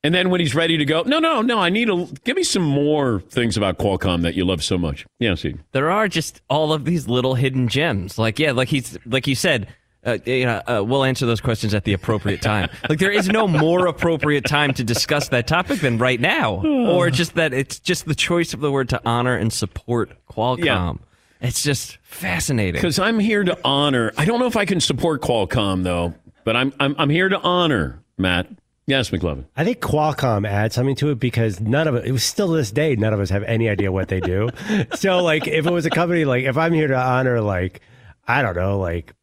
And 0.03 0.13
then 0.13 0.29
when 0.29 0.41
he's 0.41 0.53
ready 0.53 0.77
to 0.77 0.85
go, 0.85 1.03
no, 1.03 1.19
no, 1.19 1.41
no, 1.41 1.59
I 1.59 1.69
need 1.69 1.85
to 1.85 2.07
give 2.25 2.35
me 2.35 2.43
some 2.43 2.63
more 2.63 3.21
things 3.29 3.55
about 3.55 3.77
Qualcomm 3.77 4.21
that 4.23 4.35
you 4.35 4.43
love 4.43 4.61
so 4.61 4.77
much. 4.77 5.05
Yeah, 5.19 5.35
see. 5.35 5.55
There 5.71 5.89
are 5.89 6.09
just 6.09 6.41
all 6.49 6.73
of 6.73 6.83
these 6.83 7.07
little 7.07 7.35
hidden 7.35 7.69
gems. 7.69 8.17
Like 8.19 8.37
yeah, 8.37 8.51
like 8.51 8.67
he's 8.67 8.97
like 9.05 9.27
you 9.27 9.35
said. 9.35 9.67
Uh, 10.05 10.17
you 10.25 10.45
know, 10.45 10.61
uh, 10.67 10.83
we'll 10.85 11.03
answer 11.03 11.25
those 11.25 11.39
questions 11.39 11.73
at 11.73 11.85
the 11.85 11.93
appropriate 11.93 12.41
time. 12.41 12.69
like 12.89 12.99
there 12.99 13.11
is 13.11 13.29
no 13.29 13.47
more 13.47 13.87
appropriate 13.87 14.45
time 14.45 14.73
to 14.73 14.83
discuss 14.83 15.29
that 15.29 15.47
topic 15.47 15.79
than 15.79 15.97
right 15.97 16.19
now, 16.19 16.55
or 16.65 17.09
just 17.09 17.35
that 17.35 17.53
it's 17.53 17.79
just 17.79 18.05
the 18.05 18.15
choice 18.15 18.53
of 18.53 18.59
the 18.59 18.71
word 18.71 18.89
to 18.89 19.01
honor 19.05 19.35
and 19.35 19.53
support 19.53 20.11
Qualcomm. 20.27 20.63
Yeah. 20.65 20.93
It's 21.39 21.61
just 21.61 21.97
fascinating. 22.03 22.73
Because 22.73 22.99
I'm 22.99 23.19
here 23.19 23.43
to 23.43 23.57
honor. 23.65 24.13
I 24.17 24.25
don't 24.25 24.39
know 24.39 24.47
if 24.47 24.55
I 24.55 24.65
can 24.65 24.79
support 24.79 25.21
Qualcomm 25.21 25.83
though, 25.83 26.13
but 26.43 26.55
I'm 26.55 26.73
I'm 26.79 26.95
I'm 26.97 27.09
here 27.09 27.29
to 27.29 27.39
honor 27.39 28.01
Matt. 28.17 28.47
Yes, 28.85 29.11
McLovin. 29.11 29.45
I 29.55 29.63
think 29.63 29.79
Qualcomm 29.79 30.45
adds 30.45 30.75
something 30.75 30.95
to 30.97 31.11
it 31.11 31.19
because 31.19 31.61
none 31.61 31.87
of 31.87 31.95
it, 31.95 32.05
it 32.05 32.11
was 32.11 32.23
still 32.23 32.47
to 32.47 32.57
this 32.57 32.71
day, 32.71 32.97
none 32.97 33.13
of 33.13 33.19
us 33.21 33.29
have 33.29 33.43
any 33.43 33.69
idea 33.69 33.91
what 33.93 34.09
they 34.09 34.19
do. 34.19 34.49
so, 34.95 35.23
like, 35.23 35.47
if 35.47 35.65
it 35.65 35.71
was 35.71 35.85
a 35.85 35.89
company, 35.89 36.25
like, 36.25 36.43
if 36.43 36.57
I'm 36.57 36.73
here 36.73 36.89
to 36.89 36.97
honor, 36.97 37.39
like, 37.39 37.79
I 38.27 38.41
don't 38.41 38.57
know, 38.57 38.79
like, 38.79 39.13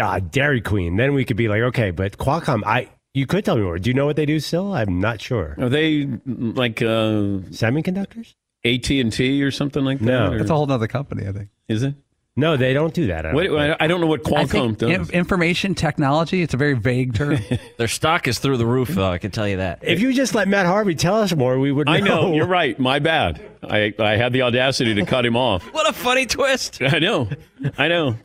uh, 0.00 0.20
Dairy 0.20 0.60
Queen, 0.60 0.96
then 0.96 1.14
we 1.14 1.24
could 1.24 1.36
be 1.36 1.48
like, 1.48 1.60
okay, 1.62 1.90
but 1.90 2.16
Qualcomm, 2.18 2.62
I, 2.64 2.88
you 3.14 3.26
could 3.26 3.44
tell 3.44 3.56
me 3.56 3.62
more. 3.62 3.78
Do 3.78 3.90
you 3.90 3.94
know 3.94 4.06
what 4.06 4.16
they 4.16 4.26
do 4.26 4.40
still? 4.40 4.72
I'm 4.74 5.00
not 5.00 5.20
sure. 5.20 5.54
Are 5.58 5.68
they 5.68 6.06
like 6.26 6.80
uh, 6.82 7.42
semiconductors? 7.52 8.34
AT 8.64 8.88
and 8.90 9.12
T 9.12 9.42
or 9.42 9.50
something 9.50 9.84
like 9.84 9.98
that? 9.98 10.04
No. 10.04 10.32
or- 10.32 10.36
It's 10.38 10.50
a 10.50 10.54
whole 10.54 10.70
other 10.70 10.86
company, 10.88 11.26
I 11.26 11.32
think. 11.32 11.48
Is 11.68 11.82
it? 11.82 11.94
No, 12.34 12.56
they 12.56 12.72
don't 12.72 12.94
do 12.94 13.08
that. 13.08 13.26
I 13.26 13.32
don't 13.32 13.42
think. 13.42 13.76
I 13.78 13.86
don't 13.86 14.00
know 14.00 14.06
what 14.06 14.26
I 14.26 14.44
Qualcomm 14.44 14.78
think 14.78 14.78
does. 14.78 15.10
information 15.10 15.74
technology, 15.74 16.40
it's 16.40 16.54
a 16.54 16.56
very 16.56 16.72
vague 16.72 17.12
term. 17.12 17.38
Their 17.76 17.88
stock 17.88 18.26
is 18.26 18.38
through 18.38 18.56
the 18.56 18.64
roof, 18.64 18.88
though. 18.88 19.10
I 19.10 19.18
can 19.18 19.30
tell 19.30 19.46
you 19.46 19.58
that. 19.58 19.80
If 19.82 20.00
you 20.00 20.14
just 20.14 20.34
let 20.34 20.48
Matt 20.48 20.64
Harvey 20.64 20.94
tell 20.94 21.16
us 21.16 21.34
more, 21.36 21.58
we 21.58 21.70
would 21.72 21.88
know. 21.88 21.92
I 21.92 22.00
know 22.00 22.32
you're 22.32 22.46
right. 22.46 22.78
My 22.78 23.00
bad. 23.00 23.42
I 23.62 23.92
I 23.98 24.16
had 24.16 24.32
the 24.32 24.40
audacity 24.42 24.94
to 24.94 25.04
cut 25.04 25.26
him 25.26 25.36
off. 25.36 25.62
What 25.74 25.86
a 25.86 25.92
funny 25.92 26.24
twist! 26.24 26.80
I 26.80 27.00
know. 27.00 27.28
I 27.76 27.88
know. 27.88 28.16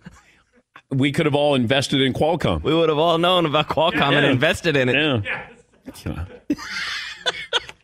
We 0.89 1.11
could 1.11 1.25
have 1.25 1.35
all 1.35 1.55
invested 1.55 2.01
in 2.01 2.13
Qualcomm. 2.13 2.63
We 2.63 2.73
would 2.73 2.89
have 2.89 2.97
all 2.97 3.17
known 3.17 3.45
about 3.45 3.67
Qualcomm 3.67 4.13
and 4.13 4.25
invested 4.25 4.77
in 4.77 4.89
it. 4.89 5.25
Yeah. 6.05 6.25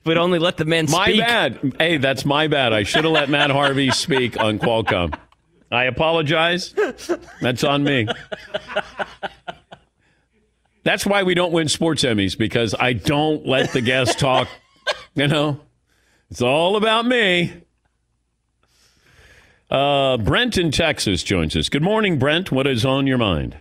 We'd 0.06 0.18
only 0.18 0.40
let 0.40 0.58
the 0.58 0.66
man 0.66 0.86
My 0.90 1.06
speak. 1.06 1.22
My 1.22 1.26
bad. 1.26 1.74
Hey, 1.80 1.98
that's 1.98 2.26
my 2.26 2.48
bad. 2.48 2.74
I 2.74 2.84
should 2.84 3.06
have 3.06 3.14
let 3.14 3.30
Matt 3.30 3.52
Harvey 3.52 3.90
speak 3.92 4.40
on 4.40 4.60
Qualcomm. 4.60 5.18
I 5.72 5.86
apologize. 5.86 6.74
That's 7.42 7.64
on 7.64 7.84
me. 7.84 8.08
That's 10.84 11.06
why 11.06 11.24
we 11.24 11.34
don't 11.34 11.52
win 11.54 11.70
sports 11.70 12.04
Emmys 12.04 12.38
because 12.38 12.76
I 12.78 12.94
don't 12.94 13.48
let 13.48 13.72
the 13.72 13.82
guests 13.82 14.16
talk. 14.16 14.48
You 15.16 15.28
know, 15.28 15.60
it's 16.30 16.42
all 16.42 16.76
about 16.76 17.06
me. 17.06 17.54
Uh, 19.70 20.18
Brent 20.18 20.58
in 20.58 20.72
Texas 20.72 21.24
joins 21.24 21.56
us. 21.56 21.70
Good 21.70 21.82
morning, 21.84 22.20
Brent. 22.20 22.52
What 22.52 22.68
is 22.68 22.86
on 22.86 23.08
your 23.08 23.18
mind? 23.18 23.58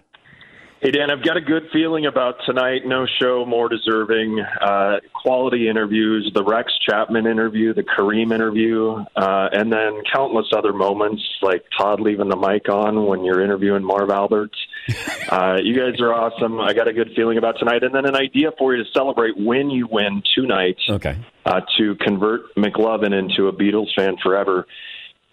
Hey, 0.81 0.91
Dan, 0.91 1.13
I've 1.13 1.23
got 1.25 1.37
a 1.37 1.41
good 1.41 1.69
feeling 1.73 2.07
about 2.07 2.35
tonight. 2.45 2.81
No 2.85 3.07
show 3.21 3.47
more 3.47 3.69
deserving. 3.69 4.41
Uh, 4.61 4.97
quality 5.13 5.69
interviews, 5.69 6.29
the 6.35 6.43
Rex 6.43 6.73
Chapman 6.85 7.25
interview, 7.29 7.73
the 7.73 7.85
Kareem 7.85 8.35
interview, 8.35 8.97
uh, 9.15 9.49
and 9.53 9.73
then 9.73 10.03
countless 10.13 10.47
other 10.53 10.73
moments 10.73 11.23
like 11.41 11.63
Todd 11.79 12.01
leaving 12.01 12.29
the 12.29 12.37
mic 12.37 12.69
on 12.69 13.07
when 13.07 13.25
you're 13.25 13.41
interviewing 13.45 13.85
Marv 13.85 14.11
Alberts. 14.11 14.59
Uh, 15.31 15.57
you 15.63 15.75
guys 15.75 15.99
are 16.01 16.13
awesome. 16.13 16.61
I 16.61 16.75
got 16.75 16.89
a 16.89 16.93
good 16.93 17.13
feeling 17.17 17.39
about 17.39 17.59
tonight. 17.59 17.83
And 17.85 17.95
then 17.95 18.05
an 18.05 18.15
idea 18.17 18.51
for 18.59 18.75
you 18.77 18.85
to 18.85 18.91
celebrate 18.91 19.35
when 19.39 19.71
you 19.71 19.87
win 19.87 20.23
two 20.35 20.47
nights 20.47 20.83
Okay. 20.91 21.17
uh, 21.47 21.63
to 21.79 21.95
convert 21.95 22.55
McLovin 22.57 23.19
into 23.19 23.47
a 23.49 23.53
Beatles 23.53 23.95
fan 23.97 24.17
forever. 24.23 24.67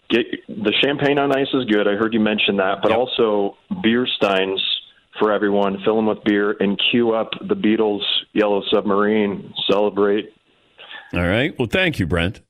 Get 0.09 0.25
the 0.47 0.73
champagne 0.83 1.19
on 1.19 1.31
ice 1.35 1.47
is 1.53 1.65
good. 1.65 1.87
I 1.87 1.93
heard 1.93 2.13
you 2.13 2.19
mention 2.19 2.57
that, 2.57 2.79
but 2.81 2.91
also 2.91 3.57
beer 3.83 4.07
steins 4.17 4.59
for 5.19 5.31
everyone. 5.31 5.77
Fill 5.85 5.95
them 5.97 6.07
with 6.07 6.23
beer 6.23 6.55
and 6.59 6.79
cue 6.91 7.11
up 7.11 7.29
the 7.47 7.55
Beatles' 7.55 8.01
Yellow 8.33 8.63
Submarine. 8.71 9.53
Celebrate. 9.69 10.33
All 11.13 11.21
right. 11.27 11.57
Well, 11.59 11.67
thank 11.67 11.99
you, 11.99 12.07
Brent. 12.07 12.41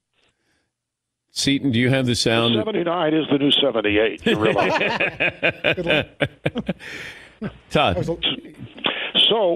Seton, 1.31 1.71
do 1.71 1.79
you 1.79 1.89
have 1.89 2.05
the 2.05 2.15
sound? 2.15 2.55
79 2.55 3.13
is 3.13 3.25
the 3.31 3.37
new 3.37 3.51
78. 3.51 4.25
You 4.25 4.35
realize? 4.37 4.71
Todd. 7.69 8.05
So, 8.05 8.15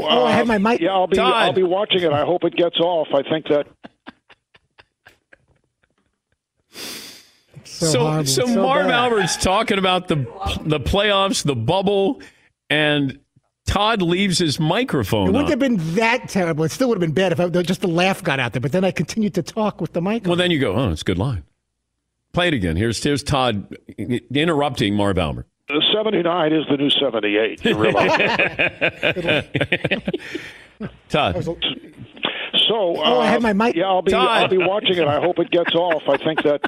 uh, 0.02 0.08
Oh, 0.10 0.26
I 0.26 0.32
had 0.32 0.48
my 0.48 0.58
mic- 0.58 0.80
Yeah, 0.82 0.92
I'll 0.92 1.08
be 1.08 1.18
Todd. 1.18 1.34
I'll 1.34 1.54
be 1.54 1.64
watching 1.64 2.02
it. 2.04 2.12
I 2.14 2.26
hope 2.26 2.44
it 2.44 2.56
gets 2.56 2.80
off. 2.80 3.08
I 3.14 3.24
think 3.30 3.48
that 3.48 3.66
So, 7.84 7.92
so, 7.92 8.00
horrible. 8.00 8.26
so, 8.26 8.46
So 8.46 8.62
Marv 8.62 8.88
bad. 8.88 8.94
Albert's 8.94 9.38
talking 9.38 9.78
about 9.78 10.08
the 10.08 10.16
the 10.64 10.80
playoffs, 10.80 11.44
the 11.44 11.56
bubble, 11.56 12.22
and 12.70 13.20
Todd 13.66 14.02
leaves 14.02 14.38
his 14.40 14.60
microphone. 14.60 15.30
It 15.30 15.32
wouldn't 15.32 15.46
on. 15.46 15.50
have 15.52 15.60
been 15.60 15.96
that 15.96 16.28
terrible. 16.30 16.64
It 16.66 16.72
still 16.72 16.90
would 16.90 16.96
have 16.96 17.02
been 17.02 17.14
bad 17.14 17.32
if 17.32 17.40
I, 17.40 17.48
just 17.62 17.82
the 17.82 17.88
laugh 17.88 18.22
got 18.24 18.40
out 18.40 18.54
there. 18.54 18.60
But 18.62 18.72
then 18.74 18.84
I 18.84 18.92
continued 18.92 19.34
to 19.36 19.44
talk 19.44 19.80
with 19.82 19.94
the 19.94 20.02
mic. 20.02 20.26
Well, 20.26 20.36
then 20.36 20.52
you 20.52 20.60
go, 20.60 20.74
oh, 20.74 20.90
it's 20.90 21.02
a 21.02 21.06
good 21.06 21.18
line. 21.18 21.44
Play 22.34 22.48
it 22.50 22.54
again. 22.56 22.76
Here's 22.76 23.02
here's 23.04 23.22
Todd 23.24 23.76
interrupting 23.98 24.96
Marv 24.96 25.18
Albert. 25.18 25.48
The 25.70 25.82
79 25.94 26.52
is 26.52 26.66
the 26.70 26.76
new 26.78 26.90
78. 26.90 27.64
You 27.64 27.78
realize 27.78 28.12
Todd. 31.10 31.44
So, 31.44 31.58
Oh, 32.98 33.20
I 33.20 33.28
uh, 33.28 33.30
had 33.30 33.42
my 33.42 33.54
mic. 33.54 33.76
Yeah, 33.76 33.86
I'll 33.86 34.02
be 34.02 34.12
Todd. 34.12 34.28
I'll 34.28 34.48
be 34.48 34.58
watching 34.58 34.98
it. 34.98 35.08
I 35.08 35.20
hope 35.20 35.38
it 35.40 35.52
gets 35.52 35.74
off. 35.76 36.04
I 36.08 36.18
think 36.18 36.44
that 36.44 36.62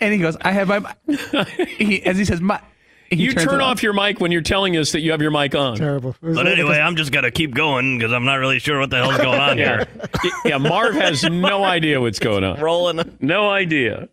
And 0.00 0.12
he 0.12 0.18
goes, 0.20 0.36
I 0.40 0.52
have 0.52 0.68
my. 0.68 0.94
He, 1.78 2.02
as 2.04 2.18
he 2.18 2.24
says, 2.24 2.40
my. 2.40 2.60
He 3.08 3.16
You 3.22 3.32
turn 3.34 3.54
it 3.54 3.60
off 3.60 3.82
your 3.84 3.92
mic 3.92 4.20
when 4.20 4.32
you're 4.32 4.40
telling 4.42 4.76
us 4.76 4.90
that 4.92 5.00
you 5.00 5.12
have 5.12 5.22
your 5.22 5.30
mic 5.30 5.54
on. 5.54 5.76
Terrible. 5.76 6.16
But 6.20 6.46
anyway, 6.48 6.78
I'm 6.80 6.96
just 6.96 7.12
gonna 7.12 7.30
keep 7.30 7.54
going 7.54 7.98
because 7.98 8.12
I'm 8.12 8.24
not 8.24 8.34
really 8.36 8.58
sure 8.58 8.80
what 8.80 8.90
the 8.90 8.96
hell's 8.96 9.16
going 9.18 9.38
on 9.40 9.58
Yeah. 9.58 9.84
here. 10.22 10.32
yeah, 10.44 10.58
Marv 10.58 10.94
has 10.96 11.22
no 11.22 11.62
idea 11.76 12.00
what's 12.00 12.18
going 12.18 12.42
on. 12.42 12.58
Rolling. 12.60 13.16
No 13.20 13.48
idea. 13.48 14.08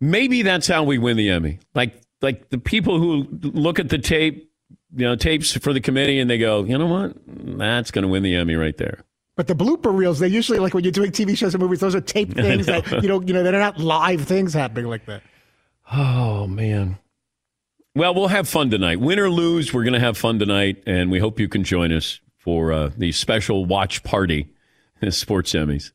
Maybe 0.00 0.42
that's 0.42 0.66
how 0.68 0.84
we 0.84 0.98
win 0.98 1.16
the 1.16 1.28
Emmy. 1.30 1.58
Like 1.74 2.00
like 2.22 2.48
the 2.50 2.58
people 2.58 2.98
who 2.98 3.26
look 3.42 3.78
at 3.78 3.88
the 3.88 3.98
tape, 3.98 4.50
you 4.94 5.04
know, 5.04 5.16
tapes 5.16 5.52
for 5.56 5.72
the 5.72 5.80
committee 5.80 6.18
and 6.20 6.30
they 6.30 6.38
go, 6.38 6.64
"You 6.64 6.78
know 6.78 6.86
what? 6.86 7.14
That's 7.26 7.90
going 7.90 8.02
to 8.02 8.08
win 8.08 8.22
the 8.22 8.34
Emmy 8.36 8.54
right 8.54 8.76
there." 8.76 9.00
But 9.36 9.46
the 9.46 9.54
blooper 9.54 9.94
reels, 9.94 10.18
they 10.18 10.28
usually 10.28 10.58
like 10.58 10.74
when 10.74 10.84
you're 10.84 10.92
doing 10.92 11.12
TV 11.12 11.36
shows 11.36 11.54
and 11.54 11.62
movies, 11.62 11.80
those 11.80 11.94
are 11.94 12.00
taped 12.00 12.34
things 12.36 12.66
that 12.66 12.90
you 13.02 13.08
know, 13.08 13.20
you 13.22 13.32
know, 13.32 13.42
they're 13.42 13.52
not 13.52 13.78
live 13.78 14.22
things 14.22 14.52
happening 14.52 14.86
like 14.86 15.06
that. 15.06 15.22
Oh 15.92 16.46
man. 16.46 16.98
Well, 17.94 18.14
we'll 18.14 18.28
have 18.28 18.48
fun 18.48 18.70
tonight. 18.70 19.00
Win 19.00 19.18
or 19.18 19.28
lose, 19.28 19.74
we're 19.74 19.82
going 19.82 19.94
to 19.94 20.00
have 20.00 20.16
fun 20.16 20.38
tonight, 20.38 20.80
and 20.86 21.10
we 21.10 21.18
hope 21.18 21.40
you 21.40 21.48
can 21.48 21.64
join 21.64 21.92
us 21.92 22.20
for 22.38 22.72
uh, 22.72 22.90
the 22.96 23.10
special 23.10 23.64
watch 23.64 24.04
party, 24.04 24.48
Sports 25.10 25.52
Emmys. 25.54 25.90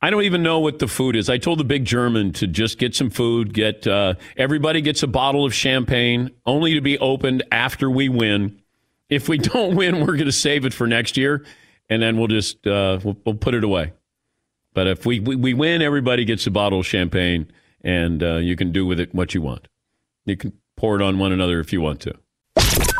I 0.00 0.10
don't 0.10 0.22
even 0.24 0.42
know 0.42 0.58
what 0.58 0.80
the 0.80 0.88
food 0.88 1.14
is. 1.14 1.30
I 1.30 1.38
told 1.38 1.60
the 1.60 1.64
big 1.64 1.84
German 1.84 2.32
to 2.34 2.48
just 2.48 2.78
get 2.78 2.94
some 2.94 3.08
food. 3.08 3.54
Get 3.54 3.86
uh, 3.86 4.14
everybody 4.36 4.80
gets 4.80 5.04
a 5.04 5.06
bottle 5.06 5.44
of 5.44 5.54
champagne, 5.54 6.30
only 6.44 6.74
to 6.74 6.80
be 6.80 6.98
opened 6.98 7.44
after 7.52 7.88
we 7.88 8.08
win. 8.08 8.60
If 9.08 9.28
we 9.28 9.38
don't 9.38 9.76
win, 9.76 10.00
we're 10.00 10.16
going 10.16 10.24
to 10.26 10.32
save 10.32 10.64
it 10.64 10.74
for 10.74 10.88
next 10.88 11.16
year, 11.16 11.44
and 11.92 12.02
then 12.02 12.16
we'll 12.16 12.28
just 12.28 12.66
uh, 12.66 12.98
we'll, 13.04 13.16
we'll 13.24 13.34
put 13.34 13.54
it 13.54 13.64
away. 13.64 13.92
But 14.74 14.86
if 14.86 15.04
we, 15.04 15.20
we, 15.20 15.36
we 15.36 15.52
win, 15.52 15.82
everybody 15.82 16.24
gets 16.24 16.46
a 16.46 16.50
bottle 16.50 16.80
of 16.80 16.86
champagne, 16.86 17.52
and 17.82 18.22
uh, 18.22 18.36
you 18.36 18.56
can 18.56 18.72
do 18.72 18.86
with 18.86 18.98
it 18.98 19.14
what 19.14 19.34
you 19.34 19.42
want. 19.42 19.68
You 20.24 20.36
can 20.36 20.54
pour 20.76 20.96
it 20.96 21.02
on 21.02 21.18
one 21.18 21.32
another 21.32 21.60
if 21.60 21.72
you 21.72 21.82
want 21.82 22.00
to. 22.00 22.14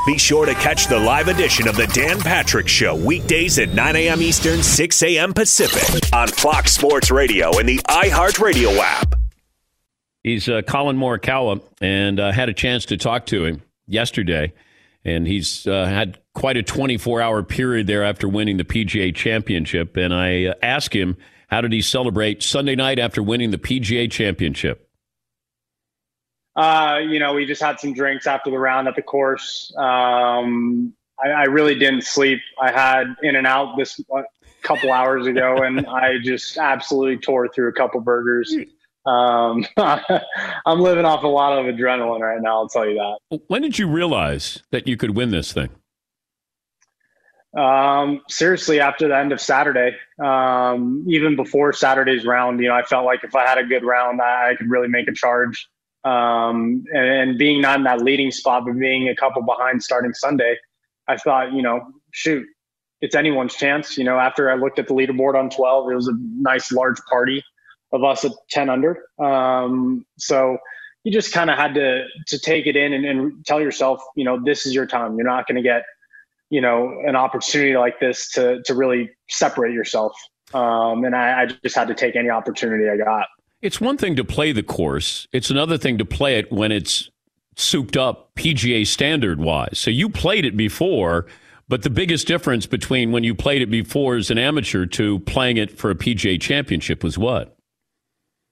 Be 0.05 0.18
sure 0.18 0.45
to 0.45 0.55
catch 0.55 0.88
the 0.88 0.99
live 0.99 1.28
edition 1.28 1.68
of 1.68 1.76
the 1.76 1.86
Dan 1.86 2.18
Patrick 2.18 2.68
Show 2.68 2.95
weekdays 2.95 3.59
at 3.59 3.70
9 3.70 3.97
a.m. 3.97 4.20
Eastern, 4.20 4.62
6 4.62 5.03
a.m. 5.05 5.32
Pacific 5.32 6.12
on 6.12 6.28
Fox 6.28 6.72
Sports 6.72 7.11
Radio 7.11 7.57
and 7.59 7.68
the 7.68 7.78
iHeartRadio 7.88 8.76
app. 8.78 9.14
He's 10.22 10.49
uh, 10.49 10.62
Collin 10.66 10.99
Morikawa, 10.99 11.62
and 11.80 12.20
uh, 12.20 12.32
had 12.32 12.49
a 12.49 12.55
chance 12.55 12.84
to 12.86 12.97
talk 12.97 13.26
to 13.26 13.45
him 13.45 13.62
yesterday. 13.86 14.53
And 15.05 15.26
he's 15.26 15.66
uh, 15.66 15.86
had 15.86 16.20
quite 16.34 16.57
a 16.57 16.62
24 16.62 17.20
hour 17.20 17.42
period 17.42 17.86
there 17.86 18.05
after 18.05 18.28
winning 18.28 18.57
the 18.57 18.64
PGA 18.64 19.14
Championship. 19.14 19.96
And 19.96 20.14
I 20.14 20.46
uh, 20.46 20.55
asked 20.62 20.94
him, 20.94 21.16
how 21.48 21.61
did 21.61 21.72
he 21.72 21.82
celebrate 21.82 22.42
Sunday 22.42 22.74
night 22.74 22.98
after 22.98 23.22
winning 23.22 23.50
the 23.50 23.59
PGA 23.59 24.11
Championship? 24.11 24.88
Uh, 26.55 26.98
you 27.07 27.18
know, 27.18 27.34
we 27.34 27.46
just 27.46 27.62
had 27.62 27.80
some 27.80 27.94
drinks 27.94 28.26
after 28.26 28.50
the 28.50 28.59
round 28.59 28.86
at 28.88 28.94
the 28.94 29.03
course. 29.03 29.72
Um, 29.76 30.94
I, 31.22 31.30
I 31.30 31.42
really 31.44 31.74
didn't 31.74 32.05
sleep. 32.05 32.40
I 32.61 32.70
had 32.70 33.14
in 33.22 33.36
and 33.36 33.46
out 33.46 33.76
this 33.76 34.00
uh, 34.14 34.22
couple 34.62 34.92
hours 34.92 35.26
ago, 35.26 35.57
and 35.62 35.86
I 35.88 36.18
just 36.22 36.57
absolutely 36.57 37.18
tore 37.18 37.48
through 37.48 37.68
a 37.68 37.72
couple 37.72 38.00
burgers. 38.00 38.55
Um, 39.05 39.66
I'm 39.76 40.80
living 40.80 41.05
off 41.05 41.24
a 41.24 41.28
lot 41.28 41.59
of 41.59 41.66
adrenaline 41.66 42.20
right 42.20 42.40
now. 42.40 42.59
I'll 42.59 42.68
tell 42.68 42.88
you 42.88 42.94
that. 43.30 43.40
When 43.48 43.62
did 43.62 43.78
you 43.78 43.88
realize 43.88 44.62
that 44.70 44.86
you 44.86 44.96
could 44.96 45.16
win 45.16 45.30
this 45.30 45.53
thing? 45.53 45.70
Um, 47.57 48.22
seriously, 48.28 48.80
after 48.80 49.09
the 49.09 49.16
end 49.16 49.32
of 49.32 49.40
Saturday, 49.40 49.96
um, 50.22 51.05
even 51.07 51.36
before 51.36 51.72
Saturday's 51.72 52.24
round, 52.24 52.61
you 52.61 52.68
know, 52.68 52.74
I 52.74 52.82
felt 52.82 53.05
like 53.05 53.24
if 53.24 53.34
I 53.34 53.46
had 53.46 53.59
a 53.59 53.64
good 53.64 53.84
round, 53.84 54.22
I, 54.22 54.53
I 54.53 54.55
could 54.57 54.70
really 54.70 54.88
make 54.88 55.09
a 55.09 55.12
charge. 55.12 55.68
Um, 56.05 56.84
and, 56.92 57.07
and 57.07 57.38
being 57.38 57.61
not 57.61 57.78
in 57.78 57.84
that 57.84 58.03
leading 58.03 58.30
spot, 58.30 58.64
but 58.64 58.78
being 58.78 59.09
a 59.09 59.14
couple 59.14 59.42
behind 59.42 59.82
starting 59.82 60.14
Sunday, 60.14 60.57
I 61.07 61.16
thought, 61.16 61.53
you 61.53 61.62
know, 61.62 61.86
shoot, 62.12 62.46
it's 63.03 63.14
anyone's 63.14 63.55
chance. 63.55 63.98
You 63.98 64.05
know, 64.05 64.18
after 64.18 64.50
I 64.50 64.55
looked 64.55 64.78
at 64.78 64.88
the 64.88 64.94
leaderboard 64.94 65.34
on 65.34 65.50
12, 65.50 65.90
it 65.90 65.94
was 65.94 66.09
a 66.09 66.14
nice 66.18 66.72
large 66.72 66.98
party 67.09 67.44
of 67.93 68.05
us 68.05 68.24
at 68.24 68.32
10 68.51 68.70
under. 68.70 69.05
Um, 69.18 70.07
so 70.18 70.59
you 71.05 71.12
just 71.12 71.32
kind 71.32 71.51
of 71.51 71.59
had 71.59 71.74
to 71.74 72.05
to 72.28 72.38
take 72.38 72.66
it 72.66 72.76
in 72.76 72.93
and, 72.93 73.05
and 73.05 73.47
tell 73.47 73.61
yourself, 73.61 74.03
you 74.16 74.24
know, 74.24 74.43
this 74.43 74.66
is 74.66 74.74
your 74.74 74.86
time. 74.86 75.16
You're 75.16 75.26
not 75.26 75.47
going 75.47 75.57
to 75.57 75.62
get, 75.62 75.82
you 76.51 76.61
know, 76.61 77.01
an 77.07 77.16
opportunity 77.16 77.76
like 77.76 77.99
this 78.01 78.30
to 78.32 78.62
to 78.64 78.74
really 78.74 79.11
separate 79.28 79.72
yourself. 79.72 80.12
Um, 80.55 81.05
and 81.05 81.16
I, 81.16 81.43
I 81.43 81.47
just 81.47 81.74
had 81.74 81.88
to 81.88 81.95
take 81.95 82.14
any 82.14 82.30
opportunity 82.30 82.88
I 82.88 82.97
got. 82.97 83.26
It's 83.62 83.80
one 83.80 83.97
thing 83.97 84.16
to 84.16 84.24
play 84.24 84.53
the 84.53 84.62
course, 84.62 85.26
it's 85.32 85.51
another 85.51 85.78
thing 85.78 85.99
to 85.99 86.05
play 86.05 86.38
it 86.38 86.53
when 86.53 86.72
it's 86.72 87.11
souped 87.57 87.97
up 87.97 88.34
PGA 88.34 88.86
standard 88.86 89.40
wise. 89.40 89.78
So 89.78 89.90
you 89.90 90.09
played 90.09 90.45
it 90.45 90.57
before, 90.57 91.26
but 91.68 91.82
the 91.82 91.90
biggest 91.90 92.26
difference 92.26 92.66
between 92.66 93.12
when 93.12 93.24
you 93.24 93.34
played 93.34 93.62
it 93.62 93.70
before 93.70 94.16
as 94.16 94.30
an 94.30 94.38
amateur 94.38 94.86
to 94.86 95.20
playing 95.20 95.59
it 95.59 95.78
for 95.78 95.90
a 95.90 95.95
PGA 95.95 96.40
championship 96.40 97.05
was 97.05 97.18
what? 97.18 97.57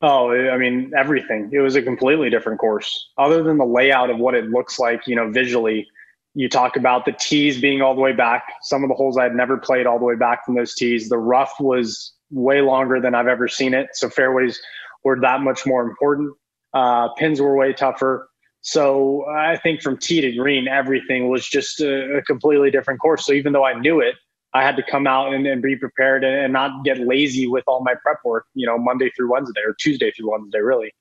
Oh, 0.02 0.30
I 0.32 0.56
mean, 0.56 0.92
everything. 0.96 1.50
It 1.52 1.60
was 1.60 1.76
a 1.76 1.82
completely 1.82 2.30
different 2.30 2.58
course. 2.58 3.10
Other 3.18 3.42
than 3.42 3.58
the 3.58 3.66
layout 3.66 4.08
of 4.08 4.18
what 4.18 4.34
it 4.34 4.46
looks 4.48 4.78
like, 4.78 5.06
you 5.06 5.14
know, 5.14 5.30
visually, 5.30 5.86
you 6.34 6.48
talk 6.48 6.76
about 6.76 7.04
the 7.04 7.12
tees 7.12 7.60
being 7.60 7.82
all 7.82 7.94
the 7.94 8.00
way 8.00 8.12
back. 8.12 8.44
Some 8.62 8.82
of 8.82 8.88
the 8.88 8.94
holes 8.94 9.18
I 9.18 9.24
had 9.24 9.34
never 9.34 9.58
played 9.58 9.86
all 9.86 9.98
the 9.98 10.06
way 10.06 10.16
back 10.16 10.44
from 10.46 10.54
those 10.54 10.74
tees. 10.74 11.10
The 11.10 11.18
rough 11.18 11.52
was 11.60 12.14
way 12.30 12.62
longer 12.62 12.98
than 13.00 13.14
I've 13.14 13.26
ever 13.26 13.46
seen 13.46 13.74
it. 13.74 13.88
So 13.92 14.08
fairways 14.08 14.58
were 15.04 15.20
that 15.20 15.42
much 15.42 15.66
more 15.66 15.82
important. 15.82 16.34
Uh, 16.72 17.08
pins 17.14 17.40
were 17.40 17.54
way 17.56 17.74
tougher. 17.74 18.28
So 18.62 19.26
I 19.28 19.56
think 19.58 19.82
from 19.82 19.98
tee 19.98 20.20
to 20.22 20.32
green, 20.32 20.66
everything 20.68 21.28
was 21.28 21.46
just 21.46 21.80
a, 21.80 22.18
a 22.18 22.22
completely 22.22 22.70
different 22.70 23.00
course. 23.00 23.26
So 23.26 23.32
even 23.32 23.52
though 23.52 23.64
I 23.64 23.78
knew 23.78 24.00
it, 24.00 24.14
I 24.52 24.62
had 24.62 24.76
to 24.76 24.82
come 24.82 25.06
out 25.06 25.32
and, 25.32 25.46
and 25.46 25.62
be 25.62 25.76
prepared 25.76 26.24
and, 26.24 26.34
and 26.34 26.52
not 26.52 26.84
get 26.84 26.98
lazy 26.98 27.46
with 27.46 27.64
all 27.66 27.82
my 27.82 27.94
prep 28.02 28.18
work, 28.24 28.46
you 28.54 28.66
know, 28.66 28.78
Monday 28.78 29.10
through 29.16 29.32
Wednesday 29.32 29.60
or 29.64 29.74
Tuesday 29.78 30.10
through 30.10 30.32
Wednesday, 30.32 30.58
really. 30.58 30.92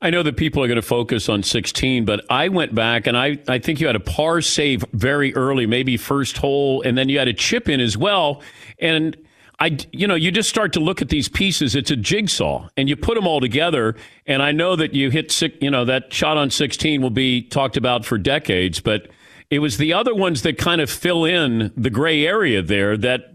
I 0.00 0.10
know 0.10 0.22
that 0.22 0.36
people 0.36 0.62
are 0.62 0.68
going 0.68 0.76
to 0.76 0.82
focus 0.82 1.28
on 1.28 1.42
16, 1.42 2.04
but 2.04 2.24
I 2.30 2.48
went 2.48 2.74
back 2.74 3.06
and 3.06 3.16
I, 3.16 3.38
I 3.48 3.58
think 3.58 3.80
you 3.80 3.86
had 3.86 3.96
a 3.96 4.00
par 4.00 4.40
save 4.40 4.84
very 4.92 5.34
early, 5.34 5.66
maybe 5.66 5.96
first 5.96 6.38
hole, 6.38 6.82
and 6.82 6.96
then 6.96 7.08
you 7.08 7.18
had 7.18 7.28
a 7.28 7.34
chip 7.34 7.68
in 7.68 7.80
as 7.80 7.96
well. 7.96 8.42
And 8.78 9.16
I, 9.58 9.78
you 9.92 10.06
know, 10.06 10.14
you 10.14 10.30
just 10.30 10.48
start 10.48 10.72
to 10.74 10.80
look 10.80 11.00
at 11.00 11.08
these 11.08 11.28
pieces. 11.28 11.74
It's 11.74 11.90
a 11.90 11.96
jigsaw, 11.96 12.68
and 12.76 12.88
you 12.88 12.96
put 12.96 13.14
them 13.14 13.26
all 13.26 13.40
together. 13.40 13.96
And 14.26 14.42
I 14.42 14.52
know 14.52 14.76
that 14.76 14.94
you 14.94 15.10
hit, 15.10 15.40
you 15.62 15.70
know, 15.70 15.84
that 15.86 16.12
shot 16.12 16.36
on 16.36 16.50
16 16.50 17.00
will 17.00 17.10
be 17.10 17.42
talked 17.42 17.76
about 17.76 18.04
for 18.04 18.18
decades, 18.18 18.80
but 18.80 19.08
it 19.50 19.60
was 19.60 19.76
the 19.76 19.92
other 19.92 20.14
ones 20.14 20.42
that 20.42 20.58
kind 20.58 20.80
of 20.80 20.90
fill 20.90 21.24
in 21.24 21.72
the 21.76 21.90
gray 21.90 22.26
area 22.26 22.62
there. 22.62 22.96
That 22.96 23.32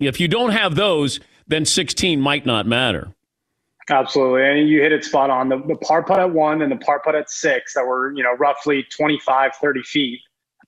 if 0.00 0.20
you 0.20 0.28
don't 0.28 0.50
have 0.50 0.74
those, 0.74 1.20
then 1.46 1.64
16 1.64 2.20
might 2.20 2.46
not 2.46 2.66
matter. 2.66 3.14
Absolutely. 3.90 4.44
And 4.44 4.68
you 4.68 4.80
hit 4.80 4.92
it 4.92 5.04
spot 5.04 5.30
on. 5.30 5.48
The, 5.48 5.58
the 5.58 5.76
par 5.76 6.02
putt 6.02 6.20
at 6.20 6.30
one 6.30 6.62
and 6.62 6.70
the 6.70 6.76
par 6.76 7.00
putt 7.04 7.14
at 7.14 7.30
six 7.30 7.74
that 7.74 7.84
were, 7.84 8.12
you 8.12 8.22
know, 8.22 8.34
roughly 8.38 8.84
25, 8.84 9.56
30 9.56 9.82
feet 9.82 10.20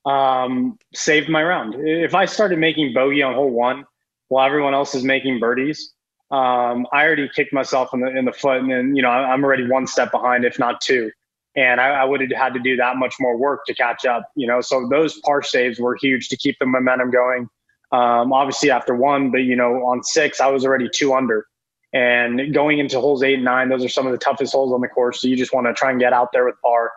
um, 0.04 0.78
saved 0.94 1.28
my 1.28 1.42
round. 1.42 1.74
If 1.78 2.14
I 2.14 2.24
started 2.24 2.58
making 2.58 2.92
bogey 2.92 3.22
on 3.22 3.34
hole 3.34 3.50
one 3.50 3.84
while 4.28 4.46
everyone 4.46 4.74
else 4.74 4.94
is 4.94 5.04
making 5.04 5.38
birdies, 5.38 5.92
um, 6.30 6.86
I 6.92 7.04
already 7.04 7.28
kicked 7.34 7.52
myself 7.52 7.90
in 7.94 8.00
the, 8.00 8.08
in 8.08 8.24
the 8.24 8.32
foot. 8.32 8.60
And 8.60 8.70
then, 8.70 8.96
you 8.96 9.02
know, 9.02 9.10
I'm 9.10 9.44
already 9.44 9.68
one 9.68 9.86
step 9.86 10.10
behind, 10.10 10.44
if 10.44 10.58
not 10.58 10.80
two. 10.80 11.10
And 11.56 11.80
I, 11.80 11.90
I 11.90 12.04
would 12.04 12.20
have 12.20 12.30
had 12.32 12.54
to 12.54 12.60
do 12.60 12.76
that 12.76 12.96
much 12.96 13.14
more 13.20 13.36
work 13.36 13.64
to 13.66 13.74
catch 13.74 14.04
up, 14.04 14.28
you 14.34 14.46
know. 14.46 14.60
So 14.60 14.88
those 14.90 15.20
par 15.20 15.42
saves 15.42 15.78
were 15.78 15.96
huge 16.00 16.28
to 16.30 16.36
keep 16.36 16.56
the 16.58 16.66
momentum 16.66 17.10
going. 17.10 17.48
Um, 17.92 18.32
obviously, 18.32 18.70
after 18.70 18.94
one, 18.94 19.30
but, 19.30 19.38
you 19.38 19.54
know, 19.54 19.74
on 19.86 20.02
six, 20.02 20.40
I 20.40 20.48
was 20.48 20.64
already 20.64 20.88
two 20.92 21.14
under. 21.14 21.46
And 21.92 22.52
going 22.52 22.80
into 22.80 22.98
holes 22.98 23.22
eight 23.22 23.34
and 23.34 23.44
nine, 23.44 23.68
those 23.68 23.84
are 23.84 23.88
some 23.88 24.04
of 24.04 24.10
the 24.10 24.18
toughest 24.18 24.52
holes 24.52 24.72
on 24.72 24.80
the 24.80 24.88
course. 24.88 25.20
So 25.20 25.28
you 25.28 25.36
just 25.36 25.54
want 25.54 25.68
to 25.68 25.72
try 25.72 25.92
and 25.92 26.00
get 26.00 26.12
out 26.12 26.30
there 26.32 26.44
with 26.44 26.56
par. 26.60 26.90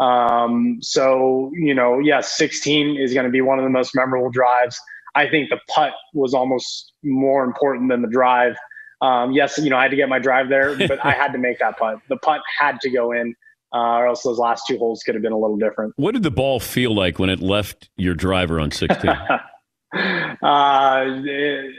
Um, 0.00 0.78
so, 0.80 1.52
you 1.54 1.74
know, 1.74 2.00
yes, 2.00 2.36
16 2.36 2.96
is 2.98 3.14
going 3.14 3.26
to 3.26 3.30
be 3.30 3.42
one 3.42 3.58
of 3.58 3.64
the 3.64 3.70
most 3.70 3.94
memorable 3.94 4.30
drives. 4.30 4.76
I 5.14 5.28
think 5.28 5.50
the 5.50 5.60
putt 5.68 5.92
was 6.14 6.34
almost 6.34 6.94
more 7.04 7.44
important 7.44 7.90
than 7.90 8.02
the 8.02 8.08
drive. 8.08 8.56
Um, 9.02 9.32
yes, 9.32 9.56
you 9.58 9.70
know, 9.70 9.76
I 9.76 9.82
had 9.82 9.90
to 9.92 9.96
get 9.96 10.08
my 10.08 10.18
drive 10.18 10.48
there, 10.48 10.76
but 10.76 11.04
I 11.04 11.12
had 11.12 11.32
to 11.32 11.38
make 11.38 11.58
that 11.60 11.78
putt. 11.78 11.98
The 12.08 12.16
putt 12.16 12.40
had 12.58 12.80
to 12.80 12.90
go 12.90 13.12
in, 13.12 13.34
uh, 13.72 13.78
or 13.78 14.06
else 14.06 14.22
those 14.22 14.38
last 14.38 14.64
two 14.68 14.78
holes 14.78 15.02
could 15.04 15.14
have 15.14 15.22
been 15.22 15.32
a 15.32 15.38
little 15.38 15.56
different. 15.56 15.92
What 15.96 16.12
did 16.12 16.22
the 16.22 16.30
ball 16.30 16.60
feel 16.60 16.94
like 16.94 17.18
when 17.18 17.30
it 17.30 17.40
left 17.40 17.90
your 17.96 18.14
driver 18.14 18.60
on 18.60 18.70
16? 18.70 19.10
uh, 19.94 21.04
it, 21.24 21.74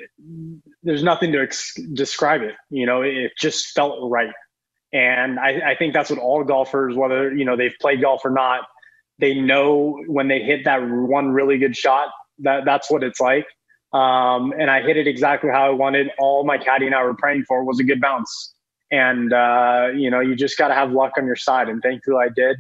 there's 0.84 1.04
nothing 1.04 1.32
to 1.34 1.42
ex- 1.42 1.76
describe 1.94 2.42
it. 2.42 2.56
You 2.70 2.86
know, 2.86 3.02
it, 3.02 3.16
it 3.16 3.32
just 3.40 3.74
felt 3.74 4.10
right. 4.10 4.32
And 4.94 5.40
I, 5.40 5.72
I 5.72 5.76
think 5.76 5.94
that's 5.94 6.10
what 6.10 6.20
all 6.20 6.44
golfers, 6.44 6.96
whether 6.96 7.34
you 7.34 7.46
know 7.46 7.56
they've 7.56 7.76
played 7.80 8.02
golf 8.02 8.22
or 8.26 8.32
not, 8.32 8.62
they 9.20 9.34
know 9.34 9.98
when 10.08 10.28
they 10.28 10.40
hit 10.42 10.66
that 10.66 10.82
one 10.82 11.32
really 11.32 11.58
good 11.58 11.78
shot 11.78 12.10
that 12.42 12.66
that's 12.66 12.90
what 12.92 13.04
it's 13.04 13.20
like. 13.20 13.46
Um, 13.94 14.54
and 14.58 14.70
I 14.70 14.82
hit 14.82 14.98
it 14.98 15.08
exactly 15.08 15.50
how 15.50 15.68
I 15.68 15.70
wanted. 15.70 16.08
All 16.18 16.46
my 16.46 16.58
caddy 16.58 16.86
and 16.86 16.96
I 16.96 17.04
were 17.04 17.14
praying 17.14 17.46
for 17.48 17.64
was 17.64 17.80
a 17.80 17.84
good 17.84 18.02
bounce. 18.02 18.54
And 18.92 19.34
uh, 19.34 19.88
you 19.96 20.10
know, 20.10 20.20
you 20.20 20.36
just 20.36 20.58
got 20.58 20.68
to 20.68 20.74
have 20.74 20.92
luck 20.92 21.14
on 21.18 21.26
your 21.26 21.36
side. 21.36 21.70
And 21.70 21.82
thankfully, 21.82 22.18
I 22.24 22.30
did. 22.30 22.58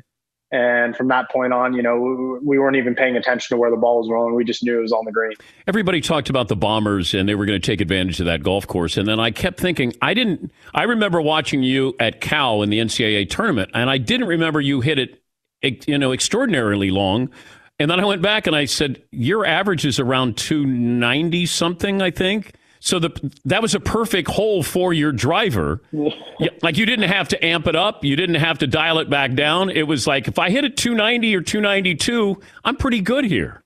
And 0.54 0.96
from 0.98 1.08
that 1.08 1.32
point 1.32 1.54
on, 1.54 1.74
you 1.74 1.82
know, 1.82 2.40
we 2.44 2.60
weren't 2.60 2.76
even 2.76 2.94
paying 2.94 3.16
attention 3.16 3.56
to 3.56 3.60
where 3.60 3.72
the 3.72 3.78
ball 3.78 4.00
was 4.00 4.10
rolling. 4.10 4.36
We 4.36 4.44
just 4.44 4.64
knew 4.64 4.80
it 4.80 4.82
was 4.82 4.92
on 4.92 5.06
the 5.06 5.12
green. 5.12 5.34
Everybody 5.66 6.02
talked 6.02 6.30
about 6.30 6.50
the 6.50 6.58
Bombers 6.58 7.14
and 7.14 7.28
they 7.28 7.36
were 7.36 7.46
going 7.46 7.60
to 7.60 7.66
take 7.66 7.80
advantage 7.80 8.20
of 8.20 8.26
that 8.26 8.44
golf 8.44 8.68
course. 8.68 8.98
And 8.98 9.08
then 9.08 9.18
I 9.18 9.32
kept 9.32 9.62
thinking, 9.62 9.94
I 10.02 10.14
didn't, 10.14 10.52
I 10.74 10.84
remember 10.84 11.22
watching 11.22 11.64
you 11.64 11.96
at 12.02 12.20
Cal 12.20 12.64
in 12.64 12.70
the 12.70 12.80
NCAA 12.80 13.30
tournament, 13.30 13.72
and 13.74 13.90
I 13.90 13.98
didn't 13.98 14.28
remember 14.28 14.60
you 14.60 14.82
hit 14.82 15.00
it, 15.00 15.24
you 15.88 15.98
know, 15.98 16.12
extraordinarily 16.12 16.92
long. 16.92 17.30
And 17.80 17.90
then 17.90 18.02
I 18.02 18.06
went 18.06 18.22
back 18.22 18.46
and 18.46 18.56
I 18.56 18.66
said, 18.66 19.02
your 19.12 19.46
average 19.46 19.86
is 19.86 20.00
around 20.00 20.36
290 20.36 21.46
something, 21.46 22.02
I 22.02 22.12
think. 22.12 22.56
So 22.84 22.98
the 22.98 23.32
that 23.46 23.62
was 23.62 23.76
a 23.76 23.80
perfect 23.80 24.28
hole 24.28 24.64
for 24.64 24.92
your 24.92 25.12
driver. 25.12 25.82
like 26.64 26.78
you 26.78 26.86
didn't 26.88 27.10
have 27.10 27.28
to 27.30 27.46
amp 27.46 27.68
it 27.68 27.76
up, 27.76 28.04
you 28.04 28.16
didn't 28.16 28.36
have 28.36 28.58
to 28.58 28.68
dial 28.68 28.98
it 28.98 29.08
back 29.10 29.34
down. 29.36 29.70
It 29.70 29.84
was 29.84 30.08
like 30.08 30.28
if 30.28 30.40
I 30.40 30.50
hit 30.50 30.66
a 30.66 30.70
290 30.70 31.36
or 31.36 31.42
292, 31.42 32.42
I'm 32.66 32.76
pretty 32.76 33.00
good 33.02 33.24
here. 33.26 33.64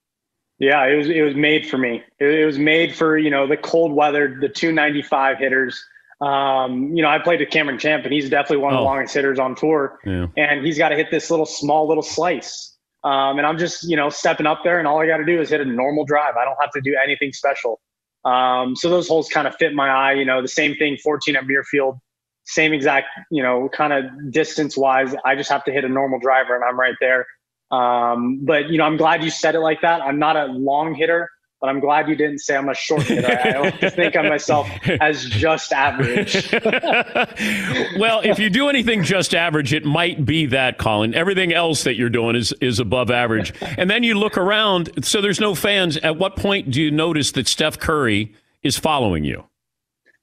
Yeah, 0.59 0.85
it 0.85 0.97
was 0.97 1.09
it 1.09 1.21
was 1.21 1.33
made 1.33 1.65
for 1.67 1.77
me. 1.77 2.03
It, 2.19 2.27
it 2.27 2.45
was 2.45 2.59
made 2.59 2.93
for 2.93 3.17
you 3.17 3.29
know 3.29 3.47
the 3.47 3.55
cold 3.57 3.93
weather, 3.93 4.37
the 4.39 4.49
295 4.49 5.37
hitters. 5.39 5.81
Um, 6.21 6.93
you 6.93 7.01
know, 7.01 7.09
I 7.09 7.19
played 7.19 7.39
with 7.39 7.49
Cameron 7.51 7.77
Champ, 7.79 8.03
and 8.05 8.13
he's 8.13 8.29
definitely 8.29 8.57
one 8.63 8.73
of 8.73 8.77
the 8.77 8.81
Oh. 8.81 8.85
longest 8.85 9.13
hitters 9.13 9.39
on 9.39 9.55
tour. 9.55 9.99
Yeah. 10.05 10.27
And 10.37 10.65
he's 10.65 10.77
got 10.77 10.89
to 10.89 10.95
hit 10.95 11.07
this 11.11 11.29
little 11.31 11.45
small 11.45 11.87
little 11.87 12.03
slice. 12.03 12.73
Um, 13.03 13.37
and 13.37 13.45
I'm 13.45 13.57
just 13.57 13.83
you 13.87 13.95
know 13.95 14.09
stepping 14.09 14.45
up 14.45 14.61
there, 14.65 14.77
and 14.79 14.87
all 14.87 15.01
I 15.01 15.07
got 15.07 15.17
to 15.17 15.25
do 15.25 15.39
is 15.39 15.49
hit 15.49 15.61
a 15.61 15.65
normal 15.65 16.03
drive. 16.05 16.35
I 16.35 16.43
don't 16.43 16.57
have 16.59 16.71
to 16.71 16.81
do 16.81 16.95
anything 17.01 17.31
special. 17.33 17.79
Um, 18.25 18.75
so 18.75 18.89
those 18.89 19.07
holes 19.07 19.29
kind 19.29 19.47
of 19.47 19.55
fit 19.55 19.73
my 19.73 19.87
eye. 19.87 20.13
You 20.13 20.25
know, 20.25 20.41
the 20.41 20.47
same 20.47 20.75
thing, 20.75 20.97
14 20.97 21.35
at 21.35 21.43
Muirfield, 21.45 21.99
same 22.45 22.73
exact, 22.73 23.07
you 23.31 23.43
know, 23.43 23.69
kind 23.69 23.93
of 23.93 24.31
distance 24.31 24.75
wise. 24.75 25.15
I 25.23 25.35
just 25.35 25.49
have 25.51 25.63
to 25.65 25.71
hit 25.71 25.85
a 25.85 25.89
normal 25.89 26.19
driver 26.19 26.55
and 26.55 26.63
I'm 26.63 26.79
right 26.79 26.95
there. 26.99 27.25
Um, 27.71 28.39
but 28.43 28.69
you 28.69 28.77
know, 28.77 28.85
I'm 28.85 28.97
glad 28.97 29.23
you 29.23 29.29
said 29.29 29.55
it 29.55 29.59
like 29.59 29.81
that. 29.81 30.01
I'm 30.01 30.19
not 30.19 30.35
a 30.35 30.45
long 30.45 30.95
hitter, 30.95 31.29
but 31.65 31.71
I'm 31.71 31.79
glad 31.79 32.07
you 32.07 32.15
didn't 32.15 32.39
say 32.39 32.55
I'm 32.55 32.69
a 32.69 32.75
short 32.75 33.01
hitter. 33.01 33.39
I 33.43 33.59
like 33.59 33.79
to 33.79 33.89
think 33.89 34.13
of 34.13 34.25
myself 34.25 34.69
as 35.01 35.25
just 35.25 35.73
average. 35.73 36.51
well, 37.97 38.21
if 38.23 38.37
you 38.37 38.51
do 38.51 38.69
anything 38.69 39.03
just 39.03 39.33
average, 39.33 39.73
it 39.73 39.83
might 39.83 40.25
be 40.25 40.45
that, 40.45 40.77
Collin. 40.77 41.15
Everything 41.15 41.53
else 41.53 41.83
that 41.83 41.95
you're 41.95 42.11
doing 42.11 42.35
is, 42.35 42.53
is 42.61 42.79
above 42.79 43.09
average. 43.09 43.51
And 43.79 43.89
then 43.89 44.03
you 44.03 44.13
look 44.13 44.37
around, 44.37 44.91
so 45.03 45.21
there's 45.21 45.39
no 45.39 45.55
fans. 45.55 45.97
At 45.97 46.17
what 46.17 46.35
point 46.35 46.69
do 46.69 46.79
you 46.79 46.91
notice 46.91 47.31
that 47.31 47.47
Steph 47.47 47.79
Curry 47.79 48.35
is 48.61 48.77
following 48.77 49.23
you? 49.23 49.45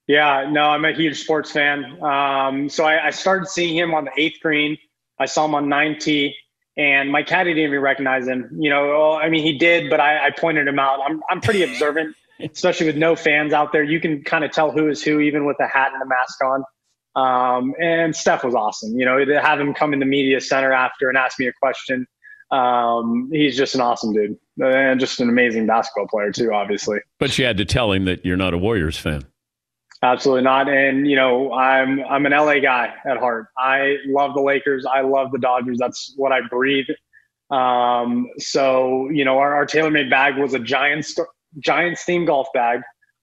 Yeah, 0.06 0.48
no, 0.48 0.62
I'm 0.62 0.84
a 0.84 0.92
huge 0.92 1.20
sports 1.20 1.50
fan. 1.50 2.00
Um, 2.04 2.68
so 2.68 2.84
I, 2.84 3.06
I 3.06 3.10
started 3.10 3.48
seeing 3.48 3.76
him 3.76 3.94
on 3.94 4.04
the 4.04 4.12
eighth 4.16 4.38
green. 4.40 4.78
I 5.18 5.26
saw 5.26 5.46
him 5.46 5.56
on 5.56 5.66
9T, 5.66 6.34
and 6.76 7.10
my 7.10 7.22
caddy 7.22 7.54
didn't 7.54 7.70
even 7.70 7.80
recognize 7.80 8.26
him. 8.26 8.50
You 8.58 8.70
know, 8.70 9.14
I 9.14 9.28
mean, 9.28 9.42
he 9.42 9.58
did, 9.58 9.90
but 9.90 10.00
I, 10.00 10.26
I 10.26 10.30
pointed 10.30 10.66
him 10.66 10.78
out. 10.78 11.00
I'm, 11.06 11.20
I'm 11.28 11.40
pretty 11.40 11.62
observant, 11.62 12.16
especially 12.40 12.86
with 12.86 12.96
no 12.96 13.14
fans 13.16 13.52
out 13.52 13.72
there. 13.72 13.82
You 13.82 14.00
can 14.00 14.22
kind 14.22 14.44
of 14.44 14.52
tell 14.52 14.70
who 14.70 14.88
is 14.88 15.02
who, 15.02 15.20
even 15.20 15.44
with 15.44 15.58
a 15.60 15.66
hat 15.66 15.92
and 15.92 16.02
a 16.02 16.06
mask 16.06 16.42
on. 16.44 16.64
Um, 17.14 17.74
and 17.78 18.16
Steph 18.16 18.42
was 18.42 18.54
awesome. 18.54 18.98
You 18.98 19.04
know, 19.04 19.22
to 19.22 19.40
have 19.40 19.60
him 19.60 19.74
come 19.74 19.92
in 19.92 19.98
the 19.98 20.06
media 20.06 20.40
center 20.40 20.72
after 20.72 21.08
and 21.08 21.18
ask 21.18 21.38
me 21.38 21.46
a 21.46 21.52
question. 21.52 22.06
Um, 22.50 23.30
he's 23.32 23.56
just 23.56 23.74
an 23.74 23.80
awesome 23.80 24.12
dude 24.12 24.36
and 24.62 25.00
just 25.00 25.20
an 25.20 25.28
amazing 25.30 25.66
basketball 25.66 26.06
player, 26.06 26.32
too, 26.32 26.52
obviously. 26.52 26.98
But 27.18 27.38
you 27.38 27.46
had 27.46 27.56
to 27.58 27.64
tell 27.64 27.92
him 27.92 28.04
that 28.04 28.24
you're 28.26 28.36
not 28.36 28.52
a 28.54 28.58
Warriors 28.58 28.98
fan. 28.98 29.24
Absolutely 30.02 30.42
not. 30.42 30.68
And 30.68 31.08
you 31.08 31.14
know, 31.14 31.52
I'm 31.52 32.00
I'm 32.04 32.26
an 32.26 32.32
LA 32.32 32.58
guy 32.58 32.92
at 33.06 33.18
heart. 33.18 33.46
I 33.56 33.98
love 34.06 34.34
the 34.34 34.40
Lakers. 34.42 34.84
I 34.84 35.02
love 35.02 35.30
the 35.30 35.38
Dodgers. 35.38 35.78
That's 35.78 36.12
what 36.16 36.32
I 36.32 36.40
breathe. 36.48 36.86
Um, 37.50 38.28
so 38.38 39.08
you 39.10 39.24
know, 39.24 39.38
our, 39.38 39.54
our 39.54 39.66
tailor-made 39.66 40.10
bag 40.10 40.38
was 40.38 40.54
a 40.54 40.58
Giants 40.58 41.14
Giants 41.60 42.04
themed 42.04 42.26
golf 42.26 42.48
bag. 42.52 42.80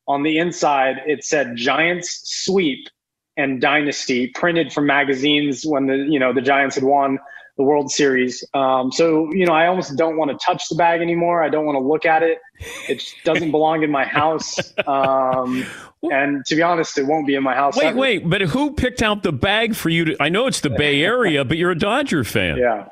On 0.08 0.24
the 0.24 0.38
inside, 0.38 0.98
it 1.06 1.24
said 1.24 1.56
Giants 1.56 2.22
sweep 2.46 2.88
and 3.36 3.62
dynasty 3.62 4.28
printed 4.28 4.72
from 4.72 4.86
magazines 4.86 5.64
when 5.66 5.88
the 5.88 5.98
you 5.98 6.20
know 6.20 6.32
the 6.32 6.42
Giants 6.42 6.76
had 6.76 6.86
won 6.86 7.20
the 7.60 7.64
World 7.64 7.92
Series. 7.92 8.42
Um, 8.54 8.90
so 8.90 9.32
you 9.34 9.46
know, 9.46 9.52
I 9.52 9.68
almost 9.68 9.98
don't 9.98 10.16
want 10.16 10.32
to 10.32 10.38
touch 10.44 10.70
the 10.70 10.76
bag 10.76 11.02
anymore. 11.02 11.44
I 11.44 11.50
don't 11.50 11.66
want 11.66 11.76
to 11.76 11.86
look 11.86 12.06
at 12.06 12.24
it. 12.24 12.40
It 12.88 13.04
doesn't 13.26 13.52
belong 13.52 13.84
in 13.84 13.92
my 13.92 14.06
house. 14.06 14.58
Um, 14.88 15.66
and 16.04 16.46
to 16.46 16.56
be 16.56 16.62
honest, 16.62 16.98
it 16.98 17.06
won't 17.06 17.28
be 17.28 17.36
in 17.36 17.44
my 17.44 17.54
house. 17.54 17.76
Wait, 17.76 17.88
ever. 17.88 18.00
wait, 18.00 18.30
but 18.30 18.42
who 18.42 18.72
picked 18.72 19.04
out 19.04 19.24
the 19.24 19.34
bag 19.34 19.76
for 19.76 19.90
you 19.90 20.06
to? 20.06 20.18
I 20.22 20.30
know 20.30 20.48
it's 20.48 20.62
the 20.62 20.70
Bay 20.70 21.04
Area, 21.04 21.44
but 21.44 21.58
you're 21.58 21.72
a 21.72 21.78
Dodger 21.78 22.24
fan. 22.24 22.58
Yeah. 22.58 22.88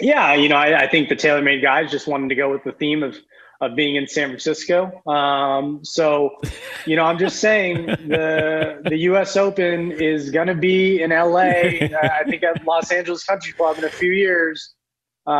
Yeah, 0.00 0.32
you 0.34 0.48
know, 0.48 0.56
I, 0.56 0.84
I 0.84 0.88
think 0.88 1.10
the 1.10 1.14
TaylorMade 1.14 1.60
guys 1.60 1.90
just 1.90 2.08
wanted 2.08 2.30
to 2.30 2.34
go 2.34 2.50
with 2.50 2.64
the 2.64 2.72
theme 2.72 3.02
of 3.02 3.16
of 3.60 3.74
being 3.74 3.96
in 3.96 4.06
San 4.06 4.28
Francisco. 4.28 5.02
Um, 5.06 5.80
so, 5.84 6.36
you 6.86 6.96
know, 6.96 7.04
I'm 7.04 7.18
just 7.18 7.40
saying 7.40 7.86
the 7.86 8.80
the 8.84 8.96
U.S. 8.98 9.36
Open 9.36 9.92
is 9.92 10.30
going 10.30 10.48
to 10.48 10.54
be 10.54 11.02
in 11.02 11.12
L.A. 11.12 11.94
I 12.02 12.24
think 12.24 12.42
at 12.42 12.64
Los 12.64 12.90
Angeles 12.90 13.24
Country 13.24 13.52
Club 13.52 13.78
in 13.78 13.84
a 13.84 13.90
few 13.90 14.12
years. 14.12 14.74
Uh, 15.26 15.30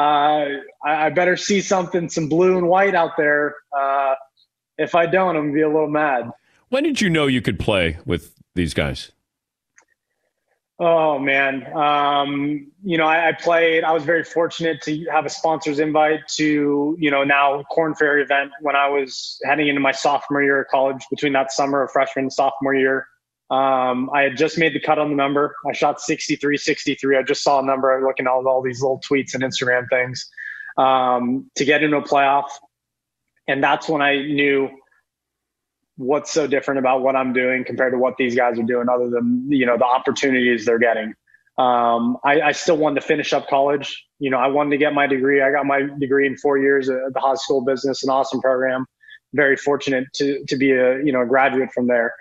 I, 0.83 1.07
I 1.07 1.11
better 1.11 1.37
see 1.37 1.61
something, 1.61 2.09
some 2.09 2.29
blue 2.29 2.57
and 2.57 2.69
white 2.69 2.95
out 2.95 3.13
there. 3.19 3.55
Uh, 3.79 4.15
if 4.79 4.95
I 4.95 5.07
don't, 5.07 5.37
I'm 5.37 5.45
gonna 5.45 5.53
be 5.53 5.61
a 5.61 5.69
little 5.69 5.91
mad. 5.91 6.31
When 6.71 6.83
did 6.83 7.01
you 7.01 7.11
know 7.11 7.27
you 7.27 7.43
could 7.43 7.59
play 7.59 7.99
with 8.05 8.35
these 8.55 8.75
guys? 8.75 9.13
Oh 10.81 11.21
man, 11.21 11.73
um, 11.77 12.73
you 12.83 12.99
know, 12.99 13.07
I, 13.07 13.29
I 13.29 13.33
played. 13.33 13.85
I 13.85 13.93
was 13.93 14.03
very 14.03 14.25
fortunate 14.25 14.83
to 14.83 15.05
have 15.05 15.25
a 15.25 15.31
sponsor's 15.31 15.79
invite 15.79 16.27
to, 16.37 16.97
you 16.99 17.11
know, 17.13 17.23
now 17.23 17.63
Korn 17.71 17.95
Ferry 17.95 18.23
event 18.23 18.51
when 18.61 18.75
I 18.75 18.89
was 18.89 19.39
heading 19.45 19.69
into 19.69 19.81
my 19.81 19.93
sophomore 19.93 20.43
year 20.43 20.63
of 20.63 20.69
college. 20.69 21.05
Between 21.11 21.33
that 21.35 21.53
summer 21.53 21.85
of 21.85 21.93
freshman 21.93 22.25
and 22.25 22.33
sophomore 22.33 22.75
year, 22.75 23.07
um, 23.51 24.11
I 24.13 24.23
had 24.23 24.37
just 24.37 24.59
made 24.59 24.75
the 24.75 24.81
cut 24.81 24.99
on 24.99 25.11
the 25.11 25.15
number. 25.15 25.55
I 25.65 25.73
shot 25.75 26.01
63, 26.01 26.57
63. 26.57 27.19
I 27.19 27.23
just 27.23 27.45
saw 27.45 27.61
a 27.61 27.65
number. 27.65 27.93
I 27.93 27.99
was 27.99 28.05
looking 28.05 28.27
at 28.27 28.33
all, 28.33 28.47
all 28.49 28.61
these 28.61 28.83
little 28.83 29.01
tweets 29.09 29.33
and 29.33 29.45
Instagram 29.45 29.89
things 29.89 30.29
um, 30.77 31.49
to 31.55 31.65
get 31.65 31.85
into 31.85 31.99
a 31.99 32.03
playoff, 32.03 32.49
and 33.47 33.63
that's 33.63 33.89
when 33.89 34.03
I 34.03 34.17
knew 34.17 34.71
what's 35.97 36.33
so 36.33 36.47
different 36.47 36.79
about 36.79 37.03
what 37.03 37.17
I'm 37.17 37.33
doing 37.33 37.65
compared 37.65 37.93
to 37.93 37.99
what 37.99 38.17
these 38.17 38.35
guys 38.35 38.59
are 38.59 38.65
doing, 38.65 38.89
other 38.89 39.09
than 39.09 39.47
you 39.49 39.67
know 39.67 39.77
the 39.77 39.85
opportunities 39.85 40.65
they're 40.65 40.79
getting. 40.79 41.15
Um, 41.57 42.17
I, 42.25 42.41
I 42.41 42.53
still 42.53 42.77
wanted 42.77 43.01
to 43.01 43.07
finish 43.07 43.33
up 43.33 43.47
college. 43.49 44.05
You 44.19 44.31
know, 44.31 44.39
I 44.39 44.49
wanted 44.49 44.71
to 44.71 44.77
get 44.77 44.93
my 44.93 45.07
degree. 45.07 45.41
I 45.41 45.53
got 45.53 45.67
my 45.67 45.83
degree 46.01 46.27
in 46.27 46.37
four 46.37 46.59
years 46.59 46.89
at 46.89 47.13
the 47.13 47.21
Haas 47.21 47.45
School 47.45 47.65
Business, 47.65 48.03
an 48.03 48.11
awesome 48.11 48.41
program. 48.41 48.87
Very 49.35 49.57
fortunate 49.57 50.07
to 50.15 50.45
to 50.47 50.57
be 50.57 50.73
a 50.73 50.99
you 51.05 51.13
know 51.13 51.23
a 51.23 51.27
graduate 51.27 51.73
from 51.73 51.87
there. 51.87 52.15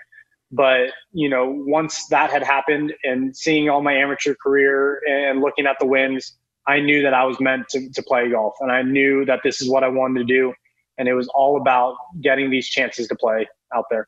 But 0.52 0.92
you 1.12 1.30
know, 1.30 1.64
once 1.66 2.08
that 2.08 2.32
had 2.32 2.44
happened, 2.44 2.94
and 3.04 3.36
seeing 3.36 3.70
all 3.70 3.82
my 3.82 3.94
amateur 3.94 4.36
career 4.36 5.02
and 5.10 5.42
looking 5.42 5.66
at 5.66 5.78
the 5.80 5.88
wins, 5.88 6.38
I 6.68 6.80
knew 6.80 7.02
that 7.02 7.14
I 7.14 7.26
was 7.26 7.40
meant 7.40 7.70
to 7.70 7.90
to 7.90 8.04
play 8.04 8.30
golf, 8.30 8.54
and 8.60 8.72
I 8.72 8.84
knew 8.84 9.26
that 9.26 9.40
this 9.44 9.62
is 9.62 9.70
what 9.70 9.84
I 9.84 9.88
wanted 9.88 10.20
to 10.20 10.26
do. 10.26 10.54
And 11.00 11.08
it 11.08 11.16
was 11.16 11.28
all 11.30 11.60
about 11.60 11.96
getting 12.22 12.52
these 12.52 12.68
chances 12.68 13.08
to 13.08 13.16
play 13.16 13.48
out 13.76 13.86
there. 13.90 14.08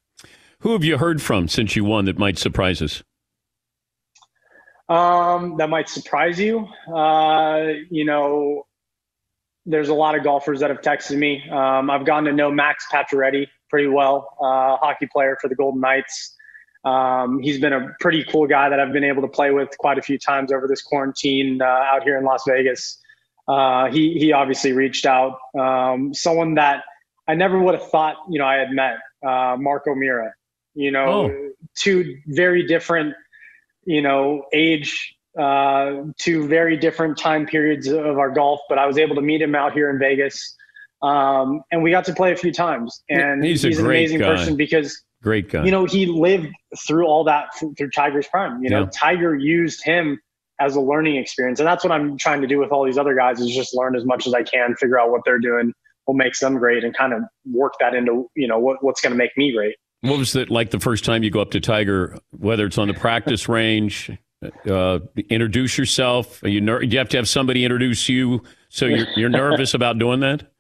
Who 0.60 0.74
have 0.74 0.84
you 0.84 0.98
heard 0.98 1.22
from 1.22 1.48
since 1.48 1.76
you 1.76 1.84
won 1.84 2.06
that 2.06 2.18
might 2.18 2.38
surprise 2.38 2.82
us? 2.82 3.04
Um, 4.88 5.58
that 5.58 5.70
might 5.70 5.90
surprise 5.90 6.40
you. 6.40 6.68
Uh, 6.94 7.74
you 7.90 8.06
know, 8.06 8.66
there's 9.66 9.90
a 9.90 9.94
lot 9.94 10.16
of 10.16 10.24
golfers 10.24 10.60
that 10.60 10.70
have 10.70 10.82
texted 10.82 11.18
me. 11.18 11.44
Um, 11.50 11.90
I've 11.90 12.06
gotten 12.06 12.26
to 12.26 12.34
know 12.34 12.52
Max 12.52 12.86
Pacioretty 12.92 13.48
pretty 13.70 13.88
well, 13.88 14.38
uh, 14.40 14.78
hockey 14.78 15.08
player 15.12 15.38
for 15.42 15.48
the 15.48 15.56
Golden 15.56 15.82
Knights. 15.82 16.36
Um, 16.84 17.40
he's 17.40 17.60
been 17.60 17.74
a 17.74 17.96
pretty 18.00 18.24
cool 18.26 18.46
guy 18.46 18.70
that 18.70 18.80
I've 18.80 18.94
been 18.94 19.04
able 19.04 19.24
to 19.24 19.28
play 19.28 19.50
with 19.50 19.76
quite 19.80 19.98
a 19.98 20.04
few 20.04 20.20
times 20.20 20.52
over 20.52 20.68
this 20.68 20.84
quarantine 20.84 21.62
uh, 21.62 21.66
out 21.66 22.04
here 22.04 22.18
in 22.18 22.24
Las 22.24 22.44
Vegas. 22.48 23.02
Uh, 23.48 23.90
he 23.90 24.18
he 24.20 24.32
obviously 24.34 24.72
reached 24.72 25.06
out. 25.06 25.40
Um, 25.58 26.14
someone 26.14 26.56
that 26.56 26.84
I 27.28 27.34
never 27.34 27.60
would 27.60 27.74
have 27.74 27.90
thought 27.90 28.18
you 28.30 28.38
know 28.38 28.46
I 28.46 28.56
had 28.56 28.72
met, 28.72 28.98
uh, 29.26 29.56
Mark 29.60 29.88
O'Meara. 29.88 30.34
You 30.74 30.92
know, 30.92 31.06
Oh. 31.32 31.50
two 31.76 32.18
very 32.28 32.64
different, 32.68 33.16
you 33.86 34.02
know, 34.02 34.44
age, 34.54 35.16
uh, 35.40 36.04
two 36.18 36.48
very 36.48 36.76
different 36.78 37.18
time 37.18 37.46
periods 37.46 37.88
of 37.88 38.18
our 38.18 38.30
golf. 38.30 38.60
But 38.70 38.78
I 38.78 38.86
was 38.86 38.98
able 38.98 39.16
to 39.16 39.22
meet 39.22 39.42
him 39.42 39.56
out 39.56 39.74
here 39.74 39.90
in 39.90 40.00
Vegas, 40.00 40.56
um, 41.02 41.62
and 41.72 41.82
we 41.84 41.92
got 41.92 42.06
to 42.06 42.14
play 42.14 42.32
a 42.34 42.36
few 42.36 42.52
times. 42.52 43.04
And 43.10 43.44
He's 43.44 43.64
a 43.64 43.70
an 43.70 43.86
amazing 43.86 44.20
guy. 44.20 44.28
person 44.36 44.56
because 44.58 45.02
Great 45.24 45.50
guy. 45.50 45.64
you 45.64 45.72
know, 45.72 45.86
he 45.86 46.06
lived 46.06 46.50
through 46.86 47.08
all 47.08 47.24
that 47.24 47.48
through 47.58 47.90
Tiger's 47.92 48.28
prime. 48.28 48.62
You 48.64 48.70
know, 48.70 48.82
Yeah. 48.82 48.90
Tiger 48.94 49.36
used 49.36 49.84
him 49.84 50.20
as 50.60 50.76
a 50.76 50.82
learning 50.82 51.16
experience, 51.18 51.60
and 51.60 51.68
that's 51.68 51.84
what 51.84 51.92
I'm 51.92 52.18
trying 52.18 52.42
to 52.42 52.48
do 52.48 52.58
with 52.60 52.72
all 52.72 52.86
these 52.86 52.98
other 52.98 53.14
guys 53.16 53.40
is 53.40 53.54
just 53.54 53.74
learn 53.76 53.96
as 53.96 54.06
much 54.06 54.26
as 54.28 54.34
I 54.34 54.44
can, 54.44 54.76
figure 54.76 55.00
out 55.00 55.12
what 55.12 55.22
they're 55.26 55.40
doing, 55.40 55.74
what 56.06 56.16
makes 56.16 56.40
them 56.40 56.58
great, 56.58 56.84
and 56.84 56.96
kind 56.96 57.14
of 57.14 57.24
work 57.52 57.74
that 57.80 57.94
into 57.94 58.30
you 58.36 58.48
know 58.48 58.60
what, 58.60 58.84
what's 58.84 59.02
going 59.02 59.12
to 59.12 59.18
make 59.18 59.36
me 59.38 59.52
great. 59.54 59.76
What 60.02 60.20
was 60.20 60.36
it 60.36 60.50
like 60.50 60.72
the 60.72 60.80
first 60.80 61.04
time 61.04 61.24
you 61.24 61.32
go 61.32 61.42
up 61.42 61.52
to 61.52 61.60
Tiger, 61.60 62.18
whether 62.32 62.66
it's 62.66 62.78
on 62.78 62.88
the 62.88 62.94
practice 62.94 63.50
range? 63.50 64.12
Uh, 64.70 65.00
introduce 65.30 65.78
yourself. 65.78 66.44
Are 66.44 66.50
you, 66.50 66.62
ner- 66.62 66.84
you 66.84 66.98
have 67.00 67.10
to 67.10 67.18
have 67.18 67.28
somebody 67.28 67.64
introduce 67.64 68.08
you, 68.08 68.44
so 68.70 68.86
you're, 68.86 69.08
you're 69.16 69.30
nervous 69.30 69.74
about 69.74 69.98
doing 69.98 70.20
that. 70.20 70.52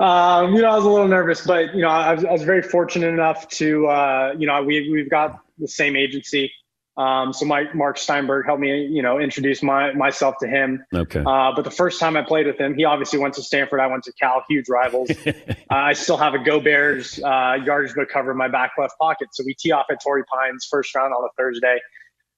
Um, 0.00 0.54
you 0.54 0.62
know, 0.62 0.70
I 0.70 0.76
was 0.76 0.84
a 0.84 0.88
little 0.88 1.08
nervous, 1.08 1.46
but 1.46 1.74
you 1.74 1.82
know, 1.82 1.88
I 1.88 2.14
was, 2.14 2.24
I 2.24 2.32
was 2.32 2.42
very 2.42 2.62
fortunate 2.62 3.08
enough 3.08 3.48
to, 3.48 3.86
uh, 3.86 4.34
you 4.38 4.46
know, 4.46 4.62
we 4.62 4.90
we've 4.90 5.10
got 5.10 5.40
the 5.58 5.68
same 5.68 5.96
agency. 5.96 6.50
Um, 6.96 7.32
so 7.32 7.44
Mike 7.44 7.74
Mark 7.74 7.98
Steinberg 7.98 8.46
helped 8.46 8.60
me, 8.60 8.86
you 8.86 9.02
know, 9.02 9.18
introduce 9.18 9.62
my 9.62 9.92
myself 9.94 10.36
to 10.40 10.46
him. 10.46 10.84
Okay. 10.94 11.20
Uh, 11.26 11.52
but 11.54 11.62
the 11.62 11.70
first 11.70 11.98
time 11.98 12.16
I 12.16 12.22
played 12.22 12.46
with 12.46 12.58
him, 12.58 12.74
he 12.74 12.84
obviously 12.84 13.18
went 13.18 13.34
to 13.34 13.42
Stanford. 13.42 13.80
I 13.80 13.88
went 13.88 14.04
to 14.04 14.12
Cal, 14.12 14.44
huge 14.48 14.68
rivals. 14.68 15.10
uh, 15.26 15.32
I 15.70 15.92
still 15.94 16.16
have 16.16 16.34
a 16.34 16.38
Go 16.38 16.60
Bears 16.60 17.18
uh, 17.18 17.58
yardage 17.64 17.94
book 17.94 18.08
cover 18.08 18.30
in 18.30 18.36
my 18.36 18.48
back 18.48 18.72
left 18.78 18.96
pocket. 19.00 19.28
So 19.32 19.42
we 19.44 19.54
tee 19.54 19.72
off 19.72 19.86
at 19.90 20.00
Torrey 20.02 20.24
Pines 20.24 20.66
first 20.70 20.94
round 20.94 21.12
on 21.12 21.24
a 21.24 21.28
Thursday. 21.36 21.78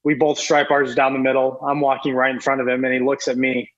We 0.05 0.15
both 0.15 0.39
stripe 0.39 0.71
ours 0.71 0.95
down 0.95 1.13
the 1.13 1.19
middle. 1.19 1.61
I'm 1.69 1.81
walking 1.81 2.15
right 2.15 2.31
in 2.31 2.41
front 2.41 2.61
of 2.63 2.69
him, 2.69 2.85
and 2.85 2.95
he 2.95 3.01
looks 3.01 3.29
at 3.29 3.37
me 3.37 3.71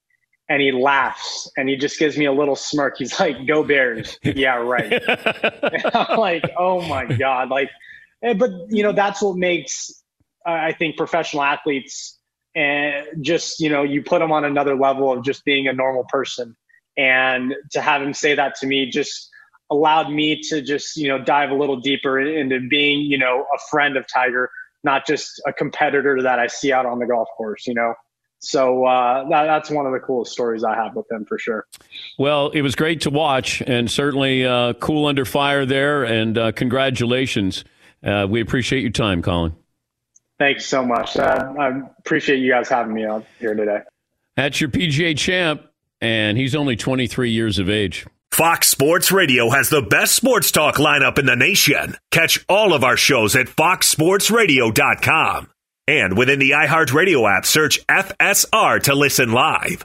and 0.49 0.63
he 0.63 0.73
laughs 0.73 1.51
and 1.57 1.69
he 1.69 1.77
just 1.77 1.99
gives 1.99 2.17
me 2.17 2.25
a 2.25 2.33
little 2.33 2.57
smirk. 2.57 2.97
He's 2.99 3.19
like, 3.19 3.47
"Go 3.47 3.65
Bears!" 3.65 4.19
yeah, 4.23 4.57
right. 4.57 5.03
I'm 5.95 6.19
like, 6.19 6.45
"Oh 6.57 6.81
my 6.83 7.05
god!" 7.05 7.51
Like, 7.51 7.71
eh, 8.23 8.35
but 8.35 8.51
you 8.69 8.83
know, 8.83 8.93
that's 8.93 9.21
what 9.21 9.37
makes 9.37 10.05
I 10.49 10.73
think 10.73 10.97
professional 10.97 11.43
athletes 11.43 12.19
and 12.55 13.25
just 13.25 13.61
you 13.61 13.69
know 13.69 13.83
you 13.83 14.03
put 14.03 14.19
them 14.19 14.33
on 14.33 14.45
another 14.45 14.77
level 14.77 15.13
of 15.13 15.25
just 15.25 15.45
being 15.45 15.69
a 15.69 15.73
normal 15.73 16.05
person, 16.09 16.57
and 16.97 17.55
to 17.73 17.81
have 17.81 18.03
him 18.03 18.13
say 18.13 18.35
that 18.35 18.57
to 18.57 18.67
me 18.67 18.91
just 18.91 19.31
allowed 19.71 20.11
me 20.11 20.41
to 20.41 20.63
just 20.63 20.97
you 20.97 21.09
know 21.09 21.23
dive 21.23 21.51
a 21.51 21.55
little 21.55 21.81
deeper 21.81 22.19
into 22.19 22.61
being 22.69 23.01
you 23.01 23.19
know 23.19 23.47
a 23.55 23.59
friend 23.71 23.97
of 23.97 24.07
Tiger, 24.13 24.51
not 24.83 25.07
just 25.07 25.41
a 25.47 25.53
competitor 25.53 26.23
that 26.23 26.39
I 26.39 26.47
see 26.47 26.73
out 26.73 26.87
on 26.87 26.99
the 26.99 27.07
golf 27.07 27.29
course. 27.37 27.67
You 27.67 27.75
know. 27.75 27.95
So 28.41 28.85
uh, 28.85 29.29
that, 29.31 29.47
that's 29.47 29.69
one 29.69 29.85
of 29.87 29.93
the 29.93 29.99
coolest 29.99 30.31
stories 30.31 30.63
I 30.63 30.77
have 30.77 30.95
with 30.95 31.11
him 31.11 31.25
for 31.25 31.41
sure. 31.41 31.67
Well, 32.21 32.51
it 32.51 32.63
was 32.63 32.77
great 32.77 33.01
to 33.01 33.11
watch, 33.11 33.61
and 33.63 33.91
certainly 33.91 34.47
uh, 34.47 34.75
cool 34.75 35.07
under 35.07 35.25
fire 35.25 35.67
there. 35.67 36.05
And 36.05 36.39
uh, 36.39 36.53
congratulations. 36.53 37.65
Uh, 38.01 38.29
we 38.31 38.41
appreciate 38.41 38.83
your 38.83 38.93
time, 38.93 39.23
Collin. 39.23 39.57
Thanks 40.39 40.67
so 40.67 40.85
much. 40.85 41.17
Uh, 41.17 41.55
I 41.59 41.81
appreciate 41.99 42.37
you 42.39 42.53
guys 42.53 42.69
having 42.69 42.95
me 42.95 43.05
on 43.05 43.27
here 43.41 43.55
today. 43.55 43.81
That's 44.37 44.61
your 44.61 44.71
PGA 44.71 45.19
champ, 45.19 45.63
and 46.01 46.39
he's 46.39 46.55
only 46.55 46.77
23 46.77 47.31
years 47.31 47.59
of 47.59 47.69
age. 47.69 48.07
Fox 48.31 48.69
Sports 48.69 49.11
Radio 49.11 49.51
has 49.51 49.69
the 49.69 49.83
best 49.83 50.15
sports 50.15 50.53
talk 50.53 50.77
lineup 50.77 51.19
in 51.19 51.27
the 51.27 51.35
nation. 51.35 51.97
Catch 52.13 52.45
all 52.49 52.73
of 52.73 52.85
our 52.85 52.97
shows 52.97 53.35
at 53.35 53.49
foxsportsradio.com. 53.49 55.51
And 55.89 56.17
within 56.17 56.39
the 56.39 56.51
iHeartRadio 56.51 57.37
app, 57.37 57.45
search 57.47 57.85
FSR 57.87 58.81
to 58.85 58.95
listen 58.95 59.33
live. 59.33 59.85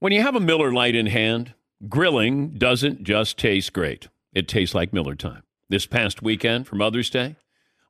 When 0.00 0.14
you 0.14 0.22
have 0.22 0.34
a 0.34 0.40
Miller 0.40 0.72
Lite 0.72 0.94
in 0.94 1.08
hand, 1.08 1.52
grilling 1.86 2.56
doesn't 2.56 3.04
just 3.04 3.36
taste 3.36 3.74
great. 3.74 4.08
It 4.32 4.48
tastes 4.48 4.74
like 4.74 4.94
Miller 4.94 5.14
time. 5.14 5.42
This 5.68 5.84
past 5.84 6.22
weekend 6.22 6.66
for 6.66 6.76
Mother's 6.76 7.10
Day, 7.10 7.36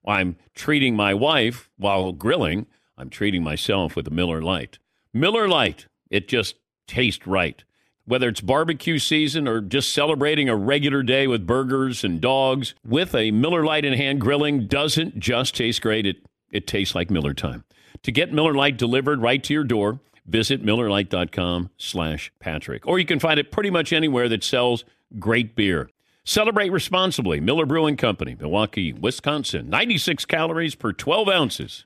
I'm 0.05 0.35
treating 0.53 0.97
my 0.97 1.15
wife 1.15 1.71
while 1.77 2.11
grilling. 2.11 2.67
I'm 2.99 3.11
treating 3.11 3.45
myself 3.45 3.95
with 3.95 4.09
a 4.09 4.11
Miller 4.11 4.43
Lite. 4.43 4.81
Miller 5.15 5.49
Lite, 5.49 5.87
it 6.11 6.27
just 6.27 6.57
tastes 6.89 7.29
right. 7.29 7.63
Whether 8.07 8.31
it's 8.31 8.41
barbecue 8.41 8.99
season 8.99 9.47
or 9.47 9.61
just 9.61 9.95
celebrating 9.95 10.49
a 10.49 10.57
regular 10.57 11.05
day 11.05 11.29
with 11.29 11.47
burgers 11.47 12.03
and 12.03 12.21
dogs, 12.21 12.75
with 12.85 13.15
a 13.15 13.31
Miller 13.31 13.65
Lite 13.65 13.85
in 13.85 13.93
hand, 13.93 14.21
grilling 14.21 14.67
doesn't 14.67 15.21
just 15.21 15.55
taste 15.55 15.81
great, 15.81 16.07
it, 16.07 16.17
it 16.51 16.67
tastes 16.67 16.97
like 16.97 17.09
Miller 17.09 17.35
time. 17.35 17.63
To 18.03 18.11
get 18.11 18.33
Miller 18.33 18.55
Lite 18.55 18.79
delivered 18.79 19.23
right 19.23 19.45
to 19.45 19.55
your 19.55 19.63
door, 19.63 20.01
visit 20.31 20.65
millerlite.com 20.65 21.71
slash 21.77 22.33
patrick. 22.41 22.87
Or 22.87 22.99
you 22.99 23.05
can 23.05 23.19
find 23.19 23.39
it 23.39 23.51
pretty 23.51 23.71
much 23.71 23.93
anywhere 23.93 24.29
that 24.29 24.45
sells 24.45 24.85
great 25.19 25.55
beer. 25.55 25.91
Celebrate 26.25 26.71
responsibly. 26.71 27.41
Miller 27.41 27.67
brewing 27.67 27.97
company 27.97 28.37
milwaukee 28.39 28.93
wisconsin. 28.93 29.69
96 29.69 30.25
calories 30.27 30.75
per 30.75 30.93
12 30.93 31.29
ounces 31.29 31.85